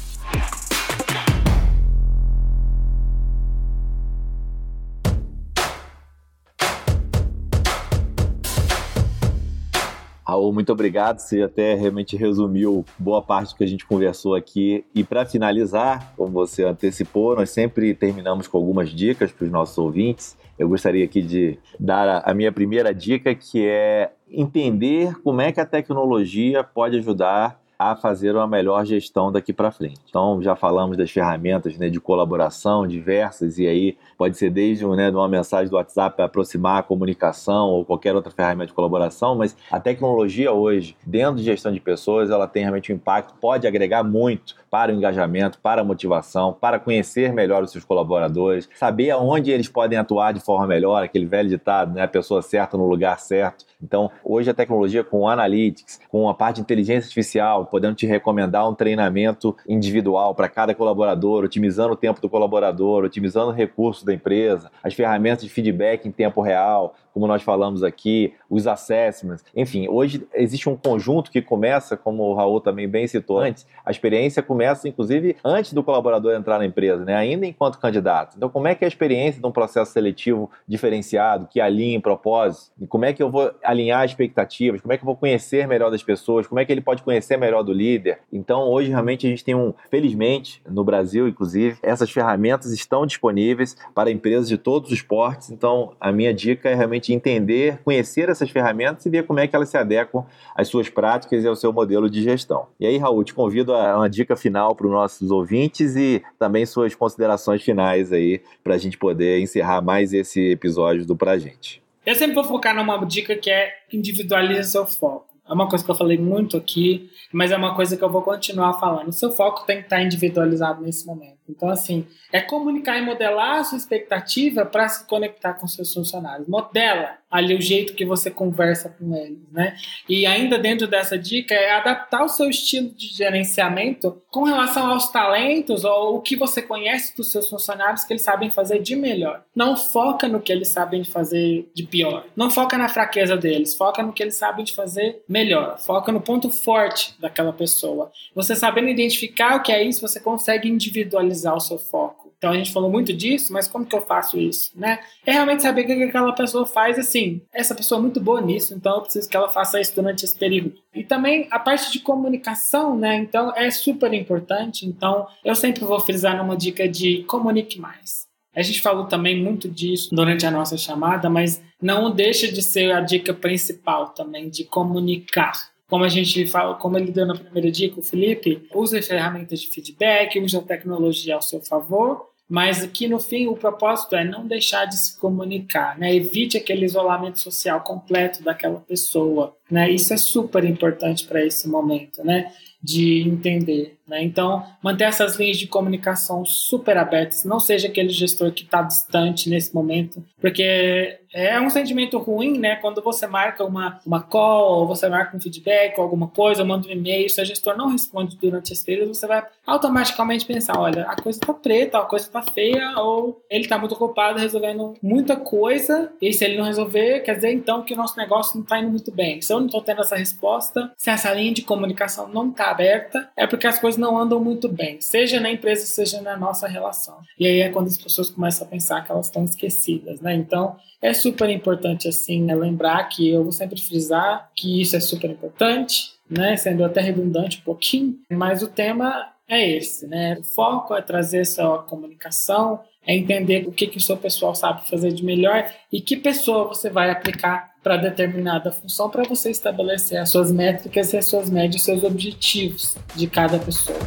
Raul, 10.25 10.53
muito 10.53 10.71
obrigado. 10.71 11.19
Você 11.19 11.41
até 11.41 11.73
realmente 11.75 12.15
resumiu 12.15 12.85
boa 12.97 13.21
parte 13.21 13.53
do 13.53 13.57
que 13.57 13.63
a 13.63 13.67
gente 13.67 13.85
conversou 13.85 14.35
aqui. 14.35 14.85
E 14.95 15.03
para 15.03 15.25
finalizar, 15.25 16.13
como 16.15 16.31
você 16.31 16.63
antecipou, 16.63 17.35
nós 17.35 17.49
sempre 17.49 17.93
terminamos 17.93 18.47
com 18.47 18.57
algumas 18.57 18.89
dicas 18.89 19.31
para 19.31 19.45
os 19.45 19.51
nossos 19.51 19.77
ouvintes. 19.77 20.37
Eu 20.57 20.69
gostaria 20.69 21.03
aqui 21.03 21.21
de 21.21 21.59
dar 21.79 22.21
a 22.25 22.33
minha 22.33 22.51
primeira 22.51 22.93
dica, 22.93 23.35
que 23.35 23.65
é 23.65 24.11
entender 24.29 25.13
como 25.21 25.41
é 25.41 25.51
que 25.51 25.59
a 25.59 25.65
tecnologia 25.65 26.63
pode 26.63 26.97
ajudar 26.97 27.59
a 27.77 27.95
fazer 27.95 28.35
uma 28.35 28.47
melhor 28.47 28.85
gestão 28.85 29.31
daqui 29.31 29.51
para 29.51 29.71
frente. 29.71 29.99
Então, 30.09 30.41
já 30.41 30.55
falamos 30.55 30.97
das 30.97 31.11
ferramentas 31.11 31.77
né, 31.77 31.89
de 31.89 31.99
colaboração 31.99 32.87
diversas, 32.87 33.57
e 33.57 33.67
aí 33.67 33.97
pode 34.17 34.37
ser 34.37 34.49
desde 34.49 34.85
né, 34.85 35.09
uma 35.09 35.27
mensagem 35.27 35.69
do 35.69 35.75
WhatsApp 35.75 36.15
para 36.15 36.25
aproximar 36.25 36.79
a 36.79 36.83
comunicação 36.83 37.69
ou 37.69 37.85
qualquer 37.85 38.15
outra 38.15 38.31
ferramenta 38.31 38.67
de 38.67 38.73
colaboração, 38.73 39.35
mas 39.35 39.55
a 39.71 39.79
tecnologia 39.79 40.51
hoje, 40.51 40.95
dentro 41.05 41.35
de 41.35 41.43
gestão 41.43 41.71
de 41.71 41.79
pessoas, 41.79 42.29
ela 42.29 42.47
tem 42.47 42.63
realmente 42.63 42.91
um 42.91 42.95
impacto, 42.95 43.33
pode 43.39 43.67
agregar 43.67 44.03
muito 44.03 44.55
para 44.69 44.91
o 44.91 44.95
engajamento, 44.95 45.59
para 45.59 45.81
a 45.81 45.83
motivação, 45.83 46.51
para 46.51 46.79
conhecer 46.79 47.31
melhor 47.31 47.63
os 47.63 47.71
seus 47.71 47.85
colaboradores, 47.85 48.67
saber 48.75 49.11
aonde 49.11 49.51
eles 49.51 49.67
podem 49.67 49.99
atuar 49.99 50.33
de 50.33 50.39
forma 50.39 50.65
melhor, 50.65 51.03
aquele 51.03 51.25
velho 51.25 51.49
ditado, 51.49 51.93
né, 51.93 52.01
a 52.01 52.07
pessoa 52.07 52.41
certa 52.41 52.77
no 52.77 52.87
lugar 52.87 53.19
certo. 53.19 53.65
Então, 53.81 54.09
hoje 54.23 54.49
a 54.49 54.53
tecnologia 54.53 55.03
com 55.03 55.27
analytics, 55.27 55.99
com 56.09 56.29
a 56.29 56.33
parte 56.33 56.55
de 56.55 56.61
inteligência 56.61 57.05
artificial, 57.05 57.62
podendo 57.65 57.95
te 57.95 58.05
recomendar 58.05 58.67
um 58.69 58.73
treinamento 58.75 59.55
individual 59.67 60.33
para 60.35 60.49
cada 60.49 60.75
colaborador, 60.75 61.43
otimizando 61.43 61.93
o 61.93 61.97
tempo 61.97 62.21
do 62.21 62.29
colaborador, 62.29 63.03
otimizando 63.03 63.49
o 63.49 63.53
recurso 63.53 64.05
da 64.05 64.13
empresa, 64.13 64.71
as 64.83 64.93
ferramentas 64.93 65.43
de 65.43 65.49
feedback 65.49 66.07
em 66.07 66.11
tempo 66.11 66.41
real, 66.41 66.95
como 67.13 67.27
nós 67.27 67.43
falamos 67.43 67.83
aqui, 67.83 68.33
os 68.53 68.67
assessments, 68.67 69.43
enfim, 69.55 69.87
hoje 69.87 70.25
existe 70.33 70.69
um 70.69 70.75
conjunto 70.75 71.31
que 71.31 71.41
começa, 71.41 71.97
como 71.97 72.23
o 72.23 72.33
Raul 72.33 72.61
também 72.61 72.87
bem 72.87 73.07
citou 73.07 73.39
antes, 73.39 73.65
a 73.85 73.91
experiência 73.91 74.43
começa 74.43 74.87
inclusive 74.87 75.35
antes 75.43 75.73
do 75.73 75.83
colaborador 75.83 76.33
entrar 76.33 76.59
na 76.59 76.65
empresa, 76.65 77.03
né? 77.03 77.15
ainda 77.15 77.45
enquanto 77.45 77.79
candidato. 77.79 78.35
Então, 78.37 78.49
como 78.49 78.67
é 78.67 78.75
que 78.75 78.83
é 78.83 78.87
a 78.87 78.87
experiência 78.87 79.41
de 79.41 79.47
um 79.47 79.51
processo 79.51 79.91
seletivo 79.91 80.49
diferenciado, 80.67 81.47
que 81.47 81.59
alinha 81.59 81.95
em 81.95 82.01
propósito, 82.01 82.71
e 82.79 82.87
como 82.87 83.05
é 83.05 83.13
que 83.13 83.23
eu 83.23 83.29
vou 83.29 83.51
alinhar 83.63 84.05
expectativas, 84.05 84.81
como 84.81 84.93
é 84.93 84.97
que 84.97 85.03
eu 85.03 85.07
vou 85.07 85.15
conhecer 85.15 85.67
melhor 85.67 85.89
das 85.89 86.03
pessoas, 86.03 86.47
como 86.47 86.59
é 86.59 86.65
que 86.65 86.71
ele 86.71 86.81
pode 86.81 87.03
conhecer 87.03 87.37
melhor 87.37 87.63
do 87.63 87.73
líder. 87.73 88.19
Então, 88.31 88.69
hoje 88.69 88.89
realmente 88.89 89.25
a 89.25 89.29
gente 89.29 89.43
tem 89.43 89.55
um, 89.55 89.73
felizmente, 89.89 90.61
no 90.69 90.83
Brasil, 90.83 91.27
inclusive, 91.27 91.77
essas 91.81 92.11
ferramentas 92.11 92.71
estão 92.71 93.05
disponíveis 93.05 93.75
para 93.93 94.11
empresas 94.11 94.47
de 94.47 94.57
todos 94.57 94.91
os 94.91 95.01
portes. 95.01 95.49
Então, 95.49 95.93
a 95.99 96.11
minha 96.11 96.33
dica 96.33 96.69
é 96.69 96.75
realmente 96.75 97.13
entender, 97.13 97.79
conhecer 97.83 98.29
essas 98.29 98.42
ferramentas 98.49 99.05
e 99.05 99.09
ver 99.09 99.25
como 99.25 99.39
é 99.39 99.47
que 99.47 99.55
elas 99.55 99.69
se 99.69 99.77
adequam 99.77 100.25
às 100.55 100.67
suas 100.67 100.89
práticas 100.89 101.43
e 101.43 101.47
ao 101.47 101.55
seu 101.55 101.71
modelo 101.73 102.09
de 102.09 102.21
gestão. 102.21 102.67
E 102.79 102.85
aí, 102.85 102.97
Raul, 102.97 103.23
te 103.23 103.33
convido 103.33 103.73
a 103.73 103.97
uma 103.97 104.09
dica 104.09 104.35
final 104.35 104.75
para 104.75 104.87
os 104.87 104.91
nossos 104.91 105.31
ouvintes 105.31 105.95
e 105.95 106.21
também 106.37 106.65
suas 106.65 106.95
considerações 106.95 107.61
finais 107.61 108.11
aí 108.11 108.41
para 108.63 108.75
a 108.75 108.77
gente 108.77 108.97
poder 108.97 109.39
encerrar 109.39 109.81
mais 109.81 110.13
esse 110.13 110.51
episódio 110.51 111.05
do 111.05 111.15
Pra 111.15 111.37
Gente. 111.37 111.81
Eu 112.05 112.15
sempre 112.15 112.35
vou 112.35 112.43
focar 112.43 112.75
numa 112.75 113.03
dica 113.05 113.35
que 113.35 113.49
é 113.49 113.71
individualize 113.91 114.71
seu 114.71 114.85
foco. 114.85 115.33
É 115.47 115.53
uma 115.53 115.67
coisa 115.67 115.83
que 115.83 115.91
eu 115.91 115.95
falei 115.95 116.17
muito 116.17 116.55
aqui, 116.55 117.09
mas 117.31 117.51
é 117.51 117.57
uma 117.57 117.75
coisa 117.75 117.97
que 117.97 118.03
eu 118.03 118.09
vou 118.09 118.21
continuar 118.21 118.79
falando. 118.79 119.09
O 119.09 119.13
seu 119.13 119.29
foco 119.29 119.65
tem 119.65 119.77
que 119.77 119.83
estar 119.83 120.01
individualizado 120.01 120.81
nesse 120.81 121.05
momento. 121.05 121.37
Então, 121.47 121.69
assim, 121.69 122.07
é 122.31 122.39
comunicar 122.39 122.97
e 122.97 123.01
modelar 123.01 123.59
a 123.59 123.63
sua 123.63 123.77
expectativa 123.77 124.65
para 124.65 124.87
se 124.87 125.05
conectar 125.05 125.53
com 125.53 125.67
seus 125.67 125.93
funcionários. 125.93 126.47
Modela 126.47 127.17
ali 127.33 127.55
o 127.55 127.61
jeito 127.61 127.95
que 127.95 128.05
você 128.05 128.29
conversa 128.29 128.89
com 128.89 129.15
eles, 129.15 129.39
né? 129.51 129.75
E 130.07 130.23
ainda 130.23 130.59
dentro 130.59 130.87
dessa 130.87 131.17
dica 131.17 131.55
é 131.55 131.71
adaptar 131.71 132.23
o 132.23 132.29
seu 132.29 132.47
estilo 132.47 132.89
de 132.89 133.07
gerenciamento 133.07 134.21
com 134.29 134.43
relação 134.43 134.91
aos 134.91 135.11
talentos 135.11 135.83
ou 135.83 136.17
o 136.17 136.21
que 136.21 136.35
você 136.35 136.61
conhece 136.61 137.17
dos 137.17 137.31
seus 137.31 137.49
funcionários 137.49 138.03
que 138.03 138.13
eles 138.13 138.21
sabem 138.21 138.51
fazer 138.51 138.83
de 138.83 138.95
melhor. 138.95 139.43
Não 139.55 139.75
foca 139.75 140.27
no 140.27 140.39
que 140.39 140.51
eles 140.51 140.67
sabem 140.67 141.03
fazer 141.03 141.67
de 141.73 141.83
pior. 141.83 142.23
Não 142.35 142.51
foca 142.51 142.77
na 142.77 142.87
fraqueza 142.87 143.35
deles, 143.35 143.75
foca 143.75 144.03
no 144.03 144.13
que 144.13 144.21
eles 144.21 144.35
sabem 144.35 144.63
de 144.63 144.73
fazer 144.73 145.23
melhor. 145.27 145.79
Foca 145.79 146.11
no 146.11 146.21
ponto 146.21 146.51
forte 146.51 147.15
daquela 147.19 147.51
pessoa. 147.51 148.11
Você 148.35 148.55
sabendo 148.55 148.89
identificar 148.89 149.55
o 149.55 149.63
que 149.63 149.71
é 149.71 149.83
isso, 149.83 150.07
você 150.07 150.19
consegue 150.19 150.69
individualizar 150.69 151.32
o 151.55 151.59
seu 151.59 151.77
foco 151.77 152.33
Então 152.37 152.51
a 152.51 152.55
gente 152.55 152.71
falou 152.71 152.89
muito 152.89 153.13
disso, 153.13 153.51
mas 153.51 153.67
como 153.67 153.85
que 153.85 153.95
eu 153.95 154.01
faço 154.01 154.39
isso, 154.39 154.71
né? 154.75 154.99
É 155.25 155.31
realmente 155.31 155.63
saber 155.63 155.83
o 155.83 155.85
que 155.85 156.03
aquela 156.03 156.33
pessoa 156.33 156.65
faz, 156.65 156.99
assim, 156.99 157.41
essa 157.53 157.73
pessoa 157.73 157.99
é 157.99 158.01
muito 158.01 158.19
boa 158.19 158.41
nisso, 158.41 158.73
então 158.73 158.95
eu 158.95 159.01
preciso 159.01 159.29
que 159.29 159.35
ela 159.35 159.49
faça 159.49 159.79
isso 159.79 159.95
durante 159.95 160.25
esse 160.25 160.37
período. 160.37 160.73
E 160.93 161.03
também 161.03 161.47
a 161.49 161.57
parte 161.57 161.91
de 161.91 161.99
comunicação, 161.99 162.97
né? 162.97 163.15
Então 163.15 163.51
é 163.55 163.71
super 163.71 164.13
importante. 164.13 164.85
Então 164.85 165.27
eu 165.43 165.55
sempre 165.55 165.83
vou 165.83 165.99
frisar 165.99 166.37
numa 166.37 166.55
dica 166.55 166.87
de 166.87 167.23
comunique 167.23 167.79
mais. 167.79 168.23
A 168.55 168.61
gente 168.61 168.81
falou 168.81 169.05
também 169.05 169.41
muito 169.41 169.67
disso 169.67 170.13
durante 170.13 170.45
a 170.45 170.51
nossa 170.51 170.77
chamada, 170.77 171.29
mas 171.29 171.61
não 171.81 172.11
deixa 172.11 172.51
de 172.51 172.61
ser 172.61 172.91
a 172.91 173.01
dica 173.01 173.33
principal 173.33 174.09
também 174.09 174.49
de 174.49 174.63
comunicar. 174.63 175.72
Como 175.93 176.05
a 176.05 176.09
gente 176.09 176.47
fala, 176.47 176.73
como 176.73 176.97
ele 176.97 177.11
deu 177.11 177.23
na 177.23 177.35
primeira 177.35 177.69
dica, 177.69 177.99
o 177.99 178.01
Felipe, 178.01 178.67
use 178.73 178.99
ferramentas 179.03 179.59
de 179.59 179.67
feedback, 179.67 180.39
use 180.39 180.57
a 180.57 180.61
tecnologia 180.63 181.35
ao 181.35 181.41
seu 181.43 181.61
favor, 181.61 182.29
mas 182.49 182.81
aqui 182.83 183.07
no 183.07 183.19
fim 183.19 183.45
o 183.45 183.55
propósito 183.55 184.15
é 184.15 184.23
não 184.23 184.47
deixar 184.47 184.85
de 184.85 184.97
se 184.97 185.19
comunicar, 185.19 185.95
né? 185.99 186.15
Evite 186.15 186.57
aquele 186.57 186.83
isolamento 186.83 187.39
social 187.39 187.81
completo 187.81 188.41
daquela 188.43 188.79
pessoa, 188.79 189.55
né? 189.69 189.87
Isso 189.91 190.11
é 190.11 190.17
super 190.17 190.63
importante 190.63 191.27
para 191.27 191.45
esse 191.45 191.69
momento, 191.69 192.23
né? 192.23 192.51
De 192.81 193.21
entender. 193.21 193.95
Né? 194.07 194.23
Então, 194.23 194.65
manter 194.81 195.05
essas 195.05 195.37
linhas 195.37 195.57
de 195.57 195.67
comunicação 195.67 196.43
super 196.45 196.97
abertas, 196.97 197.45
não 197.45 197.59
seja 197.59 197.87
aquele 197.87 198.09
gestor 198.09 198.51
que 198.51 198.63
está 198.63 198.81
distante 198.81 199.49
nesse 199.49 199.73
momento, 199.73 200.23
porque 200.41 201.19
é 201.33 201.59
um 201.59 201.69
sentimento 201.69 202.19
ruim, 202.19 202.59
né? 202.59 202.75
Quando 202.75 203.01
você 203.01 203.25
marca 203.25 203.63
uma, 203.63 203.99
uma 204.05 204.21
call, 204.21 204.81
ou 204.81 204.87
você 204.87 205.09
marca 205.09 205.35
um 205.35 205.41
feedback, 205.41 205.97
ou 205.97 206.03
alguma 206.03 206.27
coisa, 206.27 206.61
ou 206.61 206.67
manda 206.67 206.87
um 206.87 206.91
e-mail, 206.91 207.27
se 207.27 207.41
o 207.41 207.45
gestor 207.45 207.75
não 207.75 207.89
responde 207.89 208.37
durante 208.37 208.71
esse 208.71 208.85
período, 208.85 209.15
você 209.15 209.25
vai 209.25 209.43
automaticamente 209.65 210.45
pensar: 210.45 210.77
olha, 210.79 211.03
a 211.03 211.19
coisa 211.19 211.39
está 211.39 211.53
preta, 211.53 211.97
a 211.97 212.05
coisa 212.05 212.25
está 212.25 212.43
feia, 212.43 212.99
ou 212.99 213.41
ele 213.49 213.63
está 213.63 213.77
muito 213.79 213.95
ocupado 213.95 214.39
resolvendo 214.39 214.93
muita 215.01 215.35
coisa, 215.35 216.11
e 216.21 216.31
se 216.31 216.45
ele 216.45 216.57
não 216.57 216.65
resolver, 216.65 217.21
quer 217.21 217.35
dizer 217.35 217.51
então 217.51 217.81
que 217.81 217.93
o 217.93 217.97
nosso 217.97 218.15
negócio 218.17 218.55
não 218.55 218.63
está 218.63 218.79
indo 218.79 218.91
muito 218.91 219.11
bem. 219.11 219.41
Se 219.41 219.51
eu 219.51 219.59
não 219.59 219.65
estou 219.65 219.81
tendo 219.81 220.01
essa 220.01 220.15
resposta, 220.15 220.91
se 220.95 221.09
essa 221.09 221.33
linha 221.33 221.53
de 221.53 221.63
comunicação 221.63 222.27
não 222.27 222.49
está 222.49 222.69
aberta, 222.69 223.29
é 223.35 223.47
porque 223.47 223.65
as 223.65 223.79
coisas 223.79 223.92
não 223.97 224.17
andam 224.17 224.39
muito 224.39 224.67
bem, 224.67 224.99
seja 225.01 225.39
na 225.39 225.49
empresa, 225.49 225.85
seja 225.85 226.21
na 226.21 226.37
nossa 226.37 226.67
relação. 226.67 227.19
E 227.39 227.47
aí 227.47 227.61
é 227.61 227.69
quando 227.69 227.87
as 227.87 227.97
pessoas 227.97 228.29
começam 228.29 228.65
a 228.65 228.69
pensar 228.69 229.03
que 229.03 229.11
elas 229.11 229.27
estão 229.27 229.43
esquecidas, 229.43 230.21
né? 230.21 230.33
Então, 230.33 230.75
é 231.01 231.13
super 231.13 231.49
importante, 231.49 232.07
assim, 232.07 232.41
né, 232.41 232.55
lembrar 232.55 233.03
que 233.09 233.29
eu 233.29 233.43
vou 233.43 233.51
sempre 233.51 233.79
frisar 233.81 234.49
que 234.55 234.81
isso 234.81 234.95
é 234.95 234.99
super 234.99 235.29
importante, 235.29 236.13
né? 236.29 236.55
Sendo 236.55 236.83
até 236.83 237.01
redundante 237.01 237.59
um 237.59 237.63
pouquinho, 237.63 238.17
mas 238.29 238.63
o 238.63 238.67
tema 238.67 239.33
é 239.47 239.77
esse, 239.77 240.07
né? 240.07 240.37
O 240.39 240.43
foco 240.43 240.95
é 240.95 241.01
trazer 241.01 241.39
essa 241.39 241.77
comunicação, 241.79 242.79
é 243.05 243.15
entender 243.15 243.67
o 243.67 243.71
que, 243.71 243.87
que 243.87 243.97
o 243.97 244.01
seu 244.01 244.17
pessoal 244.17 244.55
sabe 244.55 244.89
fazer 244.89 245.11
de 245.11 245.23
melhor 245.23 245.69
e 245.91 245.99
que 245.99 246.15
pessoa 246.15 246.67
você 246.67 246.89
vai 246.89 247.09
aplicar 247.09 247.72
para 247.83 247.97
determinada 247.97 248.71
função 248.71 249.09
para 249.09 249.23
você 249.23 249.51
estabelecer 249.51 250.17
as 250.17 250.29
suas 250.29 250.51
métricas 250.51 251.11
e 251.11 251.17
as 251.17 251.25
suas 251.25 251.49
médias, 251.49 251.83
seus 251.83 252.03
objetivos 252.03 252.95
de 253.15 253.27
cada 253.27 253.59
pessoa. 253.59 253.99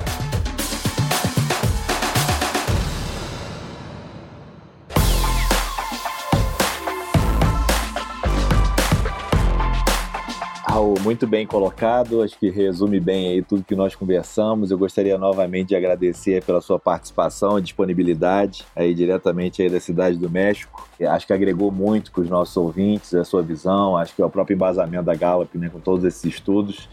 Muito 11.07 11.25
bem 11.25 11.47
colocado, 11.47 12.21
acho 12.21 12.37
que 12.37 12.51
resume 12.51 12.99
bem 12.99 13.29
aí 13.29 13.41
tudo 13.41 13.63
que 13.63 13.77
nós 13.77 13.95
conversamos. 13.95 14.73
Eu 14.73 14.77
gostaria 14.77 15.17
novamente 15.17 15.69
de 15.69 15.77
agradecer 15.77 16.43
pela 16.43 16.61
sua 16.61 16.81
participação 16.81 17.61
e 17.61 17.63
disponibilidade 17.63 18.65
aí 18.75 18.93
diretamente 18.93 19.63
aí 19.63 19.71
da 19.71 19.79
cidade 19.79 20.19
do 20.19 20.29
México. 20.29 20.85
Acho 21.01 21.25
que 21.25 21.33
agregou 21.33 21.71
muito 21.71 22.11
para 22.11 22.23
os 22.23 22.29
nossos 22.29 22.57
ouvintes 22.57 23.15
a 23.15 23.23
sua 23.23 23.41
visão, 23.41 23.97
acho 23.97 24.17
que 24.17 24.21
é 24.21 24.25
o 24.25 24.31
próprio 24.31 24.57
embasamento 24.57 25.05
da 25.05 25.15
Gallup, 25.15 25.57
né, 25.57 25.69
com 25.69 25.79
todos 25.79 26.05
esses 26.05 26.25
estudos. 26.25 26.89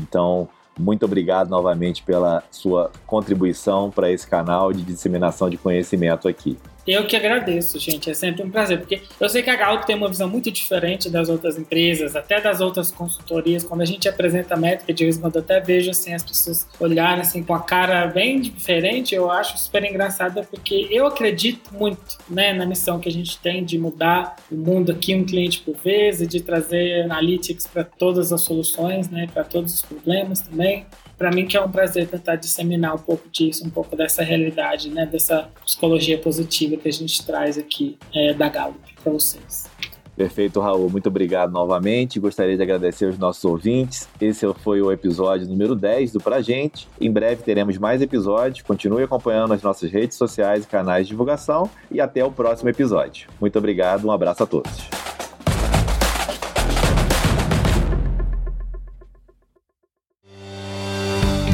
Então, 0.00 0.48
muito 0.78 1.04
obrigado 1.04 1.50
novamente 1.50 2.02
pela 2.02 2.42
sua 2.50 2.90
contribuição 3.06 3.90
para 3.90 4.10
esse 4.10 4.26
canal 4.26 4.72
de 4.72 4.80
disseminação 4.80 5.50
de 5.50 5.58
conhecimento 5.58 6.26
aqui. 6.26 6.56
Eu 6.88 7.04
que 7.04 7.14
agradeço, 7.14 7.78
gente. 7.78 8.10
É 8.10 8.14
sempre 8.14 8.42
um 8.42 8.48
prazer, 8.48 8.78
porque 8.78 9.02
eu 9.20 9.28
sei 9.28 9.42
que 9.42 9.50
a 9.50 9.56
Gallup 9.56 9.86
tem 9.86 9.94
uma 9.94 10.08
visão 10.08 10.26
muito 10.26 10.50
diferente 10.50 11.10
das 11.10 11.28
outras 11.28 11.58
empresas, 11.58 12.16
até 12.16 12.40
das 12.40 12.62
outras 12.62 12.90
consultorias. 12.90 13.62
Quando 13.62 13.82
a 13.82 13.84
gente 13.84 14.08
apresenta 14.08 14.54
a 14.54 14.56
métrica, 14.56 14.94
de 14.94 15.18
quando 15.18 15.36
eu 15.36 15.42
até 15.42 15.60
vejo 15.60 15.90
assim, 15.90 16.14
as 16.14 16.22
pessoas 16.22 16.66
olharem 16.80 17.20
assim, 17.20 17.42
com 17.42 17.54
a 17.54 17.60
cara 17.60 18.06
bem 18.06 18.40
diferente, 18.40 19.14
eu 19.14 19.30
acho 19.30 19.58
super 19.58 19.84
engraçado, 19.84 20.42
porque 20.50 20.88
eu 20.90 21.06
acredito 21.06 21.74
muito 21.74 22.16
né, 22.26 22.54
na 22.54 22.64
missão 22.64 22.98
que 22.98 23.08
a 23.10 23.12
gente 23.12 23.38
tem 23.38 23.62
de 23.62 23.78
mudar 23.78 24.36
o 24.50 24.56
mundo 24.56 24.90
aqui, 24.90 25.14
um 25.14 25.26
cliente 25.26 25.60
por 25.60 25.76
vez, 25.76 26.22
e 26.22 26.26
de 26.26 26.40
trazer 26.40 27.02
analytics 27.02 27.66
para 27.66 27.84
todas 27.84 28.32
as 28.32 28.40
soluções, 28.40 29.10
né, 29.10 29.28
para 29.30 29.44
todos 29.44 29.74
os 29.74 29.82
problemas 29.82 30.40
também 30.40 30.86
para 31.18 31.30
mim 31.32 31.46
que 31.46 31.56
é 31.56 31.60
um 31.60 31.70
prazer 31.70 32.06
tentar 32.06 32.36
disseminar 32.36 32.94
um 32.94 32.98
pouco 32.98 33.28
disso, 33.28 33.66
um 33.66 33.70
pouco 33.70 33.96
dessa 33.96 34.22
realidade, 34.22 34.88
né, 34.88 35.04
dessa 35.04 35.50
psicologia 35.64 36.16
positiva 36.16 36.76
que 36.76 36.88
a 36.88 36.92
gente 36.92 37.26
traz 37.26 37.58
aqui 37.58 37.98
é, 38.14 38.32
da 38.32 38.48
Gallup 38.48 38.78
para 39.02 39.12
vocês. 39.12 39.68
Perfeito, 40.16 40.58
Raul. 40.58 40.90
Muito 40.90 41.08
obrigado 41.08 41.52
novamente. 41.52 42.18
Gostaria 42.18 42.56
de 42.56 42.62
agradecer 42.62 43.06
aos 43.06 43.16
nossos 43.16 43.44
ouvintes. 43.44 44.08
Esse 44.20 44.52
foi 44.54 44.82
o 44.82 44.90
episódio 44.90 45.46
número 45.46 45.76
10 45.76 46.12
do 46.12 46.20
Pra 46.20 46.40
Gente. 46.40 46.88
Em 47.00 47.10
breve 47.10 47.44
teremos 47.44 47.78
mais 47.78 48.02
episódios. 48.02 48.62
Continue 48.62 49.04
acompanhando 49.04 49.54
as 49.54 49.62
nossas 49.62 49.92
redes 49.92 50.16
sociais 50.16 50.64
e 50.64 50.66
canais 50.66 51.06
de 51.06 51.10
divulgação. 51.10 51.70
E 51.88 52.00
até 52.00 52.24
o 52.24 52.32
próximo 52.32 52.68
episódio. 52.68 53.28
Muito 53.40 53.56
obrigado. 53.56 54.08
Um 54.08 54.10
abraço 54.10 54.42
a 54.42 54.46
todos. 54.46 54.97